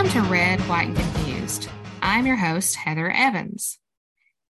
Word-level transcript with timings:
Welcome 0.00 0.22
to 0.22 0.30
Red, 0.30 0.60
White, 0.60 0.88
and 0.88 0.96
Confused. 0.96 1.68
I'm 2.00 2.24
your 2.24 2.36
host, 2.36 2.74
Heather 2.74 3.10
Evans. 3.10 3.78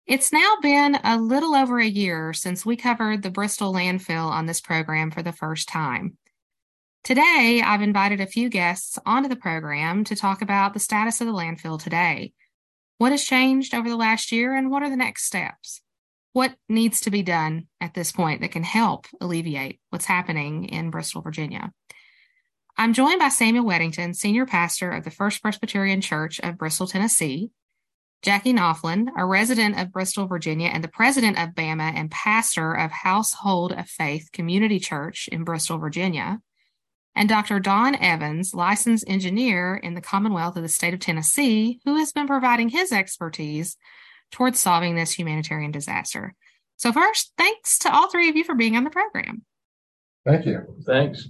It's 0.05 0.31
now 0.31 0.57
been 0.61 0.99
a 1.03 1.17
little 1.17 1.55
over 1.55 1.79
a 1.79 1.87
year 1.87 2.31
since 2.31 2.63
we 2.63 2.75
covered 2.75 3.23
the 3.23 3.31
Bristol 3.31 3.73
landfill 3.73 4.29
on 4.29 4.45
this 4.45 4.61
program 4.61 5.09
for 5.09 5.23
the 5.23 5.31
first 5.31 5.67
time. 5.67 6.19
Today, 7.03 7.63
I've 7.65 7.81
invited 7.81 8.21
a 8.21 8.27
few 8.27 8.49
guests 8.49 8.99
onto 9.03 9.29
the 9.29 9.35
program 9.35 10.03
to 10.03 10.15
talk 10.15 10.43
about 10.43 10.75
the 10.75 10.79
status 10.79 11.21
of 11.21 11.25
the 11.25 11.33
landfill 11.33 11.81
today. 11.81 12.33
What 12.99 13.11
has 13.11 13.23
changed 13.23 13.73
over 13.73 13.89
the 13.89 13.97
last 13.97 14.31
year, 14.31 14.55
and 14.55 14.69
what 14.69 14.83
are 14.83 14.91
the 14.91 14.95
next 14.95 15.23
steps? 15.23 15.81
What 16.33 16.53
needs 16.69 17.01
to 17.01 17.09
be 17.09 17.23
done 17.23 17.65
at 17.81 17.95
this 17.95 18.11
point 18.11 18.41
that 18.41 18.51
can 18.51 18.61
help 18.61 19.07
alleviate 19.19 19.79
what's 19.89 20.05
happening 20.05 20.65
in 20.65 20.91
Bristol, 20.91 21.23
Virginia? 21.23 21.71
I'm 22.77 22.93
joined 22.93 23.19
by 23.19 23.29
Samuel 23.29 23.65
Weddington, 23.65 24.15
Senior 24.15 24.45
Pastor 24.45 24.91
of 24.91 25.03
the 25.03 25.11
First 25.11 25.41
Presbyterian 25.41 26.01
Church 26.01 26.39
of 26.39 26.57
Bristol, 26.57 26.87
Tennessee, 26.87 27.51
Jackie 28.21 28.53
Knopfland, 28.53 29.09
a 29.17 29.25
resident 29.25 29.79
of 29.79 29.91
Bristol, 29.91 30.27
Virginia, 30.27 30.69
and 30.69 30.83
the 30.83 30.87
president 30.87 31.39
of 31.39 31.55
BAMA 31.55 31.93
and 31.95 32.11
pastor 32.11 32.73
of 32.73 32.91
Household 32.91 33.71
of 33.71 33.89
Faith 33.89 34.29
Community 34.31 34.79
Church 34.79 35.27
in 35.31 35.43
Bristol, 35.43 35.79
Virginia, 35.79 36.39
and 37.15 37.27
Dr. 37.27 37.59
Don 37.59 37.95
Evans, 37.95 38.53
licensed 38.53 39.05
engineer 39.07 39.75
in 39.75 39.95
the 39.95 40.01
Commonwealth 40.01 40.55
of 40.55 40.63
the 40.63 40.69
State 40.69 40.93
of 40.93 40.99
Tennessee, 40.99 41.79
who 41.83 41.97
has 41.97 42.11
been 42.11 42.27
providing 42.27 42.69
his 42.69 42.91
expertise 42.91 43.75
towards 44.31 44.59
solving 44.59 44.95
this 44.95 45.11
humanitarian 45.11 45.71
disaster. 45.71 46.35
So, 46.77 46.91
first, 46.91 47.33
thanks 47.37 47.79
to 47.79 47.93
all 47.93 48.09
three 48.09 48.29
of 48.29 48.35
you 48.35 48.43
for 48.43 48.55
being 48.55 48.77
on 48.77 48.83
the 48.83 48.89
program. 48.89 49.43
Thank 50.25 50.45
you. 50.45 50.75
Thanks. 50.85 51.27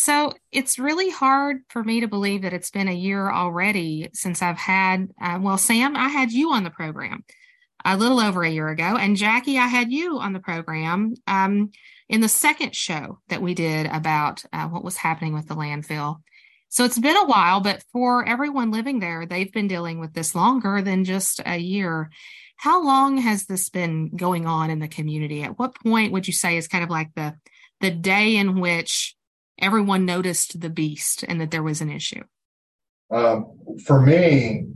So 0.00 0.32
it's 0.52 0.78
really 0.78 1.10
hard 1.10 1.62
for 1.70 1.82
me 1.82 2.02
to 2.02 2.06
believe 2.06 2.42
that 2.42 2.52
it's 2.52 2.70
been 2.70 2.86
a 2.86 2.94
year 2.94 3.32
already 3.32 4.08
since 4.12 4.42
I've 4.42 4.56
had, 4.56 5.08
uh, 5.20 5.40
well, 5.42 5.58
Sam, 5.58 5.96
I 5.96 6.06
had 6.06 6.30
you 6.30 6.52
on 6.52 6.62
the 6.62 6.70
program 6.70 7.24
a 7.84 7.96
little 7.96 8.20
over 8.20 8.44
a 8.44 8.48
year 8.48 8.68
ago. 8.68 8.96
And 8.96 9.16
Jackie, 9.16 9.58
I 9.58 9.66
had 9.66 9.90
you 9.90 10.20
on 10.20 10.32
the 10.32 10.38
program 10.38 11.14
um, 11.26 11.72
in 12.08 12.20
the 12.20 12.28
second 12.28 12.76
show 12.76 13.18
that 13.28 13.42
we 13.42 13.54
did 13.54 13.86
about 13.86 14.44
uh, 14.52 14.68
what 14.68 14.84
was 14.84 14.96
happening 14.96 15.34
with 15.34 15.48
the 15.48 15.56
landfill. 15.56 16.18
So 16.68 16.84
it's 16.84 17.00
been 17.00 17.16
a 17.16 17.26
while, 17.26 17.60
but 17.60 17.82
for 17.92 18.24
everyone 18.24 18.70
living 18.70 19.00
there, 19.00 19.26
they've 19.26 19.52
been 19.52 19.66
dealing 19.66 19.98
with 19.98 20.12
this 20.12 20.32
longer 20.32 20.80
than 20.80 21.02
just 21.02 21.40
a 21.44 21.58
year. 21.58 22.08
How 22.54 22.84
long 22.84 23.18
has 23.18 23.46
this 23.46 23.68
been 23.68 24.14
going 24.14 24.46
on 24.46 24.70
in 24.70 24.78
the 24.78 24.86
community? 24.86 25.42
At 25.42 25.58
what 25.58 25.74
point 25.74 26.12
would 26.12 26.28
you 26.28 26.32
say 26.32 26.56
is 26.56 26.68
kind 26.68 26.84
of 26.84 26.90
like 26.90 27.12
the 27.16 27.34
the 27.80 27.90
day 27.90 28.36
in 28.36 28.60
which 28.60 29.16
everyone 29.58 30.04
noticed 30.04 30.60
the 30.60 30.70
beast 30.70 31.24
and 31.26 31.40
that 31.40 31.50
there 31.50 31.62
was 31.62 31.80
an 31.80 31.90
issue? 31.90 32.22
Um, 33.10 33.58
for 33.84 34.00
me, 34.00 34.66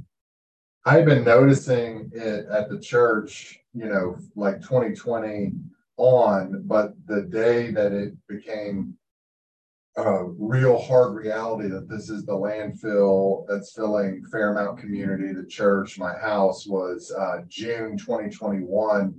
I've 0.85 1.05
been 1.05 1.25
noticing 1.25 2.11
it 2.13 2.47
at 2.51 2.69
the 2.69 2.81
church, 2.81 3.59
you 3.73 3.87
know, 3.87 4.17
like 4.35 4.61
2020 4.63 5.53
on, 5.97 6.63
but 6.67 6.95
the 7.07 7.23
day 7.23 7.71
that 7.71 7.93
it 7.93 8.15
became 8.29 8.95
a 9.97 10.25
real 10.25 10.79
hard 10.79 11.15
reality 11.15 11.69
that 11.69 11.89
this 11.89 12.09
is 12.09 12.25
the 12.25 12.33
landfill 12.33 13.45
that's 13.47 13.75
filling 13.75 14.25
Fairmount 14.33 14.79
community, 14.79 15.33
the 15.35 15.47
church, 15.47 15.99
my 15.99 16.15
house 16.15 16.67
was 16.67 17.13
uh, 17.17 17.43
June 17.49 17.99
2021 17.99 19.15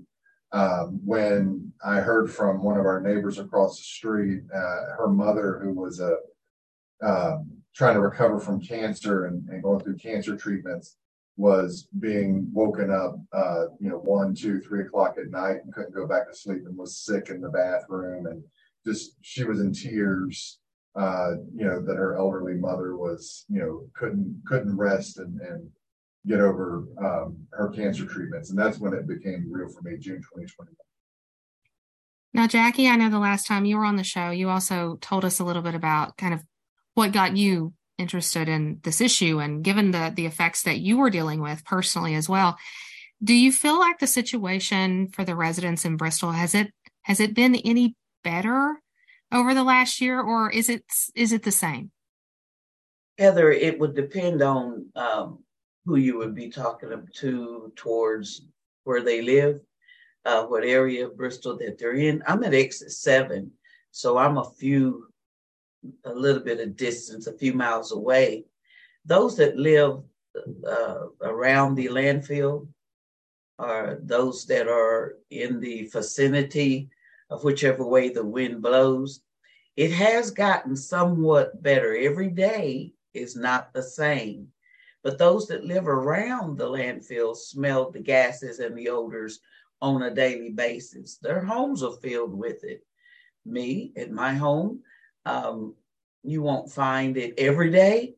um, 0.53 0.99
when 1.03 1.73
I 1.83 1.95
heard 1.95 2.31
from 2.31 2.63
one 2.63 2.77
of 2.77 2.85
our 2.85 3.01
neighbors 3.01 3.39
across 3.39 3.77
the 3.77 3.83
street, 3.83 4.43
uh, 4.53 4.95
her 4.97 5.09
mother, 5.09 5.59
who 5.61 5.73
was 5.73 5.99
a 5.99 6.17
um, 7.05 7.51
trying 7.75 7.95
to 7.95 8.01
recover 8.01 8.39
from 8.39 8.61
cancer 8.61 9.25
and, 9.25 9.49
and, 9.49 9.61
going 9.61 9.79
through 9.79 9.97
cancer 9.97 10.37
treatments, 10.37 10.95
was 11.35 11.89
being 11.99 12.47
woken 12.53 12.91
up, 12.91 13.15
uh, 13.33 13.65
you 13.79 13.89
know, 13.89 13.97
one, 13.97 14.35
two, 14.35 14.61
three 14.61 14.83
o'clock 14.83 15.15
at 15.17 15.31
night 15.31 15.57
and 15.63 15.73
couldn't 15.73 15.95
go 15.95 16.07
back 16.07 16.29
to 16.29 16.37
sleep 16.37 16.61
and 16.65 16.77
was 16.77 16.97
sick 16.97 17.29
in 17.29 17.41
the 17.41 17.49
bathroom 17.49 18.27
and 18.27 18.43
just 18.85 19.17
she 19.21 19.43
was 19.43 19.59
in 19.59 19.73
tears. 19.73 20.59
Uh, 20.95 21.31
you 21.55 21.65
know 21.65 21.81
that 21.81 21.95
her 21.95 22.15
elderly 22.15 22.53
mother 22.53 22.95
was, 22.95 23.45
you 23.49 23.59
know, 23.59 23.87
couldn't 23.95 24.39
couldn't 24.45 24.77
rest 24.77 25.17
and 25.17 25.41
and 25.41 25.67
get 26.27 26.39
over 26.39 26.85
um, 26.99 27.37
her 27.51 27.69
cancer 27.69 28.05
treatments. 28.05 28.49
And 28.49 28.57
that's 28.57 28.79
when 28.79 28.93
it 28.93 29.07
became 29.07 29.51
real 29.51 29.69
for 29.69 29.81
me, 29.81 29.97
June 29.97 30.17
2021. 30.17 30.67
Now, 32.33 32.47
Jackie, 32.47 32.87
I 32.87 32.95
know 32.95 33.09
the 33.09 33.19
last 33.19 33.45
time 33.45 33.65
you 33.65 33.77
were 33.77 33.85
on 33.85 33.95
the 33.95 34.03
show, 34.03 34.31
you 34.31 34.49
also 34.49 34.97
told 35.01 35.23
us 35.23 35.39
a 35.39 35.43
little 35.43 35.61
bit 35.61 35.75
about 35.75 36.17
kind 36.17 36.33
of 36.33 36.41
what 36.95 37.11
got 37.11 37.37
you 37.37 37.73
interested 37.97 38.49
in 38.49 38.79
this 38.83 39.01
issue 39.01 39.39
and 39.39 39.63
given 39.63 39.91
the 39.91 40.11
the 40.15 40.25
effects 40.25 40.63
that 40.63 40.79
you 40.79 40.97
were 40.97 41.11
dealing 41.11 41.41
with 41.41 41.63
personally 41.63 42.15
as 42.15 42.27
well. 42.27 42.57
Do 43.23 43.33
you 43.33 43.51
feel 43.51 43.79
like 43.79 43.99
the 43.99 44.07
situation 44.07 45.07
for 45.09 45.23
the 45.23 45.35
residents 45.35 45.85
in 45.85 45.97
Bristol 45.97 46.31
has 46.31 46.55
it 46.55 46.71
has 47.03 47.19
it 47.19 47.35
been 47.35 47.55
any 47.55 47.95
better 48.23 48.79
over 49.31 49.53
the 49.53 49.63
last 49.63 50.01
year 50.01 50.19
or 50.19 50.49
is 50.49 50.69
it 50.69 50.83
is 51.15 51.31
it 51.31 51.43
the 51.43 51.51
same? 51.51 51.91
Heather, 53.19 53.51
it 53.51 53.79
would 53.79 53.95
depend 53.95 54.41
on 54.41 54.87
um, 54.95 55.43
who 55.85 55.97
you 55.97 56.17
would 56.17 56.33
be 56.33 56.49
talking 56.49 57.07
to 57.13 57.71
towards 57.75 58.43
where 58.83 59.01
they 59.01 59.21
live, 59.21 59.59
uh, 60.25 60.43
what 60.43 60.63
area 60.63 61.05
of 61.05 61.17
Bristol 61.17 61.57
that 61.57 61.77
they're 61.77 61.95
in. 61.95 62.23
I'm 62.27 62.43
at 62.43 62.53
exit 62.53 62.91
seven, 62.91 63.51
so 63.91 64.17
I'm 64.17 64.37
a 64.37 64.51
few, 64.57 65.07
a 66.05 66.13
little 66.13 66.41
bit 66.41 66.59
of 66.59 66.77
distance, 66.77 67.27
a 67.27 67.37
few 67.37 67.53
miles 67.53 67.91
away. 67.91 68.45
Those 69.05 69.35
that 69.37 69.57
live 69.57 70.01
uh, 70.65 71.07
around 71.21 71.75
the 71.75 71.87
landfill 71.87 72.67
are 73.59 73.99
those 74.01 74.45
that 74.45 74.67
are 74.67 75.17
in 75.29 75.59
the 75.59 75.89
vicinity 75.91 76.89
of 77.29 77.43
whichever 77.43 77.85
way 77.85 78.09
the 78.09 78.25
wind 78.25 78.61
blows. 78.61 79.21
It 79.75 79.91
has 79.91 80.31
gotten 80.31 80.75
somewhat 80.75 81.61
better. 81.61 81.95
Every 81.95 82.29
day 82.29 82.93
is 83.13 83.35
not 83.35 83.73
the 83.73 83.83
same. 83.83 84.47
But 85.03 85.17
those 85.17 85.47
that 85.47 85.65
live 85.65 85.87
around 85.87 86.57
the 86.57 86.69
landfill 86.69 87.35
smell 87.35 87.91
the 87.91 87.99
gases 87.99 88.59
and 88.59 88.77
the 88.77 88.89
odors 88.89 89.39
on 89.81 90.03
a 90.03 90.15
daily 90.15 90.49
basis. 90.49 91.17
Their 91.17 91.43
homes 91.43 91.83
are 91.83 91.97
filled 92.01 92.33
with 92.33 92.63
it. 92.63 92.85
Me, 93.45 93.91
at 93.97 94.11
my 94.11 94.33
home, 94.33 94.81
um, 95.25 95.75
you 96.23 96.41
won't 96.41 96.71
find 96.71 97.17
it 97.17 97.33
every 97.37 97.69
day, 97.69 98.15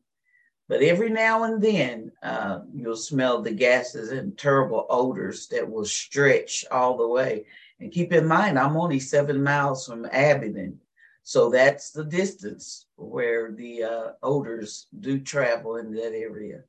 but 0.68 0.80
every 0.80 1.10
now 1.10 1.42
and 1.42 1.60
then 1.60 2.12
uh, 2.22 2.60
you'll 2.72 2.96
smell 2.96 3.42
the 3.42 3.50
gases 3.50 4.12
and 4.12 4.38
terrible 4.38 4.86
odors 4.88 5.48
that 5.48 5.68
will 5.68 5.84
stretch 5.84 6.64
all 6.70 6.96
the 6.96 7.08
way. 7.08 7.46
And 7.80 7.90
keep 7.90 8.12
in 8.12 8.26
mind, 8.28 8.60
I'm 8.60 8.76
only 8.76 9.00
seven 9.00 9.42
miles 9.42 9.86
from 9.86 10.06
Abingdon. 10.06 10.78
So 11.24 11.50
that's 11.50 11.90
the 11.90 12.04
distance 12.04 12.86
where 12.94 13.50
the 13.50 13.82
uh, 13.82 14.12
odors 14.22 14.86
do 15.00 15.18
travel 15.18 15.76
in 15.76 15.92
that 15.94 16.12
area. 16.14 16.62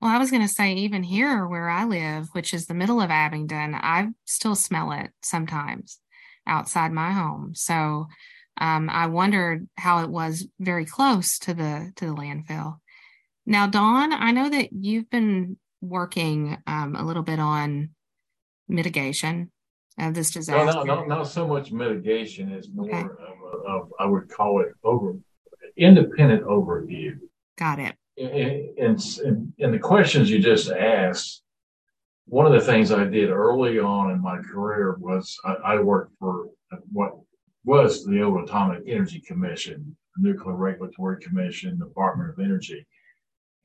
Well, 0.00 0.10
I 0.10 0.18
was 0.18 0.30
going 0.30 0.46
to 0.46 0.48
say, 0.48 0.72
even 0.74 1.02
here 1.02 1.46
where 1.46 1.68
I 1.68 1.84
live, 1.84 2.28
which 2.32 2.54
is 2.54 2.66
the 2.66 2.74
middle 2.74 3.02
of 3.02 3.10
Abingdon, 3.10 3.74
I 3.74 4.08
still 4.24 4.54
smell 4.54 4.92
it 4.92 5.10
sometimes 5.22 5.98
outside 6.46 6.90
my 6.90 7.12
home. 7.12 7.54
So 7.54 8.06
um, 8.58 8.88
I 8.88 9.06
wondered 9.06 9.68
how 9.76 10.02
it 10.02 10.08
was 10.08 10.46
very 10.58 10.86
close 10.86 11.38
to 11.40 11.54
the 11.54 11.92
to 11.96 12.06
the 12.06 12.14
landfill. 12.14 12.78
Now, 13.44 13.66
Don, 13.66 14.12
I 14.12 14.30
know 14.30 14.48
that 14.48 14.72
you've 14.72 15.10
been 15.10 15.58
working 15.82 16.56
um, 16.66 16.96
a 16.96 17.04
little 17.04 17.22
bit 17.22 17.38
on 17.38 17.90
mitigation 18.68 19.50
of 19.98 20.14
this 20.14 20.30
disaster. 20.30 20.78
No, 20.78 20.82
no, 20.82 21.00
no 21.02 21.04
not 21.04 21.28
so 21.28 21.46
much 21.46 21.72
mitigation 21.72 22.52
as 22.52 22.68
more 22.72 22.88
okay. 22.88 23.00
of, 23.00 23.08
a, 23.08 23.68
of, 23.68 23.92
I 23.98 24.06
would 24.06 24.30
call 24.30 24.60
it 24.60 24.68
over 24.82 25.16
independent 25.76 26.44
overview. 26.44 27.18
Got 27.58 27.80
it 27.80 27.94
in, 28.20 28.98
in, 29.24 29.52
in 29.58 29.72
the 29.72 29.78
questions 29.78 30.30
you 30.30 30.40
just 30.40 30.70
asked, 30.70 31.42
one 32.26 32.46
of 32.46 32.52
the 32.52 32.60
things 32.60 32.92
I 32.92 33.04
did 33.04 33.30
early 33.30 33.78
on 33.78 34.10
in 34.10 34.20
my 34.20 34.38
career 34.38 34.96
was 34.98 35.36
I, 35.44 35.54
I 35.64 35.80
worked 35.80 36.12
for 36.18 36.46
what 36.92 37.12
was 37.64 38.04
the 38.04 38.22
old 38.22 38.44
Atomic 38.44 38.84
Energy 38.86 39.20
Commission, 39.20 39.96
Nuclear 40.16 40.54
Regulatory 40.54 41.20
Commission, 41.20 41.78
Department 41.78 42.30
of 42.30 42.38
Energy, 42.38 42.86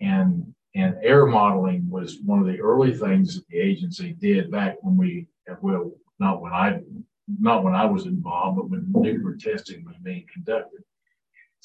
and 0.01 0.53
and 0.73 0.97
air 1.01 1.25
modeling 1.25 1.89
was 1.89 2.19
one 2.25 2.39
of 2.39 2.47
the 2.47 2.59
early 2.59 2.93
things 2.93 3.35
that 3.35 3.47
the 3.47 3.57
agency 3.57 4.13
did 4.19 4.51
back 4.51 4.75
when 4.81 4.97
we 4.97 5.27
well 5.61 5.91
not 6.19 6.41
when 6.41 6.51
I 6.51 6.79
not 7.39 7.63
when 7.63 7.75
I 7.75 7.85
was 7.85 8.05
involved, 8.05 8.57
but 8.57 8.69
when 8.69 8.91
nuclear 8.91 9.35
testing 9.35 9.85
was 9.85 9.95
being 10.03 10.25
conducted. 10.33 10.81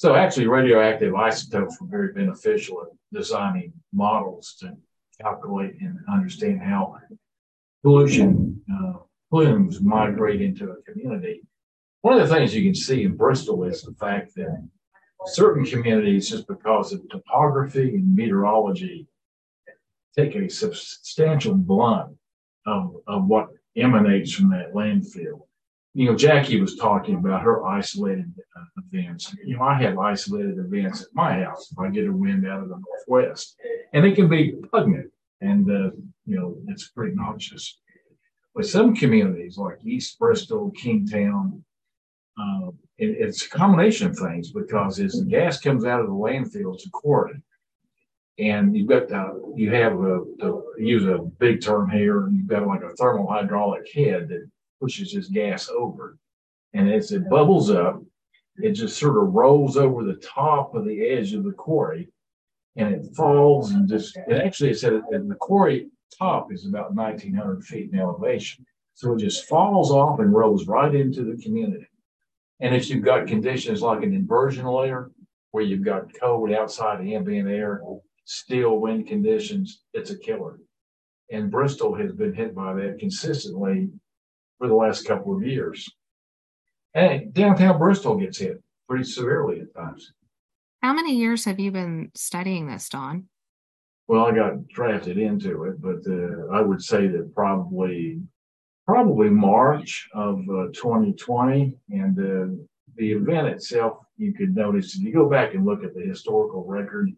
So 0.00 0.14
actually, 0.14 0.46
radioactive 0.46 1.14
isotopes 1.14 1.78
were 1.78 1.86
very 1.86 2.14
beneficial 2.14 2.80
in 2.84 3.18
designing 3.18 3.74
models 3.92 4.56
to 4.60 4.74
calculate 5.20 5.74
and 5.82 5.98
understand 6.10 6.62
how 6.62 6.96
pollution 7.82 8.62
uh, 8.72 8.94
plumes 9.28 9.82
migrate 9.82 10.40
into 10.40 10.70
a 10.70 10.82
community. 10.90 11.42
One 12.00 12.18
of 12.18 12.26
the 12.26 12.34
things 12.34 12.54
you 12.54 12.64
can 12.64 12.74
see 12.74 13.02
in 13.02 13.14
Bristol 13.14 13.64
is 13.64 13.82
the 13.82 13.92
fact 13.92 14.34
that 14.36 14.66
certain 15.26 15.66
communities, 15.66 16.30
just 16.30 16.48
because 16.48 16.94
of 16.94 17.06
topography 17.10 17.94
and 17.94 18.16
meteorology, 18.16 19.06
take 20.16 20.34
a 20.34 20.48
substantial 20.48 21.52
blunt 21.52 22.16
of, 22.64 22.96
of 23.06 23.26
what 23.26 23.48
emanates 23.76 24.32
from 24.32 24.48
that 24.48 24.72
landfill. 24.72 25.42
You 25.92 26.06
know, 26.06 26.16
Jackie 26.16 26.60
was 26.60 26.76
talking 26.76 27.16
about 27.16 27.42
her 27.42 27.66
isolated 27.66 28.32
uh, 28.56 28.82
events. 28.92 29.34
You 29.44 29.56
know, 29.56 29.64
I 29.64 29.74
have 29.82 29.98
isolated 29.98 30.58
events 30.58 31.02
at 31.02 31.08
my 31.14 31.42
house 31.42 31.70
if 31.72 31.78
I 31.78 31.88
get 31.90 32.06
a 32.06 32.12
wind 32.12 32.46
out 32.46 32.62
of 32.62 32.68
the 32.68 32.80
northwest, 33.08 33.56
and 33.92 34.06
it 34.06 34.14
can 34.14 34.28
be 34.28 34.54
pungent 34.70 35.10
and, 35.40 35.68
uh, 35.70 35.90
you 36.26 36.36
know, 36.38 36.56
it's 36.68 36.88
pretty 36.90 37.16
noxious. 37.16 37.80
But 38.54 38.66
some 38.66 38.94
communities 38.94 39.56
like 39.56 39.78
East 39.84 40.18
Bristol, 40.18 40.70
Kingstown, 40.72 41.64
uh, 42.38 42.68
it, 42.98 43.16
it's 43.18 43.46
a 43.46 43.48
combination 43.48 44.08
of 44.08 44.18
things 44.18 44.52
because 44.52 45.00
as 45.00 45.12
the 45.12 45.24
gas 45.24 45.60
comes 45.60 45.84
out 45.84 46.00
of 46.00 46.06
the 46.06 46.12
landfill, 46.12 46.74
it's 46.74 46.88
quarry 46.92 47.42
and 48.40 48.74
you've 48.74 48.88
got 48.88 49.08
the, 49.08 49.52
you 49.54 49.70
have 49.70 49.92
a, 49.92 50.24
the, 50.38 50.62
use 50.78 51.04
a 51.04 51.18
big 51.38 51.62
term 51.62 51.90
here, 51.90 52.24
and 52.24 52.36
you've 52.36 52.46
got 52.46 52.66
like 52.66 52.82
a 52.82 52.94
thermal 52.96 53.26
hydraulic 53.26 53.92
head 53.92 54.28
that 54.28 54.48
pushes 54.80 55.12
this 55.12 55.28
gas 55.28 55.68
over. 55.68 56.18
And 56.72 56.90
as 56.90 57.12
it 57.12 57.28
bubbles 57.28 57.70
up, 57.70 58.02
it 58.56 58.72
just 58.72 58.98
sort 58.98 59.16
of 59.16 59.32
rolls 59.32 59.76
over 59.76 60.04
the 60.04 60.14
top 60.14 60.74
of 60.74 60.84
the 60.84 61.06
edge 61.08 61.32
of 61.32 61.44
the 61.44 61.52
quarry 61.52 62.08
and 62.76 62.94
it 62.94 63.14
falls 63.16 63.72
and 63.72 63.88
just, 63.88 64.16
it 64.16 64.36
actually, 64.36 64.74
said 64.74 65.02
the 65.10 65.36
quarry 65.40 65.88
top 66.16 66.52
is 66.52 66.66
about 66.66 66.94
1900 66.94 67.64
feet 67.64 67.90
in 67.92 67.98
elevation. 67.98 68.64
So 68.94 69.14
it 69.14 69.18
just 69.18 69.48
falls 69.48 69.90
off 69.90 70.20
and 70.20 70.32
rolls 70.32 70.66
right 70.66 70.94
into 70.94 71.24
the 71.24 71.42
community. 71.42 71.86
And 72.60 72.74
if 72.74 72.88
you've 72.88 73.04
got 73.04 73.26
conditions 73.26 73.82
like 73.82 74.02
an 74.02 74.14
inversion 74.14 74.66
layer, 74.66 75.10
where 75.52 75.64
you've 75.64 75.84
got 75.84 76.12
cold 76.20 76.52
outside 76.52 77.00
ambient 77.00 77.48
air, 77.48 77.82
still 78.24 78.78
wind 78.78 79.08
conditions, 79.08 79.82
it's 79.92 80.10
a 80.10 80.18
killer. 80.18 80.60
And 81.32 81.50
Bristol 81.50 81.94
has 81.94 82.12
been 82.12 82.34
hit 82.34 82.54
by 82.54 82.74
that 82.74 82.98
consistently 83.00 83.88
for 84.60 84.68
the 84.68 84.74
last 84.74 85.06
couple 85.06 85.34
of 85.34 85.42
years. 85.42 85.88
And 86.94 87.32
downtown 87.32 87.78
Bristol 87.78 88.16
gets 88.16 88.38
hit 88.38 88.62
pretty 88.88 89.04
severely 89.04 89.60
at 89.60 89.74
times. 89.74 90.12
How 90.82 90.92
many 90.92 91.16
years 91.16 91.44
have 91.46 91.58
you 91.58 91.70
been 91.72 92.10
studying 92.14 92.66
this, 92.68 92.88
Don? 92.88 93.28
Well, 94.06 94.26
I 94.26 94.32
got 94.32 94.68
drafted 94.68 95.18
into 95.18 95.64
it, 95.64 95.80
but 95.80 96.00
uh, 96.06 96.52
I 96.52 96.60
would 96.60 96.82
say 96.82 97.06
that 97.08 97.34
probably 97.34 98.20
probably 98.86 99.30
March 99.30 100.08
of 100.14 100.40
uh, 100.40 100.66
2020, 100.72 101.76
and 101.90 102.18
uh, 102.18 102.64
the 102.96 103.12
event 103.12 103.46
itself, 103.46 103.98
you 104.16 104.34
could 104.34 104.54
notice 104.54 104.96
if 104.96 105.02
you 105.02 105.12
go 105.12 105.28
back 105.30 105.54
and 105.54 105.64
look 105.64 105.84
at 105.84 105.94
the 105.94 106.00
historical 106.00 106.64
record, 106.66 107.12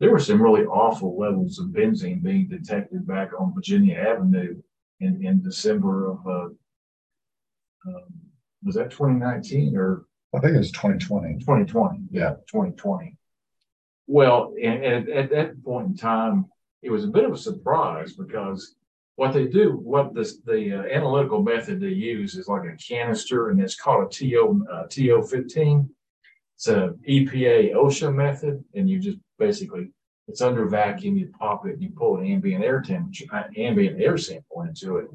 there 0.00 0.10
were 0.10 0.18
some 0.18 0.40
really 0.40 0.64
awful 0.64 1.18
levels 1.18 1.58
of 1.58 1.66
benzene 1.66 2.22
being 2.22 2.48
detected 2.48 3.06
back 3.06 3.30
on 3.38 3.52
Virginia 3.54 3.96
Avenue 3.96 4.56
in, 5.00 5.24
in 5.26 5.42
December 5.42 6.12
of, 6.12 6.26
uh, 6.26 6.48
um, 7.86 8.04
was 8.64 8.74
that 8.76 8.90
2019 8.90 9.76
or? 9.76 10.04
I 10.34 10.40
think 10.40 10.54
it 10.54 10.58
was 10.58 10.72
2020. 10.72 11.38
2020. 11.38 12.00
Yeah. 12.10 12.30
2020. 12.48 13.16
Well, 14.06 14.52
and, 14.62 14.84
and 14.84 15.08
at 15.08 15.30
that 15.30 15.62
point 15.62 15.88
in 15.88 15.96
time, 15.96 16.46
it 16.82 16.90
was 16.90 17.04
a 17.04 17.08
bit 17.08 17.24
of 17.24 17.32
a 17.32 17.38
surprise 17.38 18.14
because 18.14 18.74
what 19.16 19.32
they 19.32 19.46
do, 19.46 19.72
what 19.72 20.14
this, 20.14 20.38
the 20.44 20.72
uh, 20.72 20.82
analytical 20.94 21.42
method 21.42 21.80
they 21.80 21.88
use 21.88 22.34
is 22.34 22.48
like 22.48 22.64
a 22.64 22.76
canister, 22.76 23.50
and 23.50 23.60
it's 23.60 23.76
called 23.76 24.04
a 24.04 24.08
TO 24.08 24.66
uh, 24.70 24.84
TO 24.88 25.22
fifteen. 25.22 25.88
It's 26.56 26.68
a 26.68 26.94
EPA 27.08 27.74
OSHA 27.74 28.14
method, 28.14 28.62
and 28.74 28.88
you 28.88 28.98
just 28.98 29.18
basically 29.38 29.90
it's 30.26 30.40
under 30.40 30.66
vacuum. 30.66 31.16
You 31.16 31.32
pop 31.38 31.66
it, 31.66 31.80
you 31.80 31.90
pull 31.90 32.18
an 32.18 32.26
ambient 32.26 32.64
air 32.64 32.80
temperature, 32.80 33.26
uh, 33.32 33.44
ambient 33.56 34.00
air 34.00 34.18
sample 34.18 34.62
into 34.62 34.96
it. 34.98 35.06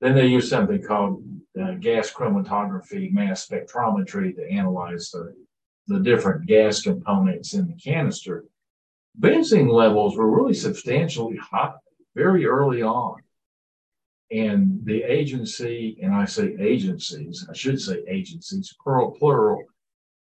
Then 0.00 0.14
they 0.14 0.26
use 0.26 0.48
something 0.48 0.82
called 0.82 1.22
uh, 1.60 1.72
gas 1.80 2.12
chromatography, 2.12 3.12
mass 3.12 3.46
spectrometry 3.46 4.34
to 4.36 4.50
analyze 4.50 5.10
the 5.10 5.34
the 5.86 6.00
different 6.00 6.46
gas 6.46 6.80
components 6.80 7.54
in 7.54 7.66
the 7.66 7.74
canister. 7.74 8.44
Benzene 9.20 9.70
levels 9.70 10.16
were 10.16 10.30
really 10.30 10.54
substantially 10.54 11.36
high 11.36 11.74
very 12.14 12.46
early 12.46 12.82
on. 12.82 13.16
And 14.30 14.80
the 14.84 15.02
agency, 15.02 15.98
and 16.02 16.14
I 16.14 16.24
say 16.24 16.56
agencies, 16.58 17.46
I 17.48 17.52
should 17.52 17.80
say 17.80 18.02
agencies, 18.08 18.74
plural, 18.82 19.12
plural, 19.12 19.62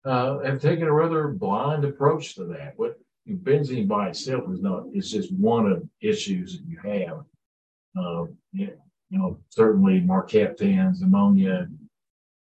uh, 0.04 0.38
have 0.38 0.62
taken 0.62 0.84
a 0.84 0.92
rather 0.92 1.28
blind 1.28 1.84
approach 1.84 2.34
to 2.36 2.44
that. 2.44 2.74
What 2.76 2.98
benzene 3.28 3.88
by 3.88 4.08
itself 4.10 4.44
is 4.50 4.62
not, 4.62 4.84
it's 4.92 5.10
just 5.10 5.32
one 5.34 5.70
of 5.70 5.82
issues 6.00 6.56
that 6.56 6.66
you 6.66 6.78
have. 6.84 7.24
Uh, 7.98 8.26
you 9.10 9.18
know, 9.18 9.38
certainly 9.50 10.00
mercaptans, 10.00 11.02
ammonia, 11.02 11.68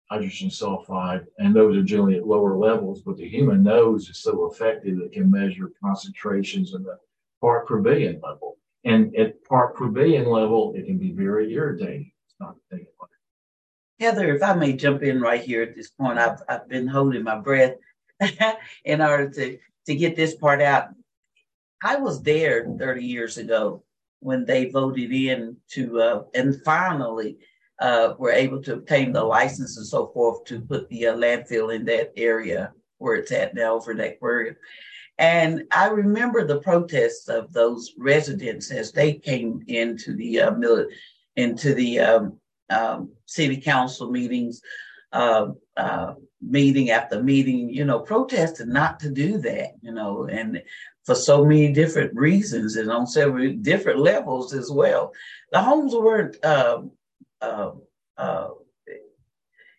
hydrogen 0.10 0.50
sulfide, 0.50 1.25
and 1.38 1.56
those 1.56 1.75
are 1.77 1.83
generally 1.83 2.15
at 2.15 2.27
lower 2.27 2.57
levels, 2.57 3.01
but 3.01 3.18
the 3.18 3.27
human 3.27 3.63
nose 3.63 4.10
is 4.10 4.21
so 4.21 4.50
effective 4.51 5.00
it 5.00 5.12
can 5.12 5.30
measure 5.30 5.71
concentrations 5.83 6.74
in 6.74 6.83
the 6.83 6.98
part 7.42 7.68
per 7.68 7.80
billion 7.80 8.19
level. 8.21 8.57
And 8.86 9.15
at 9.15 9.44
part 9.44 9.75
per 9.75 9.88
billion 9.88 10.25
level, 10.25 10.74
it 10.75 10.86
can 10.86 10.98
be 10.98 11.12
very 11.12 11.54
irritating. 11.54 12.12
It's 12.25 12.36
not 12.39 12.56
a 12.71 12.77
Heather, 14.00 14.36
if 14.36 14.44
I 14.44 14.54
may 14.54 14.74
jump 14.74 15.04
in 15.04 15.21
right 15.21 15.42
here 15.42 15.62
at 15.62 15.75
this 15.75 15.92
point, 15.92 16.18
I've, 16.18 16.42
I've 16.50 16.68
been 16.68 16.88
holding 16.88 17.24
my 17.24 17.39
breath 17.39 17.75
in 18.86 19.01
order 19.01 19.30
to, 19.30 19.57
to 19.86 19.95
get 19.95 20.16
this 20.16 20.36
part 20.36 20.62
out. 20.62 20.89
I 21.81 21.98
was 21.98 22.21
there 22.21 22.66
30 22.66 23.06
years 23.06 23.38
ago 23.38 23.83
when 24.24 24.46
they 24.46 24.70
voted 24.70 25.12
in 25.12 25.58
to, 25.72 26.02
uh, 26.02 26.24
and 26.34 26.62
finally 26.64 27.38
uh, 27.80 28.14
were 28.18 28.31
able 28.31 28.62
to 28.64 28.74
obtain 28.74 29.12
the 29.12 29.24
license 29.24 29.78
and 29.78 29.86
so 29.86 30.08
forth 30.14 30.44
to 30.46 30.62
put 30.62 30.88
the 30.90 31.08
uh, 31.08 31.16
landfill 31.16 31.75
in 31.75 31.86
that 31.86 32.12
area 32.16 32.72
where 32.98 33.16
it's 33.16 33.31
at 33.31 33.54
now 33.54 33.80
for 33.80 33.94
that 33.96 34.18
area. 34.24 34.56
And 35.20 35.64
I 35.72 35.88
remember 35.88 36.46
the 36.46 36.62
protests 36.62 37.28
of 37.28 37.54
those 37.54 37.94
residents 37.98 38.72
as 38.72 38.92
they 38.92 39.14
came 39.14 39.64
into 39.68 40.16
the 40.16 40.42
uh, 40.42 40.84
into 41.36 41.74
the 41.74 42.00
um, 42.00 42.40
um, 42.69 43.12
city 43.26 43.57
council 43.57 44.09
meetings, 44.09 44.62
uh, 45.12 45.47
uh, 45.78 46.14
meeting 46.42 46.90
after 46.90 47.21
meeting, 47.21 47.69
you 47.69 47.86
know, 47.86 48.00
protested 48.00 48.68
not 48.68 49.00
to 49.02 49.09
do 49.09 49.38
that, 49.40 49.71
you 49.81 49.92
know, 49.92 50.26
and 50.26 50.62
for 51.04 51.16
so 51.16 51.44
many 51.44 51.72
different 51.72 52.16
reasons 52.16 52.76
and 52.76 52.92
on 52.92 53.06
several 53.06 53.54
different 53.54 54.00
levels 54.00 54.54
as 54.54 54.72
well. 54.72 55.12
The 55.52 55.62
homes 55.62 55.94
weren't 55.94 56.44
uh, 56.44 56.83
uh, 57.42 57.72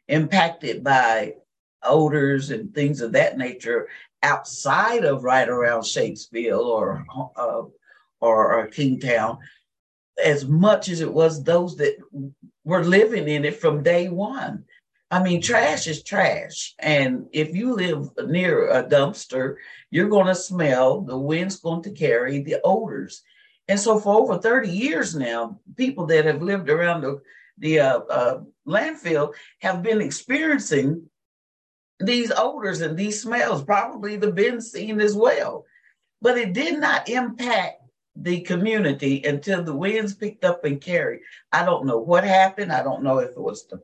impacted 0.08 0.84
by 0.84 1.34
odors 1.82 2.50
and 2.50 2.74
things 2.74 3.00
of 3.00 3.12
that 3.12 3.38
nature 3.38 3.88
outside 4.22 5.04
of 5.04 5.24
right 5.24 5.48
around 5.48 5.84
Shakespeare 5.84 6.54
or 6.54 7.04
uh, 7.36 7.62
or, 8.20 8.54
or 8.54 8.66
Kingstown 8.68 9.38
as 10.22 10.46
much 10.46 10.88
as 10.88 11.00
it 11.00 11.12
was 11.12 11.42
those 11.42 11.76
that 11.76 11.96
were 12.64 12.84
living 12.84 13.28
in 13.28 13.44
it 13.44 13.56
from 13.60 13.82
day 13.82 14.08
one. 14.08 14.64
I 15.14 15.22
mean, 15.22 15.40
trash 15.40 15.86
is 15.86 16.02
trash. 16.02 16.74
And 16.80 17.28
if 17.32 17.54
you 17.54 17.72
live 17.72 18.10
near 18.26 18.68
a 18.68 18.82
dumpster, 18.82 19.58
you're 19.92 20.08
going 20.08 20.26
to 20.26 20.34
smell, 20.34 21.02
the 21.02 21.16
wind's 21.16 21.60
going 21.60 21.84
to 21.84 21.92
carry 21.92 22.42
the 22.42 22.56
odors. 22.64 23.22
And 23.68 23.78
so 23.78 24.00
for 24.00 24.12
over 24.16 24.38
30 24.38 24.68
years 24.68 25.14
now, 25.14 25.60
people 25.76 26.06
that 26.06 26.24
have 26.24 26.42
lived 26.42 26.68
around 26.68 27.02
the, 27.02 27.22
the 27.58 27.78
uh, 27.78 27.98
uh, 28.00 28.40
landfill 28.66 29.34
have 29.60 29.84
been 29.84 30.00
experiencing 30.00 31.08
these 32.00 32.32
odors 32.36 32.80
and 32.80 32.98
these 32.98 33.22
smells, 33.22 33.62
probably 33.62 34.16
the 34.16 34.32
benzene 34.32 35.00
as 35.00 35.14
well. 35.14 35.64
But 36.22 36.38
it 36.38 36.54
did 36.54 36.80
not 36.80 37.08
impact 37.08 37.82
the 38.16 38.40
community 38.40 39.22
until 39.22 39.62
the 39.62 39.76
winds 39.76 40.12
picked 40.12 40.42
up 40.42 40.64
and 40.64 40.80
carried. 40.80 41.20
I 41.52 41.64
don't 41.64 41.86
know 41.86 41.98
what 41.98 42.24
happened. 42.24 42.72
I 42.72 42.82
don't 42.82 43.04
know 43.04 43.18
if 43.18 43.30
it 43.30 43.40
was 43.40 43.68
the 43.68 43.80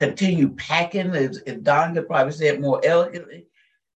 continued 0.00 0.56
packing, 0.56 1.14
as 1.14 1.42
Don 1.62 1.94
could 1.94 2.08
probably 2.08 2.32
say 2.32 2.48
it 2.48 2.60
more 2.60 2.80
elegantly, 2.84 3.46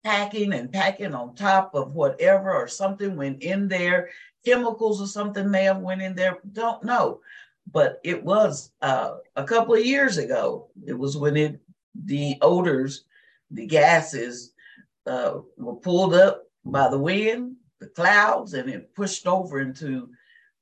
packing 0.02 0.52
and 0.52 0.72
packing 0.72 1.14
on 1.14 1.34
top 1.34 1.74
of 1.74 1.94
whatever 1.94 2.52
or 2.52 2.66
something 2.66 3.16
went 3.16 3.42
in 3.42 3.68
there, 3.68 4.10
chemicals 4.44 5.00
or 5.00 5.06
something 5.06 5.50
may 5.50 5.64
have 5.64 5.78
went 5.78 6.02
in 6.02 6.14
there. 6.14 6.38
Don't 6.52 6.82
know. 6.84 7.20
But 7.70 8.00
it 8.02 8.24
was 8.24 8.72
uh, 8.80 9.16
a 9.36 9.44
couple 9.44 9.74
of 9.74 9.84
years 9.84 10.16
ago. 10.16 10.70
It 10.86 10.98
was 10.98 11.16
when 11.16 11.36
it 11.36 11.60
the 12.04 12.36
odors, 12.40 13.04
the 13.50 13.66
gases 13.66 14.52
uh, 15.06 15.38
were 15.58 15.76
pulled 15.76 16.14
up 16.14 16.44
by 16.64 16.88
the 16.88 16.98
wind 16.98 17.56
the 17.80 17.88
clouds 17.88 18.54
and 18.54 18.68
it 18.68 18.94
pushed 18.94 19.26
over 19.26 19.60
into 19.60 20.10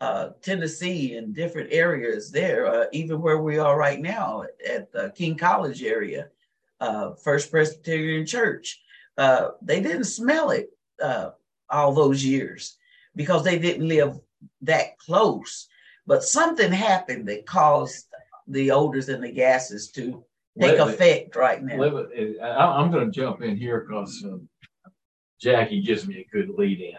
uh, 0.00 0.30
Tennessee 0.42 1.16
and 1.16 1.34
different 1.34 1.72
areas 1.72 2.30
there, 2.30 2.66
uh, 2.66 2.84
even 2.92 3.20
where 3.20 3.38
we 3.38 3.58
are 3.58 3.76
right 3.76 4.00
now 4.00 4.44
at 4.68 4.92
the 4.92 5.10
King 5.16 5.36
College 5.36 5.82
area, 5.82 6.28
uh, 6.80 7.14
First 7.14 7.50
Presbyterian 7.50 8.26
Church. 8.26 8.80
uh, 9.16 9.50
they 9.60 9.80
didn't 9.80 10.04
smell 10.04 10.50
it 10.50 10.70
uh, 11.02 11.30
all 11.68 11.92
those 11.92 12.24
years 12.24 12.76
because 13.16 13.42
they 13.42 13.58
didn't 13.58 13.88
live 13.88 14.18
that 14.62 14.96
close. 14.98 15.68
But 16.06 16.22
something 16.22 16.70
happened 16.70 17.28
that 17.28 17.46
caused 17.46 18.06
the 18.46 18.70
odors 18.70 19.08
and 19.08 19.22
the 19.22 19.32
gases 19.32 19.90
to 19.92 20.24
take 20.58 20.78
Let 20.78 20.88
effect 20.88 21.36
it, 21.36 21.36
right 21.36 21.62
now. 21.62 21.82
It, 21.82 22.40
I, 22.40 22.80
am 22.80 22.90
going 22.90 23.10
to 23.10 23.20
jump 23.20 23.42
in 23.42 23.56
here 23.56 23.80
because 23.80 24.24
uh, 24.24 24.38
Jackie 25.40 25.82
gives 25.82 26.06
me 26.06 26.20
a 26.20 26.34
good 26.34 26.48
lead 26.50 26.80
in. 26.80 26.94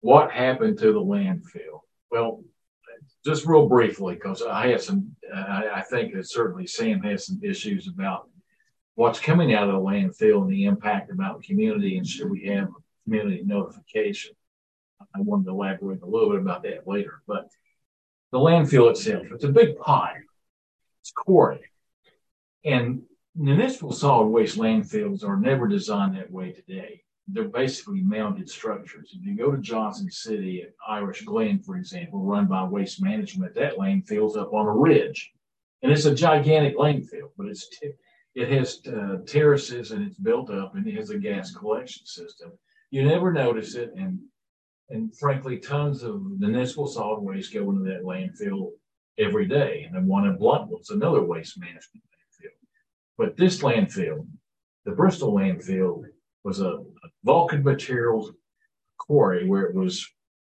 What 0.00 0.30
happened 0.30 0.78
to 0.78 0.92
the 0.92 1.00
landfill? 1.00 1.80
Well, 2.10 2.42
just 3.24 3.46
real 3.46 3.68
briefly, 3.68 4.14
because 4.14 4.42
I 4.42 4.68
have 4.68 4.82
some, 4.82 5.16
uh, 5.34 5.62
I 5.74 5.82
think 5.90 6.14
that 6.14 6.28
certainly 6.28 6.66
Sam 6.66 7.02
has 7.02 7.26
some 7.26 7.40
issues 7.42 7.88
about 7.88 8.28
what's 8.94 9.20
coming 9.20 9.52
out 9.54 9.68
of 9.68 9.74
the 9.74 9.80
landfill 9.80 10.42
and 10.42 10.50
the 10.50 10.64
impact 10.64 11.10
about 11.10 11.42
community, 11.42 11.98
and 11.98 12.06
should 12.06 12.30
we 12.30 12.46
have 12.46 12.68
community 13.04 13.42
notification? 13.44 14.34
I 15.14 15.20
wanted 15.20 15.44
to 15.44 15.50
elaborate 15.50 16.02
a 16.02 16.06
little 16.06 16.30
bit 16.30 16.40
about 16.40 16.62
that 16.62 16.86
later, 16.86 17.22
but 17.26 17.48
the 18.32 18.38
landfill 18.38 18.90
itself, 18.90 19.26
it's 19.30 19.44
a 19.44 19.48
big 19.48 19.76
pile. 19.78 20.14
It's 21.00 21.12
quarry. 21.12 21.60
And 22.64 23.02
municipal 23.34 23.92
solid 23.92 24.28
waste 24.28 24.58
landfills 24.58 25.22
are 25.24 25.36
never 25.36 25.68
designed 25.68 26.16
that 26.16 26.30
way 26.30 26.52
today. 26.52 27.02
They're 27.28 27.48
basically 27.48 28.02
mounted 28.02 28.48
structures. 28.48 29.12
If 29.12 29.26
you 29.26 29.36
go 29.36 29.50
to 29.50 29.58
Johnson 29.58 30.10
City 30.10 30.62
at 30.62 30.74
Iris 30.86 31.22
Glen, 31.22 31.58
for 31.58 31.76
example, 31.76 32.22
run 32.22 32.46
by 32.46 32.64
Waste 32.64 33.02
Management, 33.02 33.54
that 33.54 33.78
landfill's 33.78 34.36
up 34.36 34.52
on 34.52 34.66
a 34.66 34.72
ridge. 34.72 35.32
And 35.82 35.90
it's 35.90 36.04
a 36.04 36.14
gigantic 36.14 36.76
landfill, 36.76 37.30
but 37.36 37.48
it's 37.48 37.68
t- 37.68 37.92
it 38.34 38.50
has 38.50 38.80
uh, 38.86 39.18
terraces 39.26 39.90
and 39.90 40.06
it's 40.06 40.18
built 40.18 40.50
up 40.50 40.74
and 40.74 40.86
it 40.86 40.94
has 40.94 41.10
a 41.10 41.18
gas 41.18 41.54
collection 41.54 42.06
system. 42.06 42.52
You 42.90 43.04
never 43.04 43.32
notice 43.32 43.74
it, 43.74 43.92
and 43.96 44.20
and 44.90 45.16
frankly, 45.16 45.58
tons 45.58 46.02
of 46.02 46.22
municipal 46.38 46.86
solid 46.86 47.20
waste 47.20 47.52
go 47.52 47.68
into 47.70 47.82
that 47.84 48.04
landfill 48.04 48.70
every 49.18 49.46
day. 49.46 49.82
And 49.84 49.94
then 49.94 50.06
one 50.06 50.26
in 50.26 50.36
Blountville's 50.36 50.90
another 50.90 51.22
waste 51.22 51.58
management 51.58 52.04
landfill. 52.04 52.68
But 53.18 53.36
this 53.36 53.62
landfill, 53.62 54.26
the 54.84 54.92
Bristol 54.92 55.34
landfill, 55.34 56.04
was 56.46 56.60
a, 56.60 56.68
a 56.68 57.08
Vulcan 57.24 57.64
materials 57.64 58.30
quarry 58.98 59.48
where 59.48 59.64
it 59.64 59.74
was 59.74 60.06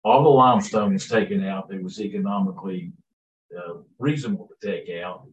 all 0.05 0.23
the 0.23 0.29
limestone 0.29 0.95
was 0.95 1.07
taken 1.07 1.45
out 1.45 1.69
that 1.69 1.83
was 1.83 2.01
economically 2.01 2.93
uh, 3.57 3.75
reasonable 3.99 4.49
to 4.49 4.67
take 4.67 4.89
out. 5.05 5.27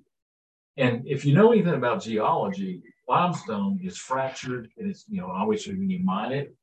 And 0.76 1.08
if 1.08 1.26
you 1.26 1.34
know 1.34 1.54
anything 1.54 1.76
about 1.76 2.04
geology, 2.04 2.84
limestone 3.08 3.80
is 3.82 3.98
fractured 3.98 4.70
and 4.78 4.90
it's, 4.90 5.06
you 5.08 5.22
know, 5.22 5.28
obviously 5.28 5.76
when 5.76 5.90
you 5.90 6.04
mine 6.04 6.34
it, 6.34 6.54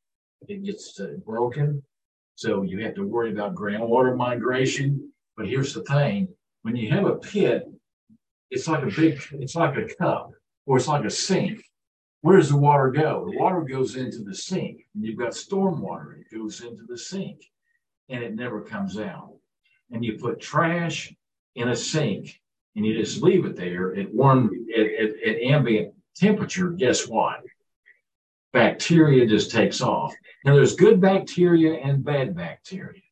it 0.46 0.62
gets 0.62 1.00
uh, 1.00 1.14
broken. 1.24 1.82
So 2.34 2.62
you 2.62 2.84
have 2.84 2.94
to 2.96 3.08
worry 3.08 3.32
about 3.32 3.54
groundwater 3.54 4.14
migration. 4.14 5.10
But 5.38 5.48
here's 5.48 5.72
the 5.72 5.82
thing 5.84 6.28
when 6.62 6.76
you 6.76 6.90
have 6.90 7.06
a 7.06 7.16
pit, 7.16 7.64
it's 8.50 8.68
like 8.68 8.82
a 8.82 8.94
big, 8.94 9.22
it's 9.32 9.56
like 9.56 9.76
a 9.76 9.92
cup 9.94 10.32
or 10.66 10.76
it's 10.76 10.86
like 10.86 11.04
a 11.06 11.10
sink. 11.10 11.62
Where 12.26 12.38
does 12.38 12.50
the 12.50 12.56
water 12.56 12.90
go? 12.90 13.24
The 13.30 13.38
water 13.38 13.60
goes 13.60 13.94
into 13.94 14.24
the 14.24 14.34
sink, 14.34 14.84
and 14.96 15.04
you've 15.04 15.16
got 15.16 15.32
storm 15.32 15.80
water. 15.80 16.18
It 16.18 16.36
goes 16.36 16.60
into 16.60 16.82
the 16.82 16.98
sink, 16.98 17.40
and 18.08 18.20
it 18.20 18.34
never 18.34 18.62
comes 18.62 18.98
out. 18.98 19.36
And 19.92 20.04
you 20.04 20.18
put 20.18 20.40
trash 20.40 21.14
in 21.54 21.68
a 21.68 21.76
sink, 21.76 22.40
and 22.74 22.84
you 22.84 22.98
just 22.98 23.22
leave 23.22 23.44
it 23.44 23.54
there 23.54 23.94
at 23.94 24.12
warm 24.12 24.66
at, 24.76 24.86
at, 24.86 25.10
at 25.24 25.40
ambient 25.40 25.94
temperature. 26.16 26.70
Guess 26.70 27.06
what? 27.06 27.44
Bacteria 28.52 29.24
just 29.24 29.52
takes 29.52 29.80
off. 29.80 30.12
Now, 30.44 30.56
there's 30.56 30.74
good 30.74 31.00
bacteria 31.00 31.74
and 31.74 32.04
bad 32.04 32.34
bacteria. 32.34 33.02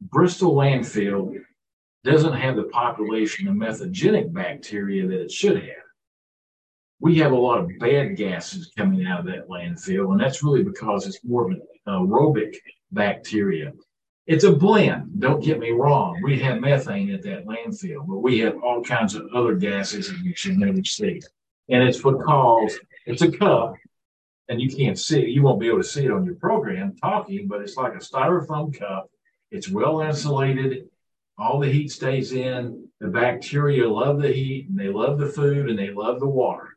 Bristol 0.00 0.54
landfill 0.54 1.34
doesn't 2.04 2.34
have 2.34 2.54
the 2.54 2.70
population 2.70 3.48
of 3.48 3.56
methanogenic 3.56 4.32
bacteria 4.32 5.04
that 5.08 5.20
it 5.20 5.32
should 5.32 5.56
have. 5.56 5.81
We 7.02 7.16
have 7.16 7.32
a 7.32 7.36
lot 7.36 7.58
of 7.58 7.68
bad 7.80 8.16
gases 8.16 8.70
coming 8.78 9.04
out 9.06 9.18
of 9.18 9.26
that 9.26 9.48
landfill, 9.48 10.12
and 10.12 10.20
that's 10.20 10.44
really 10.44 10.62
because 10.62 11.04
it's 11.04 11.18
more 11.24 11.44
of 11.44 11.50
an 11.50 11.60
aerobic 11.88 12.54
bacteria. 12.92 13.72
It's 14.28 14.44
a 14.44 14.52
blend, 14.52 15.18
don't 15.18 15.42
get 15.42 15.58
me 15.58 15.72
wrong. 15.72 16.20
We 16.22 16.38
have 16.38 16.60
methane 16.60 17.10
at 17.10 17.24
that 17.24 17.44
landfill, 17.44 18.06
but 18.06 18.18
we 18.18 18.38
have 18.38 18.56
all 18.62 18.84
kinds 18.84 19.16
of 19.16 19.26
other 19.34 19.56
gases 19.56 20.10
that 20.10 20.18
you 20.22 20.32
should 20.36 20.56
never 20.56 20.84
see. 20.84 21.20
And 21.68 21.82
it's 21.82 22.00
because 22.00 22.78
it's 23.04 23.22
a 23.22 23.32
cup 23.32 23.74
and 24.48 24.60
you 24.60 24.70
can't 24.70 24.96
see, 24.96 25.22
it. 25.22 25.30
you 25.30 25.42
won't 25.42 25.58
be 25.58 25.66
able 25.66 25.78
to 25.78 25.84
see 25.84 26.04
it 26.04 26.12
on 26.12 26.24
your 26.24 26.36
program 26.36 26.94
talking, 26.94 27.48
but 27.48 27.62
it's 27.62 27.76
like 27.76 27.94
a 27.94 27.98
styrofoam 27.98 28.78
cup. 28.78 29.10
It's 29.50 29.68
well 29.68 30.02
insulated. 30.02 30.88
All 31.36 31.58
the 31.58 31.72
heat 31.72 31.90
stays 31.90 32.30
in. 32.30 32.86
The 33.00 33.08
bacteria 33.08 33.88
love 33.88 34.22
the 34.22 34.32
heat 34.32 34.68
and 34.68 34.78
they 34.78 34.88
love 34.88 35.18
the 35.18 35.26
food 35.26 35.68
and 35.68 35.76
they 35.76 35.90
love 35.90 36.20
the 36.20 36.28
water. 36.28 36.71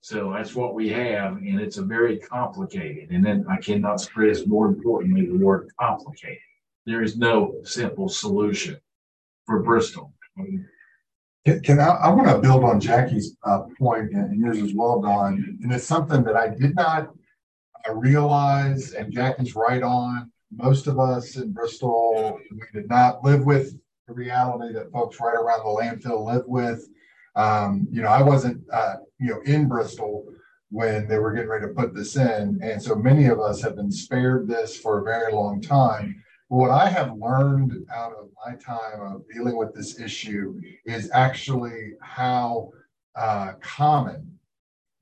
So 0.00 0.32
that's 0.32 0.54
what 0.54 0.74
we 0.74 0.88
have, 0.90 1.36
and 1.36 1.60
it's 1.60 1.78
a 1.78 1.82
very 1.82 2.18
complicated. 2.18 3.10
And 3.10 3.24
then 3.24 3.44
I 3.50 3.56
cannot 3.56 4.00
stress 4.00 4.46
more 4.46 4.66
importantly 4.66 5.26
the 5.26 5.44
word 5.44 5.68
complicated. 5.78 6.38
There 6.86 7.02
is 7.02 7.18
no 7.18 7.56
simple 7.64 8.08
solution 8.08 8.78
for 9.44 9.62
Bristol. 9.62 10.14
Can, 11.44 11.60
can 11.62 11.80
I, 11.80 11.88
I 11.88 12.08
want 12.10 12.28
to 12.28 12.38
build 12.38 12.64
on 12.64 12.80
Jackie's 12.80 13.36
uh, 13.42 13.62
point 13.78 14.12
and 14.12 14.40
yours 14.40 14.58
as 14.58 14.72
well, 14.74 15.00
Don. 15.00 15.58
And 15.62 15.72
it's 15.72 15.84
something 15.84 16.22
that 16.24 16.36
I 16.36 16.48
did 16.48 16.74
not 16.74 17.10
uh, 17.88 17.94
realize, 17.94 18.92
and 18.92 19.12
Jackie's 19.12 19.56
right 19.56 19.82
on. 19.82 20.30
Most 20.50 20.86
of 20.86 20.98
us 20.98 21.36
in 21.36 21.52
Bristol, 21.52 22.38
we 22.50 22.60
did 22.72 22.88
not 22.88 23.22
live 23.22 23.44
with 23.44 23.78
the 24.06 24.14
reality 24.14 24.72
that 24.72 24.90
folks 24.92 25.20
right 25.20 25.34
around 25.34 25.60
the 25.60 26.08
landfill 26.08 26.24
live 26.24 26.44
with. 26.46 26.88
Um, 27.38 27.86
you 27.90 28.02
know, 28.02 28.08
I 28.08 28.20
wasn't, 28.20 28.62
uh, 28.72 28.96
you 29.20 29.28
know, 29.28 29.40
in 29.46 29.68
Bristol 29.68 30.26
when 30.70 31.08
they 31.08 31.18
were 31.18 31.32
getting 31.32 31.48
ready 31.48 31.66
to 31.66 31.72
put 31.72 31.94
this 31.94 32.16
in. 32.16 32.58
And 32.62 32.82
so 32.82 32.94
many 32.94 33.26
of 33.26 33.38
us 33.38 33.62
have 33.62 33.76
been 33.76 33.92
spared 33.92 34.48
this 34.48 34.76
for 34.76 34.98
a 34.98 35.04
very 35.04 35.32
long 35.32 35.62
time. 35.62 36.22
What 36.48 36.70
I 36.70 36.88
have 36.88 37.16
learned 37.16 37.72
out 37.94 38.12
of 38.12 38.28
my 38.44 38.56
time 38.56 39.00
of 39.00 39.22
dealing 39.32 39.56
with 39.56 39.72
this 39.72 40.00
issue 40.00 40.60
is 40.84 41.10
actually 41.12 41.92
how 42.00 42.70
uh, 43.14 43.52
common 43.60 44.38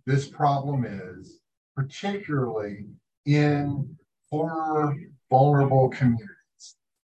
this 0.05 0.29
problem 0.29 0.85
is, 0.85 1.41
particularly 1.75 2.87
in 3.25 3.97
poorer, 4.31 4.95
vulnerable 5.31 5.89
communities. 5.89 6.36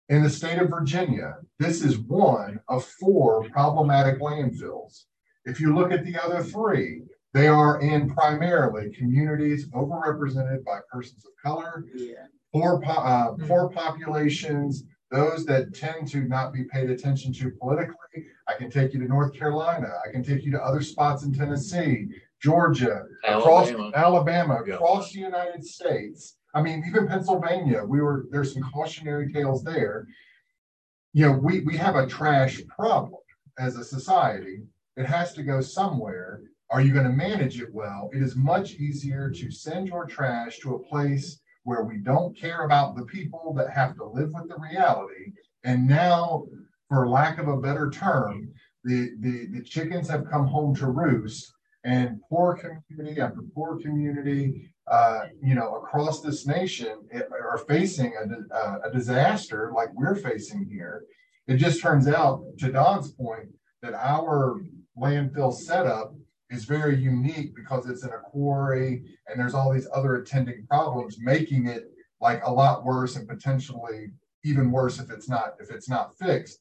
In 0.09 0.23
the 0.23 0.29
state 0.29 0.57
of 0.57 0.71
Virginia, 0.71 1.35
this 1.59 1.83
is 1.83 1.99
one 1.99 2.59
of 2.67 2.83
four 2.83 3.47
problematic 3.49 4.19
landfills. 4.19 5.03
If 5.45 5.61
you 5.61 5.75
look 5.75 5.91
at 5.91 6.03
the 6.03 6.17
other 6.19 6.41
three, 6.41 7.03
they 7.35 7.47
are 7.47 7.79
in 7.79 8.09
primarily 8.09 8.89
communities 8.89 9.67
overrepresented 9.69 10.65
by 10.65 10.79
persons 10.91 11.25
of 11.25 11.31
color, 11.43 11.85
yeah. 11.93 12.25
poor, 12.51 12.81
uh, 12.87 13.33
poor 13.47 13.69
populations, 13.69 14.83
those 15.11 15.45
that 15.45 15.75
tend 15.75 16.07
to 16.07 16.21
not 16.21 16.53
be 16.53 16.63
paid 16.63 16.89
attention 16.89 17.31
to 17.33 17.51
politically. 17.51 18.25
I 18.47 18.55
can 18.55 18.71
take 18.71 18.93
you 18.93 18.99
to 19.01 19.05
North 19.07 19.33
Carolina. 19.33 19.91
I 20.07 20.11
can 20.11 20.23
take 20.23 20.43
you 20.43 20.51
to 20.53 20.63
other 20.63 20.81
spots 20.81 21.23
in 21.23 21.31
Tennessee, 21.31 22.07
Georgia, 22.41 23.03
Alabama. 23.23 23.41
across 23.41 23.93
Alabama, 23.93 24.59
yeah. 24.65 24.73
across 24.73 25.11
the 25.11 25.19
United 25.19 25.63
States. 25.63 26.38
I 26.53 26.61
mean, 26.61 26.83
even 26.87 27.07
Pennsylvania, 27.07 27.83
we 27.83 28.01
were 28.01 28.25
there's 28.31 28.53
some 28.53 28.63
cautionary 28.71 29.31
tales 29.31 29.63
there. 29.63 30.07
You 31.13 31.25
know, 31.25 31.31
we, 31.33 31.61
we 31.61 31.77
have 31.77 31.95
a 31.95 32.07
trash 32.07 32.61
problem 32.67 33.21
as 33.57 33.75
a 33.75 33.83
society. 33.83 34.63
It 34.97 35.05
has 35.05 35.33
to 35.33 35.43
go 35.43 35.61
somewhere. 35.61 36.41
Are 36.71 36.81
you 36.81 36.93
going 36.93 37.05
to 37.05 37.11
manage 37.11 37.59
it 37.59 37.73
well? 37.73 38.09
It 38.13 38.21
is 38.21 38.35
much 38.35 38.75
easier 38.75 39.29
to 39.31 39.51
send 39.51 39.87
your 39.87 40.05
trash 40.05 40.59
to 40.59 40.75
a 40.75 40.79
place 40.79 41.39
where 41.63 41.83
we 41.83 41.97
don't 41.97 42.37
care 42.37 42.63
about 42.63 42.95
the 42.95 43.05
people 43.05 43.53
that 43.57 43.71
have 43.71 43.95
to 43.95 44.05
live 44.05 44.31
with 44.33 44.49
the 44.49 44.57
reality. 44.57 45.33
And 45.63 45.87
now, 45.87 46.45
for 46.87 47.07
lack 47.07 47.37
of 47.39 47.47
a 47.47 47.57
better 47.57 47.89
term, 47.89 48.51
the, 48.83 49.11
the, 49.19 49.47
the 49.47 49.63
chickens 49.63 50.09
have 50.09 50.29
come 50.29 50.47
home 50.47 50.75
to 50.75 50.87
roost, 50.87 51.51
and 51.83 52.19
poor 52.29 52.55
community 52.55 53.19
after 53.21 53.41
poor 53.53 53.79
community, 53.79 54.71
uh, 54.89 55.27
you 55.41 55.53
know, 55.53 55.75
across 55.75 56.21
this 56.21 56.47
nation 56.47 56.97
are 57.31 57.57
facing 57.67 58.13
a, 58.15 58.87
a 58.87 58.91
disaster 58.91 59.71
like 59.75 59.89
we're 59.93 60.15
facing 60.15 60.65
here. 60.65 61.03
It 61.47 61.57
just 61.57 61.81
turns 61.81 62.07
out, 62.07 62.43
to 62.59 62.71
Don's 62.71 63.11
point, 63.11 63.49
that 63.81 63.93
our 63.93 64.61
landfill 64.97 65.53
setup 65.53 66.13
is 66.49 66.65
very 66.65 66.95
unique 66.95 67.55
because 67.55 67.87
it's 67.87 68.03
in 68.03 68.09
a 68.09 68.19
quarry 68.19 69.03
and 69.27 69.39
there's 69.39 69.53
all 69.53 69.71
these 69.71 69.87
other 69.93 70.15
attending 70.15 70.65
problems, 70.67 71.17
making 71.19 71.67
it 71.67 71.91
like 72.21 72.41
a 72.43 72.51
lot 72.51 72.83
worse 72.83 73.15
and 73.15 73.27
potentially 73.27 74.11
even 74.43 74.71
worse 74.71 74.99
if 74.99 75.11
it's 75.11 75.29
not 75.29 75.53
if 75.59 75.69
it's 75.69 75.89
not 75.89 76.17
fixed. 76.17 76.59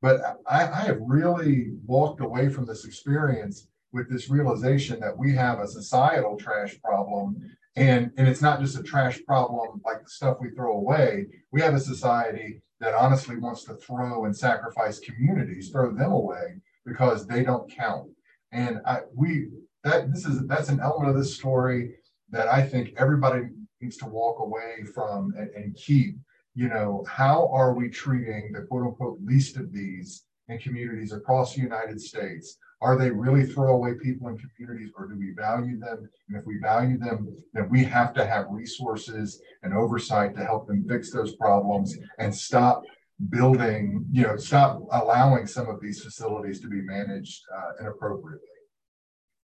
But 0.00 0.20
I, 0.46 0.68
I 0.68 0.80
have 0.82 0.98
really 1.00 1.72
walked 1.86 2.20
away 2.20 2.48
from 2.48 2.66
this 2.66 2.84
experience 2.84 3.66
with 3.92 4.10
this 4.10 4.28
realization 4.28 5.00
that 5.00 5.16
we 5.16 5.34
have 5.34 5.60
a 5.60 5.68
societal 5.68 6.36
trash 6.36 6.76
problem 6.82 7.40
And, 7.76 8.12
and 8.16 8.28
it's 8.28 8.42
not 8.42 8.60
just 8.60 8.78
a 8.78 8.82
trash 8.82 9.20
problem 9.24 9.80
like 9.84 10.04
the 10.04 10.10
stuff 10.10 10.38
we 10.40 10.50
throw 10.50 10.76
away. 10.76 11.26
We 11.50 11.60
have 11.60 11.74
a 11.74 11.80
society 11.80 12.62
that 12.80 12.94
honestly 12.94 13.36
wants 13.36 13.64
to 13.64 13.74
throw 13.74 14.26
and 14.26 14.36
sacrifice 14.36 15.00
communities, 15.00 15.70
throw 15.70 15.92
them 15.92 16.12
away 16.12 16.60
because 16.86 17.26
they 17.26 17.42
don't 17.42 17.70
count. 17.70 18.10
And 18.52 18.80
I, 18.86 19.00
we 19.14 19.48
that 19.82 20.12
this 20.12 20.24
is 20.24 20.46
that's 20.46 20.68
an 20.68 20.80
element 20.80 21.10
of 21.10 21.16
this 21.16 21.34
story 21.34 21.96
that 22.30 22.48
I 22.48 22.62
think 22.62 22.94
everybody 22.96 23.42
needs 23.80 23.96
to 23.98 24.06
walk 24.06 24.40
away 24.40 24.84
from 24.94 25.34
and, 25.36 25.50
and 25.50 25.76
keep. 25.76 26.16
You 26.54 26.68
know, 26.68 27.04
how 27.08 27.48
are 27.52 27.74
we 27.74 27.88
treating 27.88 28.52
the 28.52 28.62
quote 28.62 28.86
unquote 28.86 29.18
least 29.24 29.56
of 29.56 29.72
these 29.72 30.24
in 30.48 30.58
communities 30.58 31.12
across 31.12 31.54
the 31.54 31.62
United 31.62 32.00
States? 32.00 32.58
Are 32.84 32.98
they 32.98 33.10
really 33.10 33.46
throwaway 33.46 33.94
people 33.94 34.28
in 34.28 34.36
communities 34.36 34.92
or 34.94 35.06
do 35.06 35.18
we 35.18 35.30
value 35.30 35.78
them? 35.78 36.06
And 36.28 36.38
if 36.38 36.44
we 36.44 36.58
value 36.58 36.98
them, 36.98 37.34
then 37.54 37.70
we 37.70 37.82
have 37.82 38.12
to 38.12 38.26
have 38.26 38.44
resources 38.50 39.40
and 39.62 39.72
oversight 39.72 40.36
to 40.36 40.44
help 40.44 40.66
them 40.66 40.84
fix 40.86 41.10
those 41.10 41.34
problems 41.36 41.96
and 42.18 42.32
stop 42.34 42.82
building, 43.30 44.04
you 44.12 44.24
know, 44.24 44.36
stop 44.36 44.82
allowing 44.92 45.46
some 45.46 45.66
of 45.66 45.80
these 45.80 46.04
facilities 46.04 46.60
to 46.60 46.68
be 46.68 46.82
managed 46.82 47.40
uh, 47.56 47.70
inappropriately. 47.80 48.48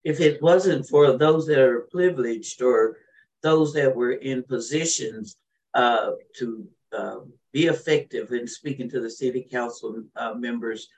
If 0.05 0.21
it 0.21 0.41
wasn't 0.41 0.89
for 0.89 1.19
those 1.19 1.47
that 1.49 1.59
are 1.59 1.87
privileged 1.93 2.63
or 2.63 2.97
those 3.43 3.75
that 3.75 3.95
were 3.95 4.13
in 4.13 4.43
positions 4.43 5.37
uh, 5.75 6.13
to 6.37 6.67
uh, 6.97 7.19
be 7.53 7.67
effective 7.67 8.33
in 8.33 8.47
speaking 8.47 8.89
to 8.89 9.01
the 9.01 9.11
city 9.11 9.47
council 9.51 10.03
uh, 10.17 10.33
members 10.33 10.89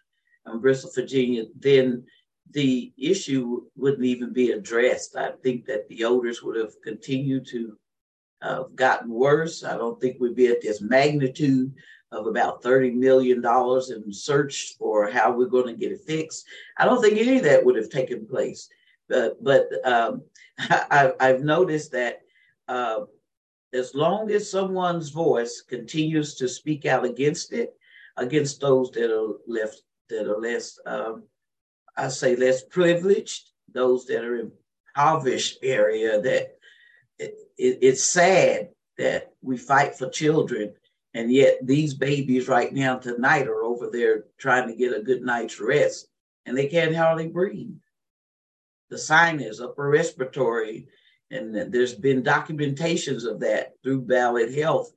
in 0.46 0.60
Bristol, 0.60 0.90
Virginia, 0.94 1.44
then 1.58 2.04
the 2.52 2.92
issue 2.98 3.62
wouldn't 3.76 4.04
even 4.04 4.32
be 4.32 4.50
addressed. 4.50 5.16
I 5.16 5.32
think 5.42 5.66
that 5.66 5.88
the 5.88 6.04
odors 6.04 6.42
would 6.42 6.56
have 6.56 6.80
continued 6.82 7.46
to 7.48 7.76
have 8.42 8.58
uh, 8.58 8.62
gotten 8.74 9.10
worse. 9.10 9.64
I 9.64 9.76
don't 9.76 10.00
think 10.00 10.16
we'd 10.18 10.34
be 10.34 10.48
at 10.48 10.62
this 10.62 10.80
magnitude 10.80 11.74
of 12.10 12.26
about 12.26 12.62
$30 12.62 12.94
million 12.94 13.44
in 13.44 14.12
search 14.12 14.74
for 14.78 15.10
how 15.10 15.30
we're 15.30 15.46
going 15.46 15.66
to 15.66 15.78
get 15.78 15.92
it 15.92 16.00
fixed. 16.06 16.46
I 16.78 16.86
don't 16.86 17.00
think 17.00 17.18
any 17.18 17.36
of 17.36 17.44
that 17.44 17.64
would 17.64 17.76
have 17.76 17.90
taken 17.90 18.26
place. 18.26 18.68
But, 19.08 19.42
but 19.44 19.68
um, 19.84 20.22
I, 20.58 21.12
have 21.20 21.42
noticed 21.42 21.92
that 21.92 22.22
uh, 22.66 23.00
as 23.72 23.94
long 23.94 24.30
as 24.30 24.50
someone's 24.50 25.10
voice 25.10 25.62
continues 25.68 26.34
to 26.36 26.48
speak 26.48 26.86
out 26.86 27.04
against 27.04 27.52
it, 27.52 27.74
against 28.16 28.60
those 28.60 28.90
that 28.92 29.14
are 29.14 29.34
left 29.46 29.82
that 30.08 30.28
are 30.28 30.40
less 30.40 30.78
um, 30.86 31.22
I 31.96 32.08
say 32.08 32.36
less 32.36 32.62
privileged, 32.62 33.50
those 33.72 34.06
that 34.06 34.24
are 34.24 34.36
in 34.36 34.52
impoverished 34.96 35.58
area 35.62 36.20
that 36.20 36.56
it, 37.18 37.34
it, 37.58 37.78
it's 37.82 38.02
sad 38.02 38.70
that 38.98 39.32
we 39.42 39.56
fight 39.56 39.96
for 39.96 40.08
children 40.08 40.74
and 41.14 41.32
yet 41.32 41.58
these 41.62 41.94
babies 41.94 42.48
right 42.48 42.72
now 42.72 42.96
tonight 42.96 43.48
are 43.48 43.62
over 43.62 43.88
there 43.90 44.24
trying 44.38 44.68
to 44.68 44.76
get 44.76 44.96
a 44.96 45.02
good 45.02 45.22
night's 45.22 45.60
rest 45.60 46.08
and 46.46 46.56
they 46.56 46.66
can't 46.66 46.94
hardly 46.94 47.28
breathe. 47.28 47.76
The 48.90 48.98
sign 48.98 49.40
is 49.40 49.60
upper 49.60 49.88
respiratory 49.88 50.88
and 51.30 51.72
there's 51.72 51.94
been 51.94 52.22
documentations 52.22 53.24
of 53.24 53.40
that 53.40 53.74
through 53.82 54.02
Ballad 54.02 54.54
Health 54.54 54.92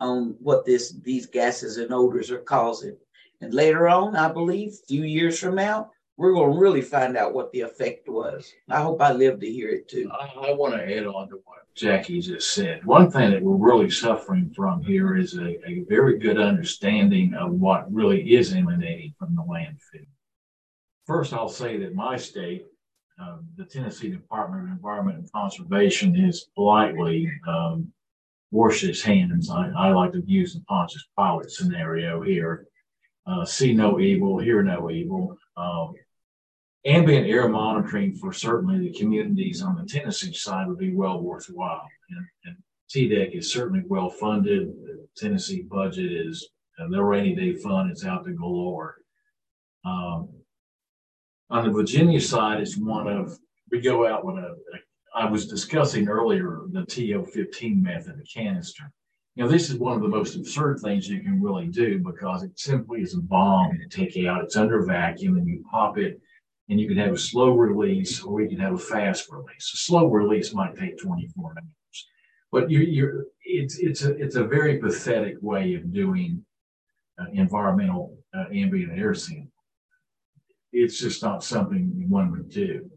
on 0.00 0.36
what 0.40 0.64
this 0.64 0.92
these 1.02 1.26
gases 1.26 1.76
and 1.76 1.92
odors 1.92 2.30
are 2.30 2.38
causing. 2.38 2.96
And 3.40 3.54
later 3.54 3.88
on, 3.88 4.16
I 4.16 4.32
believe, 4.32 4.70
a 4.70 4.86
few 4.86 5.04
years 5.04 5.38
from 5.38 5.54
now, 5.54 5.92
we're 6.18 6.32
going 6.32 6.52
to 6.52 6.58
really 6.58 6.82
find 6.82 7.16
out 7.16 7.32
what 7.32 7.52
the 7.52 7.60
effect 7.60 8.08
was. 8.08 8.52
I 8.68 8.82
hope 8.82 9.00
I 9.00 9.12
live 9.12 9.38
to 9.38 9.50
hear 9.50 9.68
it 9.68 9.88
too. 9.88 10.10
I, 10.12 10.48
I 10.48 10.52
want 10.52 10.74
to 10.74 10.82
add 10.82 11.06
on 11.06 11.28
to 11.28 11.40
what 11.44 11.58
Jackie 11.76 12.20
just 12.20 12.52
said. 12.52 12.84
One 12.84 13.08
thing 13.08 13.30
that 13.30 13.40
we're 13.40 13.54
really 13.54 13.88
suffering 13.88 14.52
from 14.54 14.82
here 14.82 15.16
is 15.16 15.38
a, 15.38 15.64
a 15.66 15.84
very 15.88 16.18
good 16.18 16.40
understanding 16.40 17.34
of 17.34 17.52
what 17.52 17.90
really 17.92 18.34
is 18.34 18.52
emanating 18.52 19.14
from 19.16 19.36
the 19.36 19.42
landfill. 19.42 20.06
First, 21.06 21.32
I'll 21.32 21.48
say 21.48 21.76
that 21.78 21.94
my 21.94 22.16
state, 22.16 22.66
uh, 23.22 23.36
the 23.56 23.64
Tennessee 23.64 24.10
Department 24.10 24.64
of 24.64 24.70
Environment 24.70 25.18
and 25.18 25.32
Conservation, 25.32 26.12
has 26.16 26.46
politely 26.56 27.30
um, 27.46 27.92
washed 28.50 28.82
its 28.82 29.02
hands. 29.02 29.50
I, 29.50 29.70
I, 29.70 29.90
like 29.90 30.12
to 30.12 30.22
use 30.26 30.52
the 30.52 30.60
Pontius 30.62 31.06
Pilate 31.16 31.50
scenario 31.50 32.20
here. 32.22 32.66
Uh, 33.24 33.44
see 33.44 33.72
no 33.72 34.00
evil, 34.00 34.38
hear 34.38 34.64
no 34.64 34.90
evil. 34.90 35.38
Um, 35.56 35.94
ambient 36.88 37.28
air 37.28 37.48
monitoring 37.48 38.14
for 38.14 38.32
certainly 38.32 38.78
the 38.78 38.98
communities 38.98 39.62
on 39.62 39.76
the 39.76 39.84
Tennessee 39.84 40.32
side 40.32 40.68
would 40.68 40.78
be 40.78 40.94
well 40.94 41.20
worthwhile. 41.20 41.86
And, 42.10 42.26
and 42.46 42.56
TDEC 42.90 43.36
is 43.38 43.52
certainly 43.52 43.82
well 43.86 44.08
funded. 44.08 44.68
The 44.68 45.06
Tennessee 45.16 45.62
budget 45.62 46.10
is 46.10 46.48
and 46.78 46.92
their 46.92 47.04
rainy 47.04 47.34
day 47.34 47.54
fund 47.54 47.90
is 47.90 48.04
out 48.04 48.24
to 48.24 48.32
galore. 48.32 48.96
Um, 49.84 50.28
on 51.50 51.64
the 51.64 51.72
Virginia 51.72 52.20
side, 52.20 52.60
it's 52.60 52.76
one 52.76 53.08
of 53.08 53.36
we 53.70 53.80
go 53.80 54.06
out 54.06 54.24
with 54.24 54.36
a, 54.36 54.48
a 54.48 54.78
I 55.14 55.28
was 55.28 55.48
discussing 55.48 56.08
earlier 56.08 56.60
the 56.70 56.82
TO15 56.82 57.82
method, 57.82 58.18
the 58.18 58.26
canister. 58.32 58.92
You 59.34 59.44
know, 59.44 59.50
this 59.50 59.70
is 59.70 59.76
one 59.76 59.96
of 59.96 60.02
the 60.02 60.08
most 60.08 60.36
absurd 60.36 60.80
things 60.80 61.08
you 61.08 61.20
can 61.20 61.42
really 61.42 61.66
do 61.68 61.98
because 61.98 62.42
it 62.42 62.58
simply 62.58 63.02
is 63.02 63.14
a 63.14 63.20
bomb 63.20 63.78
to 63.78 63.88
take 63.88 64.16
it 64.16 64.26
out. 64.26 64.44
It's 64.44 64.56
under 64.56 64.84
vacuum 64.84 65.36
and 65.36 65.46
you 65.48 65.64
pop 65.70 65.98
it 65.98 66.20
and 66.68 66.80
you 66.80 66.86
can 66.86 66.98
have 66.98 67.12
a 67.12 67.18
slow 67.18 67.50
release 67.50 68.22
or 68.22 68.40
you 68.40 68.48
can 68.48 68.58
have 68.58 68.74
a 68.74 68.78
fast 68.78 69.30
release. 69.30 69.72
A 69.72 69.76
slow 69.76 70.06
release 70.06 70.52
might 70.52 70.76
take 70.76 70.98
24 70.98 71.54
hours, 71.56 72.06
but 72.52 72.70
you, 72.70 72.80
you're, 72.80 73.24
it's, 73.42 73.78
it's, 73.78 74.04
a, 74.04 74.12
it's 74.16 74.36
a 74.36 74.44
very 74.44 74.78
pathetic 74.78 75.36
way 75.40 75.74
of 75.74 75.92
doing 75.92 76.44
uh, 77.18 77.24
environmental 77.32 78.16
uh, 78.36 78.44
ambient 78.52 78.98
air 78.98 79.14
sampling. 79.14 79.50
It's 80.72 80.98
just 80.98 81.22
not 81.22 81.42
something 81.42 82.04
one 82.08 82.30
would 82.32 82.50
do, 82.50 82.90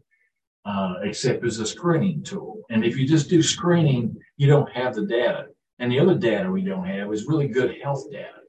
uh, 0.66 0.96
except 1.02 1.44
as 1.44 1.58
a 1.58 1.66
screening 1.66 2.22
tool. 2.22 2.60
And 2.70 2.84
if 2.84 2.98
you 2.98 3.08
just 3.08 3.30
do 3.30 3.42
screening, 3.42 4.14
you 4.36 4.46
don't 4.46 4.70
have 4.72 4.94
the 4.94 5.06
data. 5.06 5.46
And 5.78 5.90
the 5.90 5.98
other 5.98 6.14
data 6.14 6.50
we 6.50 6.62
don't 6.62 6.86
have 6.86 7.12
is 7.12 7.26
really 7.26 7.48
good 7.48 7.76
health 7.82 8.04
data. 8.12 8.41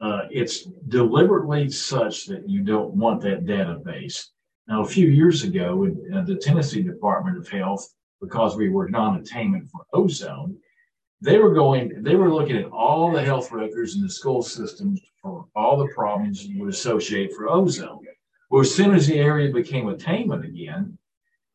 Uh, 0.00 0.22
it's 0.30 0.64
deliberately 0.88 1.68
such 1.70 2.26
that 2.26 2.48
you 2.48 2.62
don't 2.62 2.94
want 2.94 3.20
that 3.20 3.44
database. 3.44 4.28
Now, 4.68 4.82
a 4.82 4.88
few 4.88 5.08
years 5.08 5.42
ago, 5.42 5.84
in, 5.84 6.14
uh, 6.14 6.22
the 6.22 6.36
Tennessee 6.36 6.82
Department 6.82 7.36
of 7.36 7.48
Health, 7.48 7.88
because 8.20 8.56
we 8.56 8.68
were 8.68 8.88
non-attainment 8.88 9.68
for 9.70 9.86
ozone, 9.92 10.56
they 11.20 11.38
were 11.38 11.52
going, 11.52 12.02
they 12.02 12.14
were 12.14 12.32
looking 12.32 12.56
at 12.56 12.70
all 12.70 13.10
the 13.10 13.22
health 13.22 13.50
records 13.50 13.96
in 13.96 14.02
the 14.02 14.10
school 14.10 14.42
systems 14.42 15.00
for 15.20 15.46
all 15.56 15.76
the 15.76 15.92
problems 15.94 16.44
you 16.44 16.60
would 16.60 16.72
associate 16.72 17.32
for 17.32 17.48
ozone. 17.48 18.00
Well, 18.50 18.60
as 18.60 18.72
soon 18.74 18.94
as 18.94 19.06
the 19.06 19.18
area 19.18 19.52
became 19.52 19.88
attainment 19.88 20.44
again, 20.44 20.96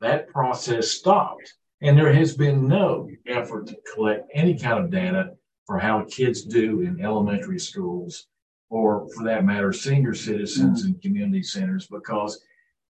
that 0.02 0.28
process 0.28 0.90
stopped. 0.90 1.54
And 1.82 1.98
there 1.98 2.14
has 2.14 2.36
been 2.36 2.68
no 2.68 3.10
effort 3.26 3.68
to 3.68 3.78
collect 3.94 4.30
any 4.34 4.58
kind 4.58 4.84
of 4.84 4.92
data 4.92 5.32
for 5.66 5.80
how 5.80 6.06
kids 6.06 6.44
do 6.44 6.82
in 6.82 7.04
elementary 7.04 7.60
schools 7.60 8.28
or 8.70 9.08
for 9.16 9.24
that 9.24 9.46
matter, 9.46 9.72
senior 9.72 10.14
citizens 10.14 10.82
mm-hmm. 10.82 10.94
and 10.94 11.02
community 11.02 11.44
centers 11.44 11.88
because 11.88 12.44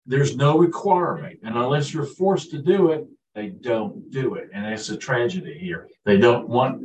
there's 0.06 0.36
no 0.36 0.58
requirement. 0.58 1.40
And 1.44 1.56
unless 1.56 1.94
you're 1.94 2.06
forced 2.06 2.52
to 2.52 2.62
do 2.62 2.92
it, 2.92 3.06
they 3.36 3.50
don't 3.50 4.10
do 4.10 4.36
it. 4.36 4.50
And 4.54 4.66
that's 4.66 4.90
a 4.90 4.98
tragedy 4.98 5.58
here. 5.60 5.88
They 6.06 6.18
don't 6.18 6.50
want 6.50 6.82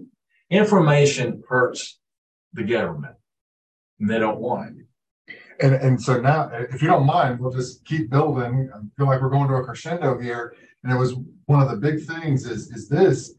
information 0.50 1.42
hurts 1.48 1.98
the 2.52 2.64
government. 2.64 3.14
And 4.00 4.10
they 4.10 4.18
don't 4.18 4.38
want 4.38 4.76
it. 4.78 4.86
And, 5.60 5.74
and 5.74 6.02
so 6.02 6.20
now, 6.20 6.50
if 6.52 6.82
you 6.82 6.88
don't 6.88 7.06
mind, 7.06 7.38
we'll 7.38 7.52
just 7.52 7.84
keep 7.84 8.10
building. 8.10 8.68
I 8.74 8.78
feel 8.96 9.06
like 9.06 9.22
we're 9.22 9.30
going 9.30 9.48
to 9.48 9.54
a 9.54 9.64
crescendo 9.64 10.18
here. 10.18 10.54
And 10.82 10.92
it 10.92 10.98
was 10.98 11.14
one 11.46 11.62
of 11.62 11.70
the 11.70 11.76
big 11.76 12.04
things 12.04 12.44
is, 12.46 12.70
is 12.72 12.88
this, 12.88 13.34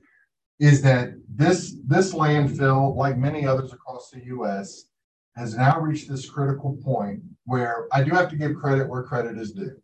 is 0.59 0.81
that 0.83 1.09
this, 1.27 1.75
this 1.85 2.13
landfill, 2.13 2.95
like 2.95 3.17
many 3.17 3.45
others 3.45 3.73
across 3.73 4.09
the 4.09 4.23
U.S., 4.25 4.85
has 5.35 5.55
now 5.55 5.79
reached 5.79 6.09
this 6.09 6.29
critical 6.29 6.77
point 6.83 7.21
where 7.45 7.87
I 7.91 8.03
do 8.03 8.11
have 8.11 8.29
to 8.29 8.35
give 8.35 8.55
credit 8.55 8.87
where 8.87 9.03
credit 9.03 9.37
is 9.37 9.51
due. 9.51 9.75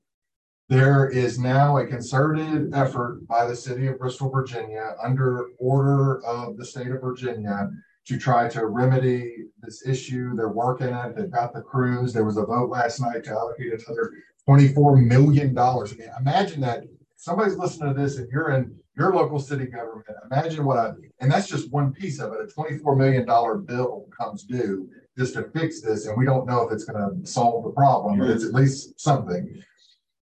There 0.69 1.09
is 1.09 1.39
now 1.39 1.77
a 1.77 1.87
concerted 1.87 2.73
effort 2.75 3.27
by 3.27 3.47
the 3.47 3.55
city 3.55 3.87
of 3.87 3.97
Bristol, 3.97 4.29
Virginia, 4.29 4.95
under 5.03 5.47
order 5.57 6.23
of 6.23 6.57
the 6.57 6.65
state 6.65 6.91
of 6.91 7.01
Virginia, 7.01 7.71
to 8.05 8.19
try 8.19 8.47
to 8.49 8.67
remedy 8.67 9.45
this 9.61 9.85
issue. 9.87 10.35
They're 10.35 10.49
working 10.49 10.89
it. 10.89 11.15
They've 11.15 11.31
got 11.31 11.53
the 11.53 11.61
crews. 11.61 12.13
There 12.13 12.23
was 12.23 12.37
a 12.37 12.45
vote 12.45 12.69
last 12.69 13.01
night 13.01 13.23
to 13.23 13.31
allocate 13.31 13.73
another 13.73 14.11
$24 14.47 15.03
million. 15.03 15.57
I 15.57 15.83
mean, 15.83 16.09
imagine 16.19 16.61
that 16.61 16.83
somebody's 17.15 17.57
listening 17.57 17.93
to 17.93 17.99
this 17.99 18.17
and 18.17 18.29
you're 18.31 18.51
in 18.51 18.75
your 18.95 19.13
local 19.13 19.39
city 19.39 19.65
government. 19.65 20.05
Imagine 20.31 20.65
what 20.65 20.77
a, 20.77 20.95
and 21.19 21.31
that's 21.31 21.47
just 21.47 21.71
one 21.71 21.93
piece 21.93 22.19
of 22.19 22.33
it. 22.33 22.39
A 22.41 22.61
$24 22.61 22.97
million 22.97 23.25
bill 23.65 24.05
comes 24.15 24.43
due 24.43 24.87
just 25.19 25.33
to 25.33 25.43
fix 25.53 25.81
this, 25.81 26.07
and 26.07 26.17
we 26.17 26.25
don't 26.25 26.47
know 26.47 26.65
if 26.65 26.71
it's 26.71 26.85
going 26.85 26.97
to 26.97 27.27
solve 27.27 27.65
the 27.65 27.71
problem, 27.71 28.19
but 28.19 28.29
it's 28.29 28.45
at 28.45 28.53
least 28.53 28.97
something. 28.99 29.61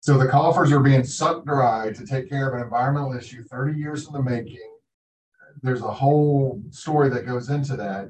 So 0.02 0.20
the 0.20 0.28
coffers 0.28 0.72
are 0.72 0.80
being 0.80 1.04
sucked 1.04 1.48
dry 1.48 1.92
to 1.92 2.06
take 2.06 2.30
care 2.30 2.48
of 2.48 2.54
an 2.54 2.62
environmental 2.62 3.18
issue 3.18 3.44
30 3.44 3.80
years 3.80 4.06
in 4.06 4.14
the 4.14 4.22
making. 4.22 4.60
There's 5.64 5.82
a 5.82 5.92
whole 5.92 6.62
story 6.70 7.10
that 7.10 7.26
goes 7.26 7.50
into 7.50 7.76
that. 7.78 8.10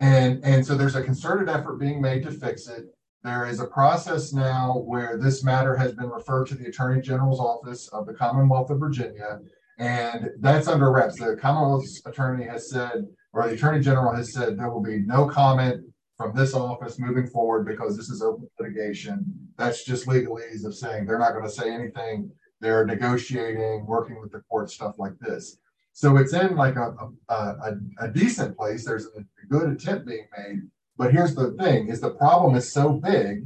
And, 0.00 0.44
and 0.44 0.66
so 0.66 0.74
there's 0.74 0.96
a 0.96 1.02
concerted 1.02 1.48
effort 1.48 1.78
being 1.78 2.02
made 2.02 2.24
to 2.24 2.32
fix 2.32 2.66
it. 2.66 2.86
There 3.22 3.46
is 3.46 3.60
a 3.60 3.66
process 3.66 4.32
now 4.32 4.78
where 4.78 5.16
this 5.16 5.44
matter 5.44 5.76
has 5.76 5.94
been 5.94 6.10
referred 6.10 6.48
to 6.48 6.56
the 6.56 6.66
Attorney 6.66 7.00
General's 7.00 7.40
office 7.40 7.88
of 7.88 8.06
the 8.06 8.14
Commonwealth 8.14 8.70
of 8.70 8.80
Virginia, 8.80 9.38
and 9.78 10.30
that's 10.40 10.66
under 10.66 10.90
wraps. 10.90 11.18
The 11.18 11.36
Commonwealth's 11.36 12.02
attorney 12.06 12.44
has 12.44 12.70
said, 12.70 13.06
or 13.32 13.46
the 13.46 13.54
Attorney 13.54 13.80
General 13.80 14.14
has 14.14 14.32
said, 14.32 14.58
there 14.58 14.70
will 14.70 14.82
be 14.82 14.98
no 14.98 15.28
comment 15.28 15.84
from 16.16 16.34
this 16.34 16.54
office 16.54 16.98
moving 16.98 17.26
forward 17.26 17.66
because 17.66 17.96
this 17.96 18.08
is 18.08 18.22
open 18.22 18.48
litigation. 18.58 19.24
That's 19.56 19.84
just 19.84 20.06
legalese 20.06 20.64
of 20.64 20.74
saying 20.74 21.06
they're 21.06 21.18
not 21.18 21.32
going 21.32 21.44
to 21.44 21.50
say 21.50 21.72
anything. 21.72 22.30
They're 22.60 22.86
negotiating, 22.86 23.86
working 23.86 24.20
with 24.20 24.32
the 24.32 24.40
court, 24.48 24.70
stuff 24.70 24.94
like 24.98 25.18
this. 25.20 25.58
So 25.92 26.16
it's 26.16 26.32
in 26.32 26.56
like 26.56 26.76
a, 26.76 26.94
a, 27.28 27.34
a, 27.34 27.78
a 27.98 28.08
decent 28.08 28.56
place. 28.56 28.84
There's 28.84 29.06
a 29.06 29.24
good 29.48 29.70
attempt 29.70 30.06
being 30.06 30.26
made. 30.36 30.62
But 30.96 31.12
here's 31.12 31.34
the 31.34 31.52
thing 31.52 31.88
is 31.88 32.00
the 32.00 32.10
problem 32.10 32.56
is 32.56 32.72
so 32.72 32.92
big 32.92 33.44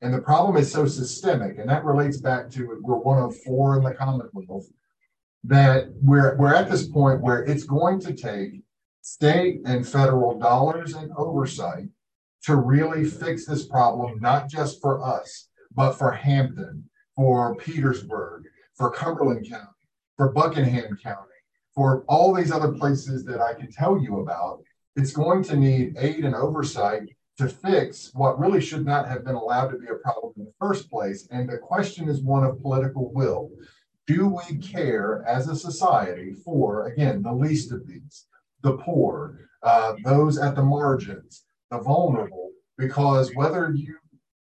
and 0.00 0.14
the 0.14 0.20
problem 0.20 0.56
is 0.56 0.70
so 0.70 0.86
systemic, 0.86 1.58
and 1.58 1.68
that 1.68 1.84
relates 1.84 2.18
back 2.18 2.50
to 2.50 2.78
we're 2.82 2.96
one 2.96 3.18
of 3.18 3.36
four 3.42 3.76
in 3.76 3.82
the 3.82 3.94
Commonwealth, 3.94 4.68
that 5.44 5.88
we're 6.02 6.36
we're 6.36 6.54
at 6.54 6.70
this 6.70 6.86
point 6.86 7.20
where 7.20 7.42
it's 7.42 7.64
going 7.64 8.00
to 8.00 8.14
take 8.14 8.62
state 9.08 9.62
and 9.64 9.88
federal 9.88 10.38
dollars 10.38 10.92
and 10.92 11.10
oversight 11.16 11.88
to 12.42 12.56
really 12.56 13.04
fix 13.06 13.46
this 13.46 13.66
problem, 13.66 14.20
not 14.20 14.50
just 14.50 14.82
for 14.82 15.02
us, 15.02 15.48
but 15.74 15.94
for 15.94 16.12
Hampton, 16.12 16.84
for 17.16 17.56
Petersburg, 17.56 18.44
for 18.74 18.90
Cumberland 18.90 19.48
County, 19.48 19.66
for 20.16 20.30
Buckingham 20.30 20.98
County, 21.02 21.40
for 21.74 22.04
all 22.06 22.34
these 22.34 22.52
other 22.52 22.72
places 22.72 23.24
that 23.24 23.40
I 23.40 23.54
can 23.54 23.72
tell 23.72 23.98
you 23.98 24.20
about. 24.20 24.62
It's 24.94 25.12
going 25.12 25.42
to 25.44 25.56
need 25.56 25.96
aid 25.98 26.24
and 26.26 26.34
oversight 26.34 27.08
to 27.38 27.48
fix 27.48 28.10
what 28.12 28.38
really 28.38 28.60
should 28.60 28.84
not 28.84 29.08
have 29.08 29.24
been 29.24 29.36
allowed 29.36 29.68
to 29.68 29.78
be 29.78 29.86
a 29.86 29.94
problem 29.94 30.34
in 30.36 30.44
the 30.44 30.52
first 30.60 30.90
place. 30.90 31.26
And 31.30 31.48
the 31.48 31.56
question 31.56 32.10
is 32.10 32.20
one 32.20 32.44
of 32.44 32.60
political 32.60 33.10
will. 33.14 33.50
Do 34.06 34.28
we 34.28 34.58
care 34.58 35.24
as 35.26 35.48
a 35.48 35.56
society 35.56 36.34
for, 36.44 36.88
again, 36.88 37.22
the 37.22 37.32
least 37.32 37.72
of 37.72 37.86
these? 37.86 38.27
The 38.62 38.76
poor, 38.78 39.38
uh, 39.62 39.94
those 40.04 40.38
at 40.38 40.54
the 40.54 40.62
margins, 40.62 41.44
the 41.70 41.78
vulnerable, 41.78 42.50
because 42.76 43.34
whether 43.34 43.72
you, 43.74 43.96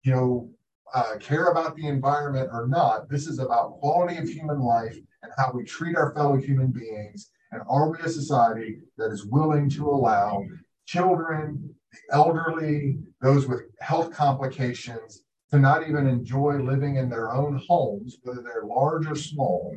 you 0.03 0.13
know, 0.13 0.51
uh, 0.95 1.17
care 1.19 1.47
about 1.47 1.75
the 1.77 1.87
environment 1.87 2.49
or 2.53 2.69
not, 2.69 3.09
this 3.09 3.27
is 3.27 3.39
about 3.39 3.79
quality 3.81 4.17
of 4.17 4.29
human 4.29 4.61
life 4.61 4.97
and 5.23 5.33
how 5.37 5.51
we 5.53 5.65
treat 5.65 5.97
our 5.97 6.15
fellow 6.15 6.37
human 6.37 6.71
beings. 6.71 7.31
And 7.51 7.63
are 7.69 7.91
we 7.91 7.99
a 8.01 8.09
society 8.09 8.79
that 8.99 9.11
is 9.11 9.27
willing 9.27 9.69
to 9.71 9.89
allow 9.89 10.45
children, 10.87 11.75
the 11.93 12.15
elderly, 12.15 12.99
those 13.21 13.47
with 13.47 13.63
health 13.81 14.13
complications, 14.13 15.23
to 15.51 15.59
not 15.59 15.89
even 15.89 16.07
enjoy 16.07 16.59
living 16.59 16.97
in 16.97 17.09
their 17.09 17.33
own 17.33 17.61
homes, 17.69 18.19
whether 18.23 18.43
they're 18.43 18.65
large 18.65 19.07
or 19.07 19.15
small, 19.15 19.77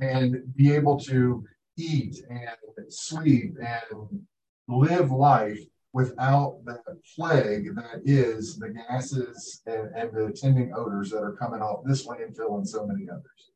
and 0.00 0.54
be 0.54 0.72
able 0.72 0.98
to 1.00 1.44
eat 1.76 2.22
and 2.28 2.50
sleep 2.88 3.54
and 3.60 4.24
live 4.68 5.10
life 5.10 5.60
without 5.92 6.60
the 6.66 6.78
plague 7.14 7.74
that 7.74 8.02
is 8.04 8.58
the 8.58 8.68
gases 8.68 9.62
and, 9.66 9.88
and 9.94 10.12
the 10.12 10.26
attending 10.26 10.72
odors 10.74 11.10
that 11.10 11.22
are 11.22 11.32
coming 11.32 11.62
off 11.62 11.84
this 11.84 12.06
landfill 12.06 12.58
and 12.58 12.68
so 12.68 12.86
many 12.86 13.08
others. 13.08 13.50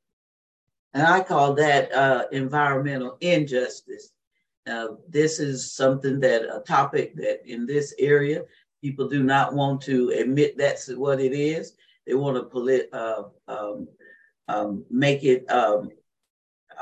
And 0.95 1.07
I 1.07 1.21
call 1.21 1.55
that 1.55 1.93
uh, 1.93 2.25
environmental 2.33 3.17
injustice. 3.21 4.13
Uh, 4.67 4.89
this 5.09 5.39
is 5.39 5.73
something 5.73 6.19
that 6.21 6.43
a 6.43 6.63
topic 6.67 7.15
that 7.17 7.41
in 7.47 7.67
this 7.67 7.95
area 7.99 8.43
people 8.81 9.09
do 9.09 9.23
not 9.23 9.55
want 9.55 9.81
to 9.83 10.11
admit 10.11 10.57
that's 10.57 10.89
what 10.89 11.21
it 11.21 11.33
is. 11.33 11.75
They 12.07 12.15
want 12.15 12.37
to 12.37 12.45
polit- 12.45 12.89
uh, 12.93 13.25
um, 13.47 13.89
um, 14.49 14.85
make 14.91 15.23
it 15.23 15.49
um, 15.51 15.91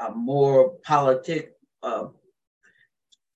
uh, 0.01 0.11
more 0.11 0.71
politic, 0.85 1.57
uh, 1.83 2.07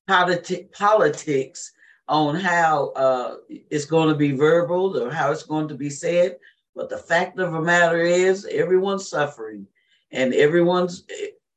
politic, 0.06 0.72
politics 0.72 1.72
on 2.08 2.34
how 2.34 2.88
uh, 2.90 3.36
it's 3.48 3.84
going 3.84 4.08
to 4.08 4.14
be 4.14 4.32
verbal 4.32 5.00
or 5.00 5.10
how 5.10 5.30
it's 5.32 5.44
going 5.44 5.68
to 5.68 5.74
be 5.74 5.90
said. 5.90 6.36
But 6.74 6.88
the 6.88 6.98
fact 6.98 7.38
of 7.38 7.52
the 7.52 7.60
matter 7.60 8.02
is, 8.02 8.46
everyone's 8.46 9.08
suffering 9.08 9.66
and 10.10 10.34
everyone's 10.34 11.04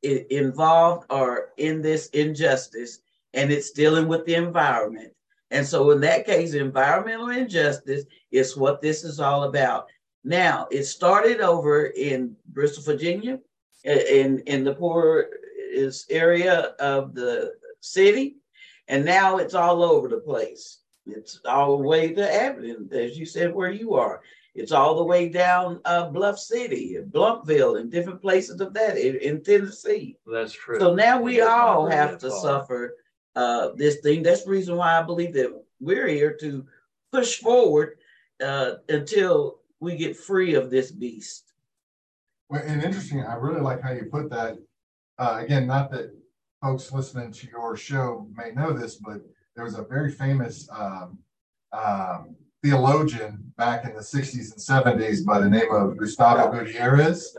involved 0.02 1.06
or 1.10 1.50
in 1.58 1.82
this 1.82 2.08
injustice, 2.10 3.00
and 3.34 3.52
it's 3.52 3.72
dealing 3.72 4.08
with 4.08 4.26
the 4.26 4.36
environment. 4.36 5.12
And 5.52 5.66
so, 5.66 5.92
in 5.92 6.02
that 6.02 6.26
case, 6.26 6.54
environmental 6.54 7.30
injustice 7.30 8.04
is 8.32 8.58
what 8.58 8.82
this 8.82 9.04
is 9.04 9.20
all 9.20 9.44
about. 9.44 9.88
Now, 10.24 10.68
it 10.72 10.84
started 10.84 11.40
over 11.40 11.86
in 11.86 12.36
Bristol, 12.48 12.84
Virginia, 12.84 13.40
in 13.86 14.40
in 14.40 14.64
the 14.64 14.74
poorest 14.74 16.12
area 16.12 16.74
of 16.80 17.14
the 17.14 17.54
city, 17.80 18.38
and 18.88 19.06
now 19.06 19.38
it's 19.38 19.54
all 19.54 19.84
over 19.84 20.08
the 20.08 20.20
place. 20.20 20.80
It's 21.06 21.40
all 21.46 21.78
the 21.78 21.84
way 21.84 22.14
to 22.14 22.44
Abilene, 22.44 22.90
as 22.92 23.18
you 23.18 23.26
said, 23.26 23.54
where 23.54 23.72
you 23.72 23.94
are. 23.94 24.22
It's 24.56 24.72
all 24.72 24.96
the 24.96 25.04
way 25.04 25.30
down 25.30 25.82
uh, 25.86 26.10
Bluff 26.10 26.40
City, 26.40 26.96
and 26.96 27.12
Blountville, 27.12 27.80
and 27.80 27.92
different 27.92 28.22
places 28.22 28.62
of 28.62 28.74
that 28.74 28.98
in, 28.98 29.18
in 29.18 29.44
Tennessee. 29.44 30.18
That's 30.26 30.54
true. 30.54 30.80
So 30.80 30.96
now 30.96 31.22
we 31.22 31.42
all 31.42 31.86
have 31.88 32.18
to 32.20 32.32
suffer 32.32 32.96
uh, 33.36 33.70
this 33.76 33.98
thing. 33.98 34.24
That's 34.24 34.46
the 34.46 34.52
reason 34.52 34.78
why 34.78 34.98
I 34.98 35.04
believe 35.04 35.34
that 35.34 35.54
we're 35.80 36.08
here 36.08 36.36
to 36.40 36.66
push 37.12 37.40
forward 37.40 37.98
uh, 38.42 38.76
until 38.88 39.60
we 39.80 39.98
get 39.98 40.18
free 40.18 40.56
of 40.56 40.70
this 40.70 40.90
beast. 40.90 41.52
Well, 42.50 42.62
and 42.66 42.84
interesting, 42.84 43.24
I 43.24 43.36
really 43.36 43.62
like 43.62 43.82
how 43.82 43.92
you 43.92 44.06
put 44.06 44.30
that. 44.30 44.58
Uh, 45.18 45.40
again, 45.42 45.66
not 45.66 45.92
that 45.92 46.12
folks 46.62 46.92
listening 46.92 47.32
to 47.32 47.48
your 47.48 47.76
show 47.76 48.28
may 48.36 48.52
know 48.52 48.74
this, 48.74 48.96
but 48.96 49.22
there 49.56 49.64
was 49.64 49.78
a 49.78 49.84
very 49.84 50.12
famous 50.12 50.68
um, 50.72 51.18
um, 51.72 52.36
theologian 52.64 53.52
back 53.58 53.86
in 53.86 53.94
the 53.94 54.02
60s 54.02 54.52
and 54.52 54.86
70s 54.86 55.26
by 55.26 55.40
the 55.40 55.50
name 55.50 55.72
of 55.72 55.98
Gustavo 55.98 56.52
Gutierrez. 56.52 57.36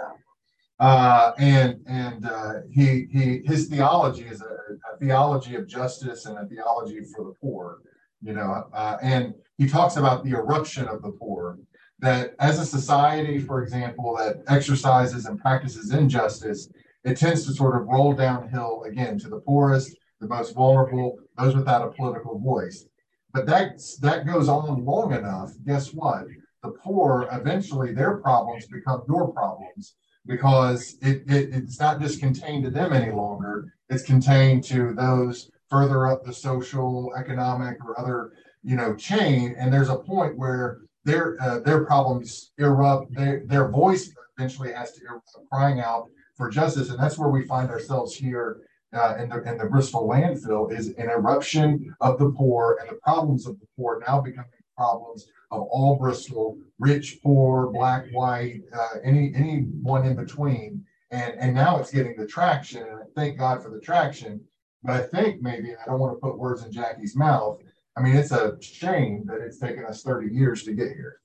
Uh, 0.78 1.32
and 1.38 1.80
and 1.86 2.26
uh, 2.26 2.52
he 2.70 3.06
he 3.10 3.40
his 3.46 3.66
theology 3.66 4.24
is 4.24 4.42
a, 4.42 4.44
a, 4.44 4.98
theology 4.98 5.54
of 5.54 5.66
justice 5.66 6.26
and 6.26 6.36
a 6.36 6.44
theology 6.44 7.00
for 7.00 7.24
the 7.24 7.32
poor, 7.40 7.78
you 8.20 8.34
know. 8.34 8.68
Uh, 8.74 8.98
and 9.00 9.32
he 9.56 9.66
talks 9.66 9.96
about 9.96 10.22
the 10.22 10.32
eruption 10.32 10.86
of 10.86 11.00
the 11.00 11.10
poor, 11.12 11.58
that 11.98 12.34
as 12.38 12.58
a 12.58 12.66
society, 12.66 13.38
for 13.38 13.62
example, 13.62 14.16
that 14.16 14.42
exercises 14.48 15.26
and 15.26 15.40
practices 15.40 15.92
injustice, 15.92 16.68
it 17.04 17.16
tends 17.16 17.46
to 17.46 17.52
sort 17.52 17.80
of 17.80 17.86
roll 17.86 18.12
downhill 18.12 18.82
again 18.84 19.18
to 19.20 19.28
the 19.28 19.40
poorest, 19.40 19.96
the 20.20 20.26
most 20.26 20.54
vulnerable, 20.54 21.18
those 21.38 21.54
without 21.54 21.86
a 21.86 21.92
political 21.92 22.38
voice. 22.38 22.84
But 23.32 23.46
that 23.46 23.80
that 24.00 24.26
goes 24.26 24.48
on 24.48 24.84
long 24.84 25.12
enough. 25.12 25.52
Guess 25.66 25.92
what? 25.92 26.24
The 26.62 26.70
poor 26.70 27.28
eventually 27.30 27.92
their 27.92 28.16
problems 28.16 28.66
become 28.66 29.02
your 29.08 29.32
problems 29.32 29.94
because 30.26 30.96
it, 31.02 31.22
it 31.30 31.50
it's 31.52 31.78
not 31.78 32.00
just 32.00 32.20
contained 32.20 32.64
to 32.64 32.70
them 32.70 32.92
any 32.92 33.12
longer. 33.12 33.72
It's 33.88 34.02
contained 34.02 34.64
to 34.64 34.94
those 34.94 35.50
further 35.70 36.06
up 36.06 36.24
the 36.24 36.32
social, 36.32 37.12
economic, 37.16 37.76
or 37.84 37.98
other 38.00 38.32
you 38.62 38.74
know 38.74 38.94
chain. 38.94 39.54
And 39.58 39.72
there's 39.72 39.90
a 39.90 39.96
point 39.96 40.36
where 40.36 40.80
their 41.06 41.36
uh, 41.40 41.60
their 41.60 41.84
problems 41.84 42.52
erupt. 42.58 43.14
Their 43.14 43.42
their 43.46 43.68
voice 43.68 44.10
eventually 44.36 44.72
has 44.72 44.92
to 44.92 45.04
erupt, 45.06 45.30
crying 45.50 45.80
out 45.80 46.10
for 46.36 46.50
justice, 46.50 46.90
and 46.90 46.98
that's 46.98 47.16
where 47.16 47.30
we 47.30 47.46
find 47.46 47.70
ourselves 47.70 48.14
here 48.14 48.58
uh, 48.92 49.14
in 49.18 49.28
the 49.28 49.40
in 49.44 49.56
the 49.56 49.66
Bristol 49.66 50.06
landfill 50.08 50.70
is 50.76 50.88
an 50.88 51.08
eruption 51.08 51.94
of 52.00 52.18
the 52.18 52.30
poor 52.30 52.78
and 52.80 52.90
the 52.90 52.96
problems 52.96 53.46
of 53.46 53.58
the 53.60 53.66
poor 53.76 54.02
now 54.06 54.20
becoming 54.20 54.50
problems 54.76 55.28
of 55.52 55.62
all 55.70 55.96
Bristol, 55.96 56.58
rich, 56.80 57.18
poor, 57.22 57.70
black, 57.70 58.06
white, 58.10 58.62
uh, 58.76 58.98
any 59.04 59.32
anyone 59.34 60.04
in 60.04 60.16
between, 60.16 60.84
and 61.12 61.34
and 61.38 61.54
now 61.54 61.78
it's 61.78 61.92
getting 61.92 62.16
the 62.16 62.26
traction, 62.26 62.82
and 62.82 62.98
thank 63.14 63.38
God 63.38 63.62
for 63.62 63.70
the 63.70 63.80
traction. 63.80 64.40
But 64.82 64.96
I 64.96 65.02
think 65.04 65.40
maybe 65.40 65.74
I 65.74 65.84
don't 65.86 66.00
want 66.00 66.16
to 66.16 66.20
put 66.20 66.36
words 66.36 66.64
in 66.64 66.72
Jackie's 66.72 67.16
mouth 67.16 67.60
I 67.96 68.02
mean, 68.02 68.16
it's 68.16 68.32
a 68.32 68.56
shame 68.60 69.24
that 69.26 69.40
it's 69.40 69.58
taken 69.58 69.84
us 69.84 70.02
30 70.02 70.34
years 70.34 70.64
to 70.64 70.74
get 70.74 70.88
here. 70.88 71.20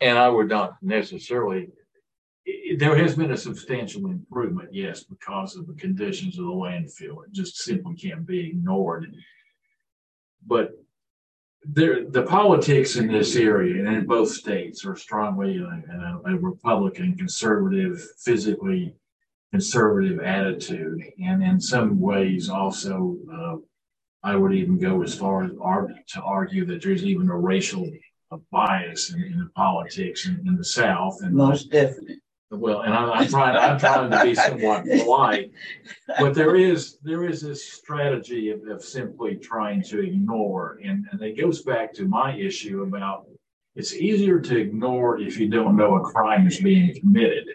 And 0.00 0.18
I 0.18 0.28
would 0.28 0.48
not 0.48 0.74
necessarily, 0.82 1.68
there 2.76 2.96
has 2.96 3.14
been 3.14 3.30
a 3.30 3.36
substantial 3.36 4.06
improvement, 4.06 4.70
yes, 4.72 5.04
because 5.04 5.56
of 5.56 5.66
the 5.66 5.74
conditions 5.74 6.38
of 6.38 6.46
the 6.46 6.50
landfill. 6.50 7.24
It 7.24 7.32
just 7.32 7.58
simply 7.58 7.94
can't 7.94 8.26
be 8.26 8.48
ignored. 8.48 9.14
But 10.46 10.72
there, 11.64 12.08
the 12.08 12.22
politics 12.22 12.96
in 12.96 13.08
this 13.08 13.36
area 13.36 13.84
and 13.84 13.96
in 13.96 14.06
both 14.06 14.30
states 14.30 14.84
are 14.86 14.96
strongly 14.96 15.58
a, 15.58 16.30
a, 16.30 16.36
Republican, 16.36 17.16
conservative, 17.16 18.00
physically 18.18 18.94
conservative 19.50 20.20
attitude, 20.20 21.02
and 21.22 21.42
in 21.42 21.60
some 21.60 21.98
ways 21.98 22.48
also, 22.48 23.16
uh, 23.32 23.56
I 24.22 24.36
would 24.36 24.54
even 24.54 24.78
go 24.78 25.02
as 25.02 25.14
far 25.14 25.44
as 25.44 25.52
argue, 25.60 25.96
to 26.14 26.22
argue 26.22 26.64
that 26.66 26.82
there's 26.82 27.04
even 27.04 27.28
a 27.28 27.36
racial 27.36 27.88
bias 28.50 29.12
in, 29.12 29.22
in 29.22 29.38
the 29.38 29.50
politics 29.54 30.26
in, 30.26 30.42
in, 30.46 30.56
the 30.56 30.64
South. 30.64 31.18
And 31.22 31.34
most 31.34 31.70
definitely. 31.70 32.20
Well, 32.50 32.80
and 32.80 32.94
I, 32.94 33.22
am 33.22 33.28
trying. 33.28 33.56
I'm 33.56 33.78
trying 33.78 34.10
to 34.10 34.24
be 34.24 34.34
somewhat 34.34 34.84
polite, 34.86 35.50
but 36.18 36.32
there 36.32 36.56
is 36.56 36.96
there 37.02 37.24
is 37.28 37.42
this 37.42 37.70
strategy 37.70 38.48
of, 38.48 38.66
of 38.68 38.82
simply 38.82 39.36
trying 39.36 39.82
to 39.84 40.00
ignore, 40.00 40.78
and, 40.82 41.04
and 41.12 41.20
it 41.20 41.38
goes 41.38 41.60
back 41.60 41.92
to 41.94 42.08
my 42.08 42.34
issue 42.34 42.84
about 42.84 43.26
it's 43.76 43.92
easier 43.92 44.40
to 44.40 44.56
ignore 44.56 45.20
if 45.20 45.38
you 45.38 45.50
don't 45.50 45.76
know 45.76 45.96
a 45.96 46.00
crime 46.00 46.46
is 46.46 46.58
being 46.58 46.98
committed, 46.98 47.48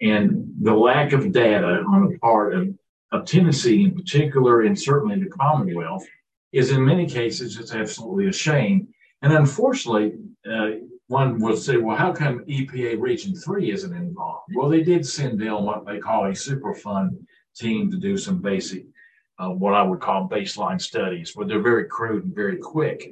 and 0.00 0.48
the 0.60 0.74
lack 0.74 1.12
of 1.12 1.32
data 1.32 1.82
on 1.88 2.08
the 2.08 2.18
part 2.18 2.54
of, 2.54 2.77
of 3.12 3.24
Tennessee 3.24 3.84
in 3.84 3.94
particular, 3.94 4.62
and 4.62 4.78
certainly 4.78 5.18
the 5.18 5.30
Commonwealth, 5.30 6.06
is 6.52 6.70
in 6.70 6.84
many 6.84 7.06
cases 7.06 7.58
it's 7.58 7.74
absolutely 7.74 8.28
a 8.28 8.32
shame, 8.32 8.88
and 9.22 9.32
unfortunately. 9.32 10.14
Uh, 10.48 10.70
one 11.08 11.38
would 11.38 11.58
say, 11.58 11.78
well, 11.78 11.96
how 11.96 12.12
come 12.12 12.44
EPA 12.44 13.00
Region 13.00 13.34
3 13.34 13.72
isn't 13.72 13.96
involved? 13.96 14.52
Well, 14.54 14.68
they 14.68 14.82
did 14.82 15.06
send 15.06 15.40
in 15.40 15.52
what 15.64 15.86
they 15.86 15.98
call 15.98 16.26
a 16.26 16.32
Superfund 16.32 17.18
team 17.56 17.90
to 17.90 17.96
do 17.96 18.16
some 18.16 18.40
basic, 18.40 18.84
uh, 19.38 19.48
what 19.48 19.74
I 19.74 19.82
would 19.82 20.00
call 20.00 20.28
baseline 20.28 20.80
studies, 20.80 21.32
but 21.34 21.48
they're 21.48 21.62
very 21.62 21.86
crude 21.86 22.24
and 22.24 22.34
very 22.34 22.58
quick. 22.58 23.10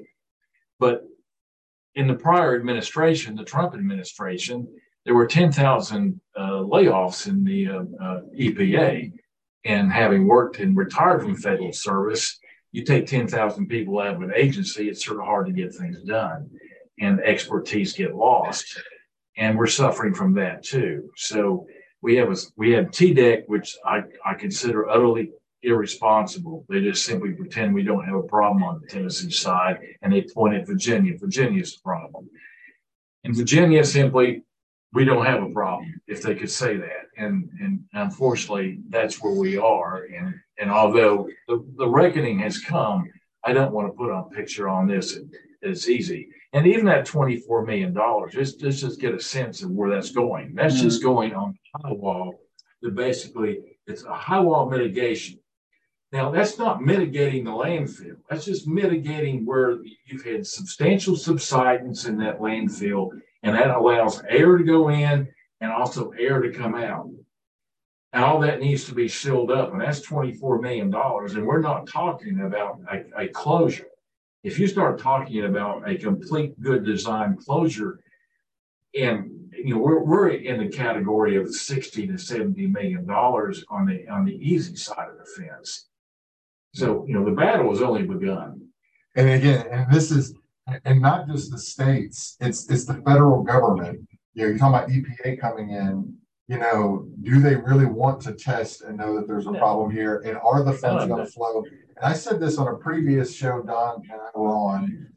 But 0.79 1.05
in 1.95 2.07
the 2.07 2.15
prior 2.15 2.55
administration, 2.55 3.35
the 3.35 3.45
Trump 3.45 3.75
administration, 3.75 4.69
there 5.05 5.15
were 5.15 5.27
10,000 5.27 6.21
uh, 6.37 6.41
layoffs 6.41 7.27
in 7.27 7.45
the 7.45 7.69
uh, 7.69 7.83
uh 8.03 8.21
EPA. 8.39 9.13
And 9.67 9.93
having 9.93 10.29
worked 10.29 10.61
and 10.61 10.77
retired 10.77 11.23
from 11.23 11.35
federal 11.35 11.73
service, 11.73 12.39
you 12.71 12.85
take 12.85 13.07
10,000 13.07 13.67
people 13.67 13.99
out 13.99 14.15
of 14.15 14.23
an 14.23 14.33
agency, 14.35 14.89
it's 14.89 15.05
sort 15.05 15.19
of 15.19 15.25
hard 15.25 15.47
to 15.47 15.53
get 15.53 15.75
things 15.75 16.03
done 16.03 16.49
and 17.01 17.21
expertise 17.21 17.93
get 17.93 18.15
lost. 18.15 18.81
And 19.37 19.59
we're 19.59 19.67
suffering 19.67 20.15
from 20.15 20.35
that 20.35 20.63
too. 20.63 21.11
So 21.17 21.67
we 22.01 22.17
have 22.17 22.31
a, 22.31 22.37
we 22.57 22.71
have 22.73 22.87
TDEC, 22.87 23.43
which 23.49 23.77
I, 23.85 24.03
I 24.25 24.35
consider 24.35 24.89
utterly 24.89 25.33
irresponsible. 25.63 26.65
They 26.69 26.81
just 26.81 27.05
simply 27.05 27.33
pretend 27.33 27.75
we 27.75 27.83
don't 27.83 28.05
have 28.05 28.15
a 28.15 28.23
problem 28.23 28.63
on 28.63 28.81
the 28.81 28.87
Tennessee 28.87 29.31
side 29.31 29.79
and 30.03 30.13
they 30.13 30.23
point 30.23 30.55
at 30.55 30.67
Virginia. 30.67 31.19
Virginia 31.19 31.61
is 31.61 31.75
the 31.75 31.83
problem. 31.83 32.31
In 33.25 33.35
Virginia, 33.35 33.83
simply, 33.85 34.45
we 34.93 35.05
don't 35.05 35.27
have 35.27 35.43
a 35.43 35.51
problem 35.51 36.01
if 36.07 36.23
they 36.23 36.37
could 36.37 36.51
say 36.51 36.77
that. 36.77 37.06
And, 37.17 37.49
and 37.61 37.81
unfortunately, 37.93 38.81
that's 38.89 39.23
where 39.23 39.33
we 39.33 39.57
are. 39.57 40.05
And, 40.05 40.35
and 40.59 40.71
although 40.71 41.29
the, 41.49 41.65
the 41.77 41.89
reckoning 41.89 42.39
has 42.41 42.59
come, 42.59 43.11
I 43.45 43.53
don't 43.53 43.73
want 43.73 43.89
to 43.89 43.97
put 43.97 44.11
a 44.11 44.25
picture 44.25 44.69
on 44.69 44.87
this. 44.87 45.19
It's 45.63 45.89
easy. 45.89 46.29
And 46.53 46.67
even 46.67 46.85
that 46.87 47.07
$24 47.07 47.67
million, 47.67 47.97
just, 48.31 48.61
just, 48.61 48.81
just 48.81 49.01
get 49.01 49.15
a 49.15 49.21
sense 49.21 49.63
of 49.63 49.71
where 49.71 49.91
that's 49.91 50.11
going. 50.11 50.55
That's 50.55 50.75
mm-hmm. 50.75 50.85
just 50.85 51.03
going 51.03 51.35
on 51.35 51.59
high 51.83 51.93
wall 51.93 52.41
that 52.83 52.95
basically 52.95 53.59
it's 53.87 54.05
a 54.05 54.15
high 54.15 54.41
wall 54.41 54.69
mitigation. 54.69 55.39
Now, 56.13 56.31
that's 56.31 56.59
not 56.59 56.83
mitigating 56.83 57.45
the 57.45 57.51
landfill. 57.51 58.17
That's 58.31 58.45
just 58.45 58.69
mitigating 58.69 59.45
where 59.45 59.79
you've 60.07 60.25
had 60.25 60.47
substantial 60.47 61.17
subsidence 61.17 62.05
in 62.05 62.17
that 62.19 62.39
landfill, 62.39 63.11
and 63.43 63.57
that 63.57 63.71
allows 63.71 64.23
air 64.29 64.57
to 64.57 64.65
go 64.65 64.89
in 64.89 65.29
and 65.61 65.73
also 65.73 66.11
air 66.11 66.40
to 66.40 66.51
come 66.51 66.75
out. 66.75 67.09
And 68.12 68.25
all 68.25 68.40
that 68.40 68.61
needs 68.61 68.85
to 68.85 68.95
be 68.95 69.09
sealed 69.09 69.51
up, 69.51 69.73
and 69.73 69.81
that's 69.81 70.07
$24 70.07 70.61
million. 70.62 70.92
And 70.95 71.47
we're 71.47 71.61
not 71.61 71.87
talking 71.87 72.40
about 72.40 72.81
a, 72.90 73.25
a 73.25 73.29
closure. 73.29 73.88
If 74.42 74.59
you 74.59 74.69
start 74.69 74.99
talking 74.99 75.45
about 75.45 75.88
a 75.88 75.97
complete 75.97 76.59
good 76.61 76.85
design 76.85 77.37
closure, 77.37 78.01
and 78.97 79.31
you 79.53 79.75
know 79.75 79.81
we're, 79.81 80.03
we're 80.03 80.29
in 80.29 80.61
the 80.61 80.69
category 80.69 81.37
of 81.37 81.53
60 81.53 82.07
to 82.07 82.16
70 82.16 82.66
million 82.69 83.07
dollars 83.07 83.64
on 83.69 83.87
the 83.87 84.07
on 84.09 84.25
the 84.25 84.35
easy 84.37 84.77
side 84.77 85.09
of 85.09 85.19
the 85.19 85.42
fence. 85.42 85.88
So 86.75 87.05
you 87.07 87.14
know 87.14 87.25
the 87.25 87.33
battle 87.33 87.71
has 87.71 87.83
only 87.83 88.05
begun. 88.05 88.69
And 89.16 89.31
again, 89.31 89.66
and 89.71 89.92
this 89.92 90.11
is 90.11 90.35
and 90.85 91.01
not 91.01 91.29
just 91.29 91.51
the 91.51 91.59
states, 91.59 92.37
it's 92.40 92.71
it's 92.71 92.85
the 92.85 93.03
federal 93.05 93.42
government. 93.42 94.07
You 94.37 94.42
know, 94.42 94.49
you're 94.51 94.59
talking 94.59 94.75
about 94.75 94.90
EPA 94.90 95.40
coming 95.40 95.70
in. 95.70 96.14
You 96.46 96.59
know, 96.59 97.09
do 97.22 97.40
they 97.40 97.57
really 97.57 97.87
want 97.87 98.20
to 98.22 98.33
test 98.33 98.83
and 98.83 98.99
know 98.99 99.16
that 99.16 99.27
there's 99.27 99.46
a 99.46 99.53
problem 99.53 99.90
here? 99.90 100.22
And 100.27 100.37
are 100.37 100.62
the 100.62 100.75
funds 100.75 101.07
going 101.07 101.25
to 101.25 101.33
flow? 101.33 101.64
And 101.96 102.05
I 102.05 102.12
said 102.12 102.38
this 102.38 102.59
on 102.59 102.68
a 102.68 102.77
previous 102.77 103.35
show 103.35 103.62
Don 103.62 104.03
and 104.03 104.20
I 104.20 104.38
were 104.38 104.51
on. 104.51 105.09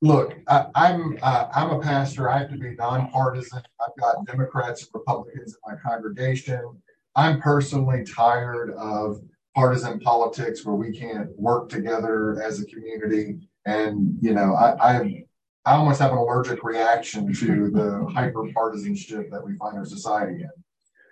Look, 0.00 0.38
I, 0.46 0.68
am 0.76 1.18
uh, 1.20 1.48
I'm 1.52 1.70
a 1.70 1.80
pastor. 1.80 2.30
I 2.30 2.38
have 2.38 2.50
to 2.50 2.56
be 2.56 2.76
nonpartisan. 2.76 3.60
I've 3.80 4.00
got 4.00 4.24
Democrats 4.24 4.82
and 4.82 4.90
Republicans 4.94 5.54
in 5.54 5.74
my 5.74 5.80
congregation. 5.80 6.80
I'm 7.16 7.40
personally 7.40 8.04
tired 8.04 8.70
of 8.74 9.20
partisan 9.56 9.98
politics 9.98 10.64
where 10.64 10.76
we 10.76 10.96
can't 10.96 11.36
work 11.36 11.68
together 11.68 12.40
as 12.40 12.60
a 12.60 12.66
community. 12.66 13.40
And 13.66 14.16
you 14.22 14.32
know, 14.32 14.54
I, 14.54 14.98
I 14.98 15.24
I 15.68 15.74
almost 15.74 16.00
have 16.00 16.12
an 16.12 16.16
allergic 16.18 16.64
reaction 16.64 17.30
to 17.34 17.70
the 17.70 18.10
hyper 18.14 18.50
partisanship 18.54 19.30
that 19.30 19.44
we 19.44 19.54
find 19.56 19.76
our 19.76 19.84
society 19.84 20.40
in. 20.40 20.50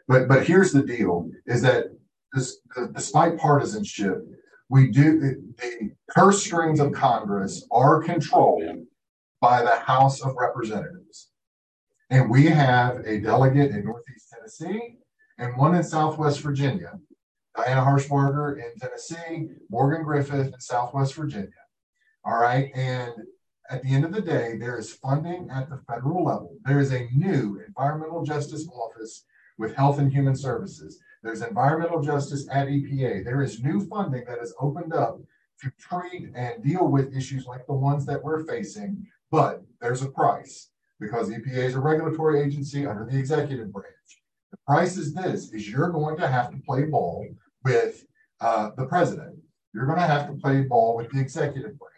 But 0.09 0.29
but 0.29 0.47
here's 0.47 0.73
the 0.73 0.83
deal: 0.83 1.29
is 1.45 1.61
that 1.61 1.89
this, 2.33 2.59
despite 2.95 3.37
partisanship, 3.37 4.25
we 4.71 4.91
do 4.91 5.21
the, 5.21 5.91
purse 6.09 6.43
strings 6.43 6.81
of 6.81 6.93
Congress 6.93 7.67
are 7.71 8.03
controlled 8.03 8.87
by 9.43 9.61
the 9.63 9.77
House 9.77 10.23
of 10.23 10.35
Representatives. 10.41 11.29
And 12.09 12.31
we 12.31 12.47
have 12.47 13.05
a 13.05 13.21
delegate 13.21 13.73
in 13.73 13.85
Northeast 13.85 14.33
Tennessee 14.33 14.97
and 15.39 15.55
one 15.59 15.75
in 15.75 15.83
Southwest 15.83 16.41
Virginia. 16.41 16.93
Diana 17.55 17.83
Harshbarger 17.83 18.57
in 18.57 18.79
Tennessee, 18.79 19.49
Morgan 19.69 20.03
Griffith 20.03 20.55
in 20.55 20.61
Southwest 20.61 21.15
Virginia. 21.15 21.51
All 22.25 22.39
right. 22.39 22.71
And 22.75 23.13
at 23.71 23.83
the 23.83 23.93
end 23.93 24.05
of 24.05 24.13
the 24.13 24.21
day, 24.21 24.57
there 24.59 24.79
is 24.79 24.93
funding 24.93 25.49
at 25.51 25.69
the 25.69 25.81
federal 25.89 26.25
level. 26.25 26.57
There 26.65 26.81
is 26.81 26.93
a 26.93 27.09
new 27.13 27.61
environmental 27.67 28.25
justice 28.25 28.67
office 28.69 29.25
with 29.59 29.75
Health 29.75 29.99
and 29.99 30.13
Human 30.13 30.37
Services. 30.37 30.99
There's 31.23 31.43
environmental 31.43 32.03
justice 32.03 32.47
at 32.51 32.69
EPA. 32.69 33.25
There 33.25 33.43
is 33.43 33.63
new 33.63 33.87
funding 33.87 34.25
that 34.27 34.39
has 34.39 34.55
opened 34.61 34.93
up 34.93 35.21
to 35.63 35.73
treat 35.79 36.31
and 36.35 36.63
deal 36.63 36.87
with 36.89 37.17
issues 37.17 37.47
like 37.47 37.67
the 37.67 37.75
ones 37.75 38.05
that 38.07 38.23
we're 38.23 38.45
facing, 38.45 39.07
but 39.31 39.63
there's 39.81 40.03
a 40.03 40.11
price 40.11 40.71
because 41.01 41.31
EPA 41.31 41.57
is 41.57 41.75
a 41.75 41.81
regulatory 41.81 42.43
agency 42.43 42.87
under 42.87 43.05
the 43.05 43.19
executive 43.19 43.73
branch. 43.73 43.87
The 44.51 44.59
price 44.67 44.97
is 44.97 45.15
this: 45.15 45.53
is 45.53 45.69
you're 45.69 45.91
going 45.91 46.17
to 46.19 46.29
have 46.29 46.51
to 46.51 46.59
play 46.59 46.85
ball 46.85 47.27
with 47.65 48.07
uh, 48.41 48.71
the 48.77 48.87
president. 48.87 49.39
You're 49.75 49.87
going 49.87 49.99
to 49.99 50.07
have 50.07 50.29
to 50.29 50.35
play 50.35 50.63
ball 50.63 50.97
with 50.97 51.11
the 51.11 51.21
executive 51.21 51.79
branch. 51.79 51.96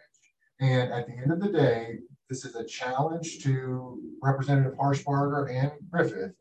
And 0.59 0.91
at 0.91 1.07
the 1.07 1.13
end 1.13 1.31
of 1.31 1.39
the 1.39 1.51
day, 1.51 1.99
this 2.29 2.45
is 2.45 2.55
a 2.55 2.65
challenge 2.65 3.39
to 3.43 3.99
Representative 4.21 4.77
Harshbarger 4.77 5.49
and 5.49 5.71
Griffith 5.89 6.33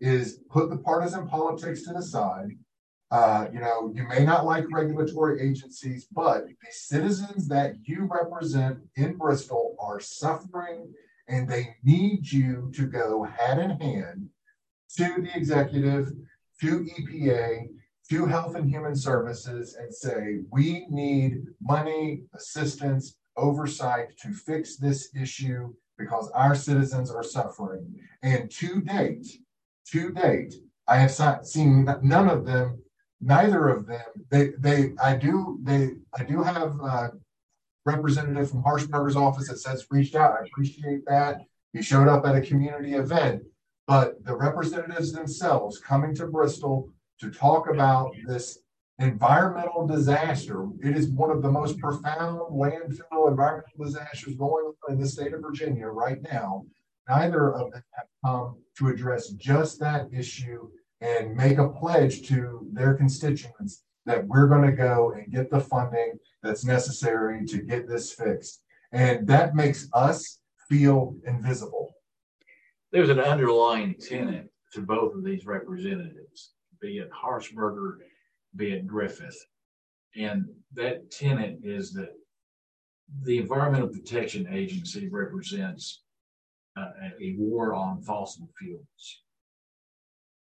is 0.00 0.40
put 0.50 0.70
the 0.70 0.76
partisan 0.76 1.26
politics 1.26 1.82
to 1.82 1.92
the 1.92 2.02
side. 2.02 2.50
Uh, 3.10 3.46
you 3.52 3.60
know, 3.60 3.92
you 3.94 4.06
may 4.08 4.24
not 4.24 4.44
like 4.44 4.64
regulatory 4.72 5.40
agencies, 5.40 6.06
but 6.12 6.46
the 6.46 6.54
citizens 6.70 7.48
that 7.48 7.74
you 7.84 8.08
represent 8.10 8.78
in 8.96 9.16
Bristol 9.16 9.76
are 9.78 10.00
suffering 10.00 10.92
and 11.28 11.48
they 11.48 11.76
need 11.82 12.30
you 12.30 12.70
to 12.74 12.86
go 12.86 13.22
hand 13.22 13.60
in 13.60 13.70
hand 13.80 14.28
to 14.96 15.22
the 15.22 15.36
executive, 15.36 16.12
to 16.60 16.86
EPA, 16.98 17.68
to 18.10 18.26
Health 18.26 18.54
and 18.54 18.68
Human 18.68 18.94
Services 18.94 19.76
and 19.80 19.94
say, 19.94 20.40
we 20.50 20.86
need 20.90 21.46
money, 21.60 22.22
assistance, 22.34 23.16
oversight 23.36 24.16
to 24.18 24.32
fix 24.32 24.76
this 24.76 25.10
issue 25.14 25.72
because 25.98 26.30
our 26.32 26.54
citizens 26.54 27.10
are 27.10 27.22
suffering. 27.22 27.94
And 28.22 28.50
to 28.52 28.80
date, 28.80 29.26
to 29.92 30.10
date, 30.10 30.54
I 30.88 30.98
have 30.98 31.46
seen 31.46 31.88
none 32.02 32.28
of 32.28 32.44
them, 32.44 32.82
neither 33.20 33.68
of 33.68 33.86
them. 33.86 34.04
They, 34.30 34.52
they, 34.58 34.92
I 35.02 35.16
do, 35.16 35.58
they, 35.62 35.90
I 36.18 36.24
do 36.24 36.42
have 36.42 36.80
a 36.80 37.12
representative 37.86 38.50
from 38.50 38.62
Harshbarger's 38.62 39.16
office 39.16 39.48
that 39.48 39.58
says 39.58 39.86
reached 39.90 40.14
out. 40.14 40.36
I 40.40 40.46
appreciate 40.46 41.04
that. 41.06 41.42
He 41.72 41.82
showed 41.82 42.08
up 42.08 42.26
at 42.26 42.36
a 42.36 42.40
community 42.40 42.94
event, 42.94 43.42
but 43.86 44.24
the 44.24 44.36
representatives 44.36 45.12
themselves 45.12 45.78
coming 45.78 46.14
to 46.16 46.26
Bristol 46.26 46.88
to 47.20 47.30
talk 47.30 47.68
about 47.68 48.12
this 48.26 48.58
environmental 48.98 49.86
disaster. 49.86 50.66
It 50.82 50.96
is 50.96 51.08
one 51.08 51.30
of 51.30 51.42
the 51.42 51.50
most 51.50 51.78
profound 51.78 52.40
landfill 52.52 53.28
environmental 53.28 53.84
disasters 53.84 54.36
going 54.36 54.72
on 54.88 54.92
in 54.92 55.00
the 55.00 55.08
state 55.08 55.32
of 55.32 55.42
Virginia 55.42 55.86
right 55.86 56.22
now. 56.22 56.64
Neither 57.08 57.52
of 57.52 57.72
them 57.72 57.82
have 57.92 58.06
come 58.24 58.56
to 58.78 58.88
address 58.88 59.30
just 59.30 59.80
that 59.80 60.08
issue 60.12 60.68
and 61.00 61.34
make 61.34 61.58
a 61.58 61.68
pledge 61.68 62.26
to 62.28 62.66
their 62.72 62.94
constituents 62.94 63.82
that 64.06 64.26
we're 64.26 64.48
going 64.48 64.64
to 64.64 64.76
go 64.76 65.12
and 65.12 65.32
get 65.32 65.50
the 65.50 65.60
funding 65.60 66.14
that's 66.42 66.64
necessary 66.64 67.44
to 67.46 67.62
get 67.62 67.88
this 67.88 68.12
fixed. 68.12 68.62
And 68.92 69.26
that 69.26 69.54
makes 69.54 69.88
us 69.92 70.38
feel 70.68 71.16
invisible. 71.26 71.94
There's 72.92 73.08
an 73.08 73.18
underlying 73.18 73.96
tenet 73.98 74.50
to 74.72 74.82
both 74.82 75.14
of 75.14 75.24
these 75.24 75.46
representatives, 75.46 76.52
be 76.80 76.98
it 76.98 77.10
Harshbarger, 77.10 77.96
be 78.56 78.72
it 78.72 78.86
Griffith. 78.86 79.38
And 80.16 80.46
that 80.74 81.10
tenet 81.10 81.58
is 81.62 81.92
that 81.94 82.10
the 83.22 83.38
Environmental 83.38 83.88
Protection 83.88 84.46
Agency 84.50 85.08
represents 85.08 86.02
uh, 86.76 86.90
a 87.20 87.34
war 87.36 87.74
on 87.74 88.02
fossil 88.02 88.48
fuels. 88.58 89.22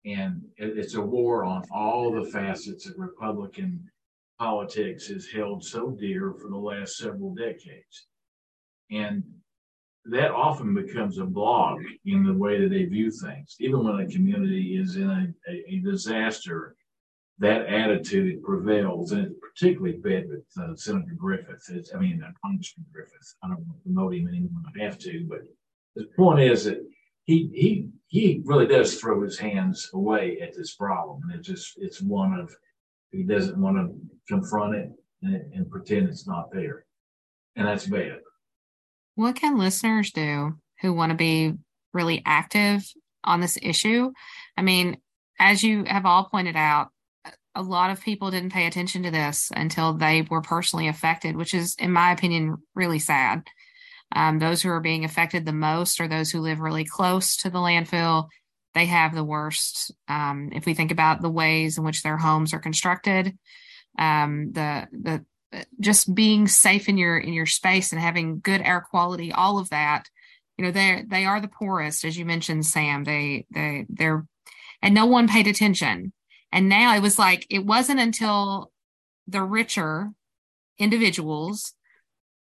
And 0.06 0.42
it's 0.58 0.94
a 0.94 1.02
war 1.02 1.44
on 1.44 1.64
all 1.72 2.12
the 2.12 2.30
facets 2.30 2.86
that 2.86 2.98
Republican 2.98 3.84
politics 4.38 5.08
has 5.08 5.28
held 5.28 5.64
so 5.64 5.92
dear 5.92 6.34
for 6.34 6.50
the 6.50 6.58
last 6.58 6.98
several 6.98 7.34
decades. 7.34 8.08
And 8.92 9.24
that 10.06 10.30
often 10.30 10.76
becomes 10.76 11.18
a 11.18 11.26
block 11.26 11.80
in 12.06 12.24
the 12.24 12.34
way 12.34 12.62
that 12.62 12.70
they 12.70 12.86
view 12.86 13.10
things. 13.10 13.56
Even 13.60 13.84
when 13.84 14.00
a 14.00 14.08
community 14.08 14.78
is 14.78 14.96
in 14.96 15.10
a, 15.10 15.28
a, 15.50 15.64
a 15.68 15.80
disaster, 15.80 16.76
that 17.40 17.66
attitude 17.66 18.44
prevails, 18.44 19.12
and 19.12 19.26
it's 19.26 19.36
particularly 19.40 19.98
bad 19.98 20.30
with 20.30 20.46
uh, 20.60 20.76
Senator 20.76 21.14
Griffith. 21.18 21.64
It's, 21.70 21.94
I 21.94 22.00
mean, 22.00 22.24
uh, 22.24 22.32
Congressman 22.44 22.86
Griffith. 22.94 23.36
I 23.44 23.50
don't 23.50 23.58
want 23.58 23.78
to 23.78 23.84
promote 23.84 24.16
him 24.16 24.28
anymore. 24.28 24.62
I 24.80 24.84
have 24.84 24.98
to, 25.00 25.26
but 25.28 25.40
the 25.96 26.06
point 26.16 26.40
is 26.40 26.66
that 26.66 26.80
he 27.26 27.50
he 27.54 27.90
he 28.08 28.42
really 28.46 28.68
does 28.68 29.00
throw 29.00 29.22
his 29.22 29.38
hands 29.38 29.90
away 29.94 30.40
at 30.42 30.56
this 30.56 30.76
problem, 30.76 31.22
and 31.24 31.38
it's 31.38 31.48
just 31.48 31.74
it's 31.78 32.02
one 32.02 32.34
of 32.34 32.54
he 33.12 33.24
doesn't 33.24 33.58
want 33.58 33.78
to 33.78 33.96
confront 34.28 34.76
it 34.76 34.90
and, 35.22 35.54
and 35.54 35.70
pretend 35.70 36.08
it's 36.08 36.28
not 36.28 36.52
there, 36.52 36.86
and 37.56 37.68
that's 37.68 37.88
bad. 37.88 38.20
What 39.16 39.36
can 39.36 39.58
listeners 39.58 40.12
do 40.12 40.54
who 40.82 40.94
want 40.94 41.12
to 41.12 41.18
be 41.18 41.54
really 41.94 42.22
active 42.26 42.86
on 43.24 43.42
this 43.42 43.58
issue? 43.62 44.12
I 44.58 44.62
mean, 44.62 44.98
as 45.40 45.64
you 45.64 45.86
have 45.86 46.06
all 46.06 46.26
pointed 46.26 46.56
out, 46.56 46.90
a 47.56 47.62
lot 47.62 47.90
of 47.90 48.02
people 48.02 48.32
didn't 48.32 48.54
pay 48.54 48.68
attention 48.68 49.04
to 49.04 49.12
this 49.12 49.52
until 49.56 49.94
they 49.94 50.28
were 50.30 50.42
personally 50.42 50.88
affected, 50.88 51.36
which 51.36 51.54
is, 51.54 51.76
in 51.80 51.92
my 51.92 52.12
opinion, 52.12 52.58
really 52.76 53.00
sad. 53.00 53.48
Um, 54.16 54.40
those 54.40 54.62
who 54.62 54.70
are 54.70 54.82
being 54.82 55.06
affected 55.06 55.46
the 55.46 55.54
most 55.54 56.00
are 56.00 56.08
those 56.08 56.32
who 56.32 56.42
live 56.42 56.60
really 56.60 56.86
close 56.86 57.38
to 57.38 57.50
the 57.50 57.60
landfill. 57.60 58.28
They 58.74 58.86
have 58.86 59.16
the 59.16 59.24
worst. 59.24 59.92
Um, 60.08 60.50
if 60.54 60.66
we 60.66 60.74
think 60.74 60.92
about 60.92 61.22
the 61.22 61.30
ways 61.30 61.78
in 61.78 61.84
which 61.84 62.04
their 62.04 62.18
homes 62.18 62.54
are 62.54 62.60
constructed, 62.60 63.38
um, 63.98 64.52
the 64.52 64.88
the 64.92 65.26
just 65.80 66.14
being 66.14 66.48
safe 66.48 66.90
in 66.90 66.98
your 66.98 67.18
in 67.18 67.34
your 67.34 67.46
space 67.46 67.92
and 67.92 68.02
having 68.02 68.40
good 68.40 68.62
air 68.62 68.82
quality 68.82 69.32
all 69.32 69.58
of 69.58 69.70
that 69.70 70.10
you 70.58 70.66
know 70.66 70.72
they 70.72 71.04
they 71.08 71.26
are 71.26 71.40
the 71.40 71.48
poorest 71.48 72.04
as 72.04 72.18
you 72.18 72.26
mentioned 72.26 72.66
sam 72.66 73.04
they 73.04 73.46
they 73.52 73.86
they're 73.88 74.26
and 74.82 74.94
no 74.94 75.06
one 75.06 75.28
paid 75.28 75.48
attention 75.48 76.12
and 76.52 76.70
now 76.70 76.96
it 76.96 77.02
was 77.02 77.20
like 77.20 77.46
it 77.50 77.66
wasn't 77.66 78.00
until 78.00 78.72
the 79.28 79.44
richer 79.44 80.12
individuals 80.78 81.74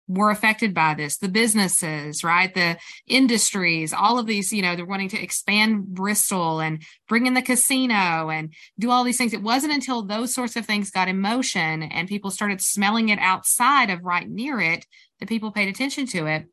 were 0.09 0.31
affected 0.31 0.73
by 0.73 0.95
this 0.95 1.19
the 1.19 1.29
businesses 1.29 2.25
right? 2.25 2.55
The 2.55 2.79
industries 3.07 3.93
all 3.93 4.19
of 4.19 4.27
these 4.27 4.53
you 4.53 4.63
know 4.63 4.75
they're 4.75 4.87
wanting 4.87 5.11
to 5.11 5.23
expand 5.23 5.87
bristol 5.87 6.61
and 6.61 6.83
bring 7.09 7.27
in 7.27 7.35
the 7.35 7.43
casino 7.43 8.31
and 8.31 8.55
do 8.79 8.91
all 8.91 9.05
these 9.05 9.19
things. 9.19 9.35
It 9.35 9.43
wasn't 9.43 9.75
until 9.75 10.03
those 10.03 10.35
sorts 10.35 10.57
of 10.57 10.65
things 10.65 10.91
got 10.91 11.09
in 11.09 11.21
motion 11.21 11.83
and 11.83 12.09
people 12.09 12.31
started 12.31 12.63
smelling 12.63 13.11
it 13.11 13.19
outside 13.19 13.91
of 13.91 14.05
right 14.05 14.29
near 14.29 14.61
it 14.61 14.87
that 15.21 15.29
people 15.29 15.53
paid 15.53 15.69
attention 15.69 16.07
to 16.07 16.27
it. 16.27 16.47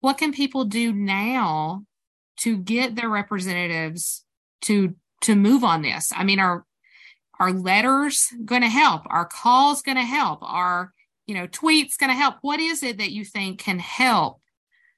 What 0.00 0.18
can 0.18 0.32
people 0.32 0.64
do 0.64 0.92
now 0.92 1.84
to 2.38 2.56
get 2.56 2.96
their 2.96 3.10
representatives 3.10 4.24
to 4.62 4.96
to 5.22 5.36
move 5.36 5.62
on 5.62 5.82
this? 5.82 6.10
I 6.14 6.24
mean 6.24 6.40
are 6.40 6.64
are 7.40 7.52
letters 7.52 8.32
going 8.44 8.62
to 8.62 8.68
help 8.68 9.02
are 9.06 9.26
calls 9.26 9.82
going 9.82 9.96
to 9.96 10.02
help 10.02 10.38
are 10.42 10.92
you 11.26 11.34
know, 11.34 11.46
tweets 11.46 11.98
going 11.98 12.10
to 12.10 12.16
help? 12.16 12.36
What 12.42 12.60
is 12.60 12.82
it 12.82 12.98
that 12.98 13.12
you 13.12 13.24
think 13.24 13.58
can 13.58 13.78
help? 13.78 14.40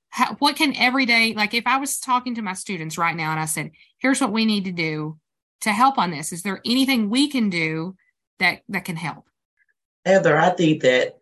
How, 0.08 0.34
what 0.36 0.56
can 0.56 0.74
everyday, 0.76 1.34
like 1.34 1.54
if 1.54 1.66
I 1.66 1.78
was 1.78 1.98
talking 1.98 2.34
to 2.36 2.42
my 2.42 2.54
students 2.54 2.98
right 2.98 3.14
now 3.14 3.30
and 3.32 3.40
I 3.40 3.44
said, 3.44 3.72
here's 3.98 4.20
what 4.20 4.32
we 4.32 4.44
need 4.44 4.64
to 4.64 4.72
do 4.72 5.18
to 5.62 5.72
help 5.72 5.98
on 5.98 6.10
this, 6.10 6.32
is 6.32 6.42
there 6.42 6.60
anything 6.64 7.10
we 7.10 7.28
can 7.28 7.50
do 7.50 7.96
that, 8.38 8.62
that 8.68 8.84
can 8.84 8.96
help? 8.96 9.24
Heather, 10.04 10.36
I 10.36 10.50
think 10.50 10.82
that 10.82 11.18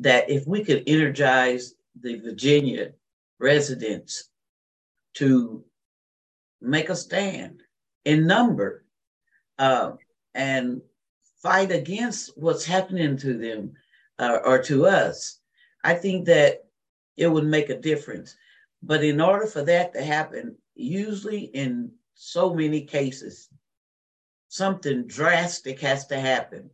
that 0.00 0.30
if 0.30 0.46
we 0.46 0.64
could 0.64 0.82
energize 0.86 1.74
the 2.00 2.16
Virginia 2.20 2.92
residents 3.38 4.30
to 5.14 5.62
make 6.62 6.88
a 6.88 6.96
stand 6.96 7.60
in 8.06 8.26
number 8.26 8.86
uh, 9.58 9.92
and 10.34 10.80
fight 11.42 11.72
against 11.72 12.36
what's 12.36 12.64
happening 12.64 13.16
to 13.18 13.36
them 13.36 13.72
uh, 14.18 14.38
or 14.44 14.62
to 14.62 14.86
us, 14.86 15.38
I 15.82 15.94
think 15.94 16.26
that 16.26 16.64
it 17.16 17.28
would 17.28 17.46
make 17.46 17.70
a 17.70 17.80
difference. 17.80 18.36
But 18.82 19.04
in 19.04 19.20
order 19.20 19.46
for 19.46 19.62
that 19.62 19.92
to 19.94 20.02
happen, 20.02 20.56
usually 20.74 21.44
in 21.44 21.92
so 22.14 22.54
many 22.54 22.82
cases, 22.82 23.48
something 24.48 25.06
drastic 25.06 25.80
has 25.80 26.06
to 26.08 26.20
happen. 26.20 26.70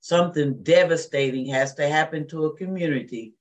Something 0.00 0.62
devastating 0.62 1.46
has 1.46 1.74
to 1.74 1.88
happen 1.88 2.26
to 2.28 2.46
a 2.46 2.56
community 2.56 3.34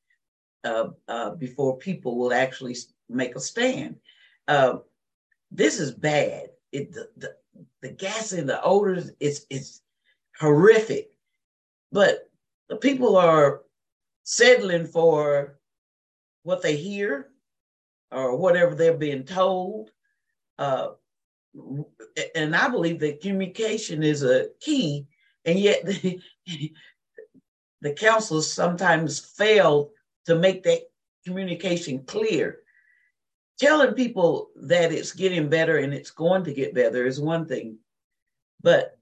uh, 0.63 0.89
uh, 1.07 1.31
before 1.31 1.77
people 1.77 2.17
will 2.17 2.33
actually 2.33 2.75
make 3.09 3.35
a 3.35 3.39
stand. 3.39 3.97
Uh, 4.47 4.79
this 5.51 5.79
is 5.79 5.91
bad. 5.91 6.49
It, 6.71 6.91
the, 6.91 7.09
the, 7.15 7.35
the 7.81 7.89
gas 7.89 8.31
and 8.31 8.47
the 8.47 8.61
odors, 8.61 9.11
it's, 9.19 9.45
it's 9.49 9.81
horrific. 10.39 11.11
But 11.91 12.29
the 12.69 12.75
people 12.75 13.17
are 13.17 13.61
settling 14.23 14.85
for 14.85 15.57
what 16.43 16.61
they 16.61 16.75
hear 16.75 17.29
or 18.11 18.35
whatever 18.35 18.75
they're 18.75 18.93
being 18.93 19.23
told. 19.23 19.91
Uh, 20.57 20.89
and 22.35 22.55
I 22.55 22.67
believe 22.69 22.99
that 22.99 23.21
communication 23.21 24.03
is 24.03 24.23
a 24.23 24.49
key, 24.59 25.07
and 25.45 25.57
yet 25.59 25.85
the, 25.85 26.19
the 27.81 27.93
councils 27.93 28.51
sometimes 28.51 29.19
fail 29.19 29.91
to 30.25 30.35
make 30.35 30.63
that 30.63 30.81
communication 31.25 32.03
clear. 32.03 32.59
Telling 33.59 33.93
people 33.93 34.49
that 34.55 34.91
it's 34.91 35.13
getting 35.13 35.49
better 35.49 35.77
and 35.77 35.93
it's 35.93 36.11
going 36.11 36.43
to 36.43 36.53
get 36.53 36.75
better 36.75 37.05
is 37.05 37.19
one 37.19 37.47
thing, 37.47 37.77
but 38.61 38.97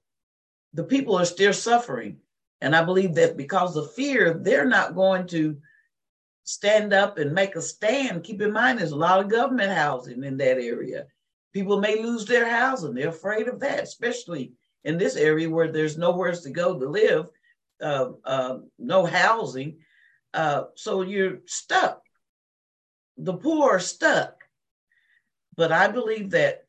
the 0.72 0.84
people 0.84 1.18
are 1.18 1.26
still 1.26 1.52
suffering. 1.52 2.18
And 2.60 2.74
I 2.74 2.82
believe 2.82 3.14
that 3.14 3.36
because 3.36 3.76
of 3.76 3.92
fear, 3.92 4.34
they're 4.34 4.64
not 4.66 4.94
going 4.94 5.26
to 5.28 5.58
stand 6.44 6.92
up 6.92 7.18
and 7.18 7.34
make 7.34 7.56
a 7.56 7.60
stand. 7.60 8.24
Keep 8.24 8.40
in 8.40 8.52
mind, 8.52 8.78
there's 8.78 8.92
a 8.92 8.96
lot 8.96 9.20
of 9.20 9.28
government 9.28 9.72
housing 9.72 10.24
in 10.24 10.36
that 10.38 10.58
area. 10.58 11.06
People 11.52 11.80
may 11.80 12.02
lose 12.02 12.24
their 12.24 12.48
housing. 12.48 12.94
They're 12.94 13.08
afraid 13.08 13.48
of 13.48 13.60
that, 13.60 13.82
especially 13.82 14.52
in 14.84 14.96
this 14.96 15.16
area 15.16 15.50
where 15.50 15.70
there's 15.70 15.98
nowhere 15.98 16.32
to 16.32 16.50
go 16.50 16.78
to 16.78 16.88
live, 16.88 17.26
uh, 17.82 18.10
uh, 18.24 18.58
no 18.78 19.04
housing. 19.04 19.78
Uh, 20.32 20.64
so 20.76 21.02
you're 21.02 21.38
stuck. 21.46 22.02
The 23.16 23.34
poor 23.34 23.72
are 23.72 23.80
stuck. 23.80 24.35
But 25.56 25.72
I 25.72 25.88
believe 25.88 26.30
that 26.30 26.64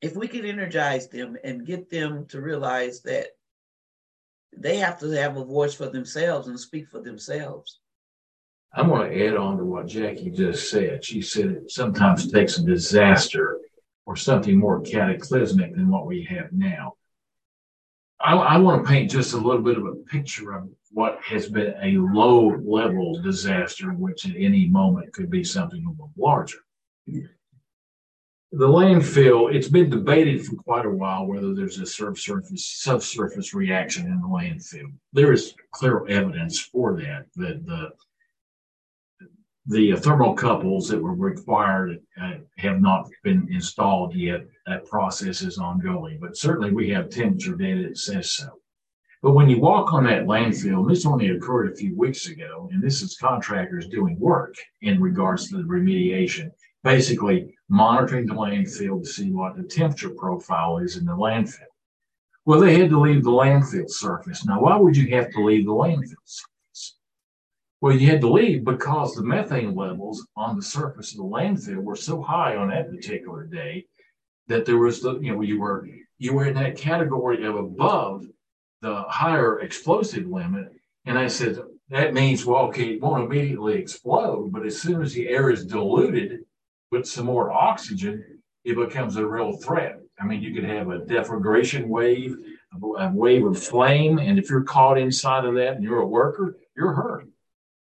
if 0.00 0.14
we 0.14 0.28
could 0.28 0.44
energize 0.44 1.08
them 1.08 1.36
and 1.42 1.66
get 1.66 1.90
them 1.90 2.26
to 2.26 2.40
realize 2.40 3.02
that 3.02 3.28
they 4.56 4.76
have 4.78 4.98
to 5.00 5.10
have 5.10 5.36
a 5.36 5.44
voice 5.44 5.74
for 5.74 5.88
themselves 5.88 6.48
and 6.48 6.58
speak 6.58 6.88
for 6.88 7.00
themselves. 7.00 7.80
I'm 8.72 8.88
going 8.88 9.10
to 9.10 9.26
add 9.26 9.36
on 9.36 9.58
to 9.58 9.64
what 9.64 9.86
Jackie 9.86 10.30
just 10.30 10.70
said. 10.70 11.04
She 11.04 11.22
said 11.22 11.46
it 11.46 11.70
sometimes 11.70 12.30
takes 12.30 12.58
a 12.58 12.64
disaster 12.64 13.60
or 14.04 14.16
something 14.16 14.56
more 14.58 14.80
cataclysmic 14.80 15.74
than 15.74 15.88
what 15.88 16.06
we 16.06 16.24
have 16.24 16.52
now. 16.52 16.94
I, 18.20 18.34
I, 18.34 18.58
want 18.58 18.84
to 18.84 18.90
paint 18.90 19.10
just 19.10 19.34
a 19.34 19.38
little 19.38 19.62
bit 19.62 19.76
of 19.76 19.84
a 19.84 19.94
picture 19.94 20.52
of 20.52 20.68
what 20.90 21.20
has 21.22 21.48
been 21.48 21.74
a 21.82 21.98
low 21.98 22.56
level 22.64 23.20
disaster, 23.20 23.90
which 23.90 24.26
at 24.26 24.36
any 24.36 24.66
moment 24.66 25.12
could 25.12 25.30
be 25.30 25.44
something 25.44 25.84
a 25.84 25.90
little 25.90 26.12
larger. 26.16 26.58
The 28.56 28.66
landfill, 28.66 29.54
it's 29.54 29.68
been 29.68 29.90
debated 29.90 30.46
for 30.46 30.56
quite 30.56 30.86
a 30.86 30.90
while 30.90 31.26
whether 31.26 31.54
there's 31.54 31.78
a 31.78 31.84
subsurface 31.84 32.66
subsurface 32.66 33.52
reaction 33.52 34.06
in 34.06 34.18
the 34.20 34.26
landfill. 34.26 34.92
There 35.12 35.32
is 35.32 35.54
clear 35.72 36.06
evidence 36.08 36.58
for 36.58 36.96
that 36.96 37.26
that 37.36 37.66
the 37.66 37.90
the 39.66 39.92
thermocouples 39.92 40.88
that 40.88 41.02
were 41.02 41.14
required 41.14 41.98
uh, 42.22 42.34
have 42.56 42.80
not 42.80 43.10
been 43.24 43.46
installed 43.50 44.14
yet. 44.14 44.46
That 44.66 44.86
process 44.86 45.42
is 45.42 45.58
ongoing, 45.58 46.18
but 46.20 46.36
certainly 46.36 46.72
we 46.72 46.88
have 46.90 47.10
temperature 47.10 47.56
data 47.56 47.88
that 47.88 47.98
says 47.98 48.30
so. 48.30 48.48
But 49.22 49.32
when 49.32 49.50
you 49.50 49.60
walk 49.60 49.92
on 49.92 50.04
that 50.04 50.26
landfill, 50.26 50.80
and 50.80 50.90
this 50.90 51.04
only 51.04 51.30
occurred 51.30 51.72
a 51.72 51.74
few 51.74 51.96
weeks 51.96 52.28
ago, 52.28 52.70
and 52.72 52.82
this 52.82 53.02
is 53.02 53.18
contractors 53.18 53.88
doing 53.88 54.18
work 54.20 54.54
in 54.82 55.00
regards 55.00 55.48
to 55.48 55.56
the 55.56 55.64
remediation, 55.64 56.50
basically 56.84 57.54
monitoring 57.68 58.26
the 58.26 58.34
landfill 58.34 59.02
to 59.02 59.08
see 59.08 59.30
what 59.30 59.56
the 59.56 59.62
temperature 59.62 60.10
profile 60.10 60.78
is 60.78 60.96
in 60.96 61.04
the 61.04 61.12
landfill. 61.12 61.64
Well, 62.44 62.60
they 62.60 62.78
had 62.78 62.90
to 62.90 63.00
leave 63.00 63.24
the 63.24 63.30
landfill 63.30 63.90
surface. 63.90 64.44
Now, 64.44 64.60
why 64.60 64.76
would 64.76 64.96
you 64.96 65.08
have 65.16 65.30
to 65.32 65.44
leave 65.44 65.66
the 65.66 65.72
landfill 65.72 66.14
surface? 66.24 66.96
Well, 67.80 67.94
you 67.94 68.08
had 68.08 68.20
to 68.20 68.32
leave 68.32 68.64
because 68.64 69.14
the 69.14 69.22
methane 69.22 69.74
levels 69.74 70.26
on 70.36 70.56
the 70.56 70.62
surface 70.62 71.12
of 71.12 71.18
the 71.18 71.24
landfill 71.24 71.82
were 71.82 71.96
so 71.96 72.22
high 72.22 72.56
on 72.56 72.70
that 72.70 72.90
particular 72.90 73.44
day 73.44 73.86
that 74.48 74.64
there 74.64 74.78
was 74.78 75.00
the, 75.00 75.18
you 75.18 75.34
know, 75.34 75.42
you 75.42 75.60
were 75.60 75.86
you 76.18 76.32
were 76.32 76.46
in 76.46 76.54
that 76.54 76.78
category 76.78 77.44
of 77.44 77.56
above 77.56 78.24
the 78.80 79.02
higher 79.08 79.60
explosive 79.60 80.26
limit. 80.26 80.72
And 81.04 81.18
I 81.18 81.26
said, 81.26 81.58
that 81.90 82.14
means, 82.14 82.46
well, 82.46 82.64
okay, 82.66 82.94
it 82.94 83.02
won't 83.02 83.24
immediately 83.24 83.74
explode, 83.74 84.52
but 84.52 84.64
as 84.64 84.80
soon 84.80 85.02
as 85.02 85.12
the 85.12 85.28
air 85.28 85.50
is 85.50 85.66
diluted, 85.66 86.45
with 86.90 87.06
some 87.06 87.26
more 87.26 87.52
oxygen, 87.52 88.42
it 88.64 88.76
becomes 88.76 89.16
a 89.16 89.26
real 89.26 89.56
threat. 89.58 89.98
I 90.18 90.24
mean, 90.24 90.42
you 90.42 90.54
could 90.54 90.64
have 90.64 90.88
a 90.88 91.00
deflagration 91.00 91.86
wave, 91.86 92.36
a 92.98 93.10
wave 93.12 93.44
of 93.44 93.62
flame, 93.62 94.18
and 94.18 94.38
if 94.38 94.48
you're 94.50 94.62
caught 94.62 94.98
inside 94.98 95.44
of 95.44 95.54
that 95.54 95.76
and 95.76 95.84
you're 95.84 96.00
a 96.00 96.06
worker, 96.06 96.56
you're 96.76 96.92
hurt. 96.92 97.28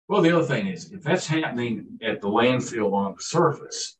Well, 0.08 0.20
the 0.20 0.36
other 0.36 0.46
thing 0.46 0.66
is, 0.66 0.92
if 0.92 1.02
that's 1.02 1.26
happening 1.26 1.98
at 2.02 2.20
the 2.20 2.28
landfill 2.28 2.92
on 2.92 3.14
the 3.16 3.22
surface, 3.22 3.96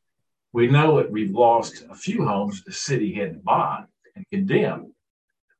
we 0.52 0.66
know 0.68 0.98
that 0.98 1.10
we've 1.10 1.30
lost 1.32 1.84
a 1.90 1.94
few 1.94 2.26
homes 2.26 2.62
the 2.62 2.72
city 2.72 3.14
had 3.14 3.32
to 3.32 3.38
buy 3.38 3.84
and 4.14 4.24
condemn. 4.30 4.92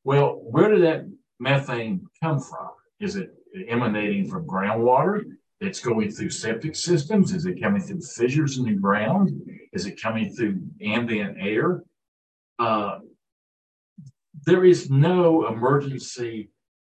Well, 0.05 0.40
where 0.42 0.70
did 0.70 0.82
that 0.82 1.11
methane 1.40 2.07
come 2.22 2.40
from? 2.40 2.70
Is 3.01 3.16
it 3.16 3.34
emanating 3.68 4.28
from 4.28 4.47
groundwater? 4.47 5.24
It's 5.61 5.80
going 5.80 6.11
through 6.11 6.30
septic 6.30 6.76
systems? 6.76 7.32
Is 7.32 7.46
it 7.46 7.61
coming 7.61 7.82
through 7.82 8.00
fissures 8.00 8.59
in 8.59 8.64
the 8.64 8.74
ground? 8.74 9.30
Is 9.72 9.86
it 9.86 10.00
coming 10.00 10.32
through 10.34 10.61
ambient 10.82 11.36
air? 11.40 11.82
Uh, 12.59 12.98
there 14.44 14.64
is 14.64 14.90
no 14.90 15.46
emergency 15.48 16.50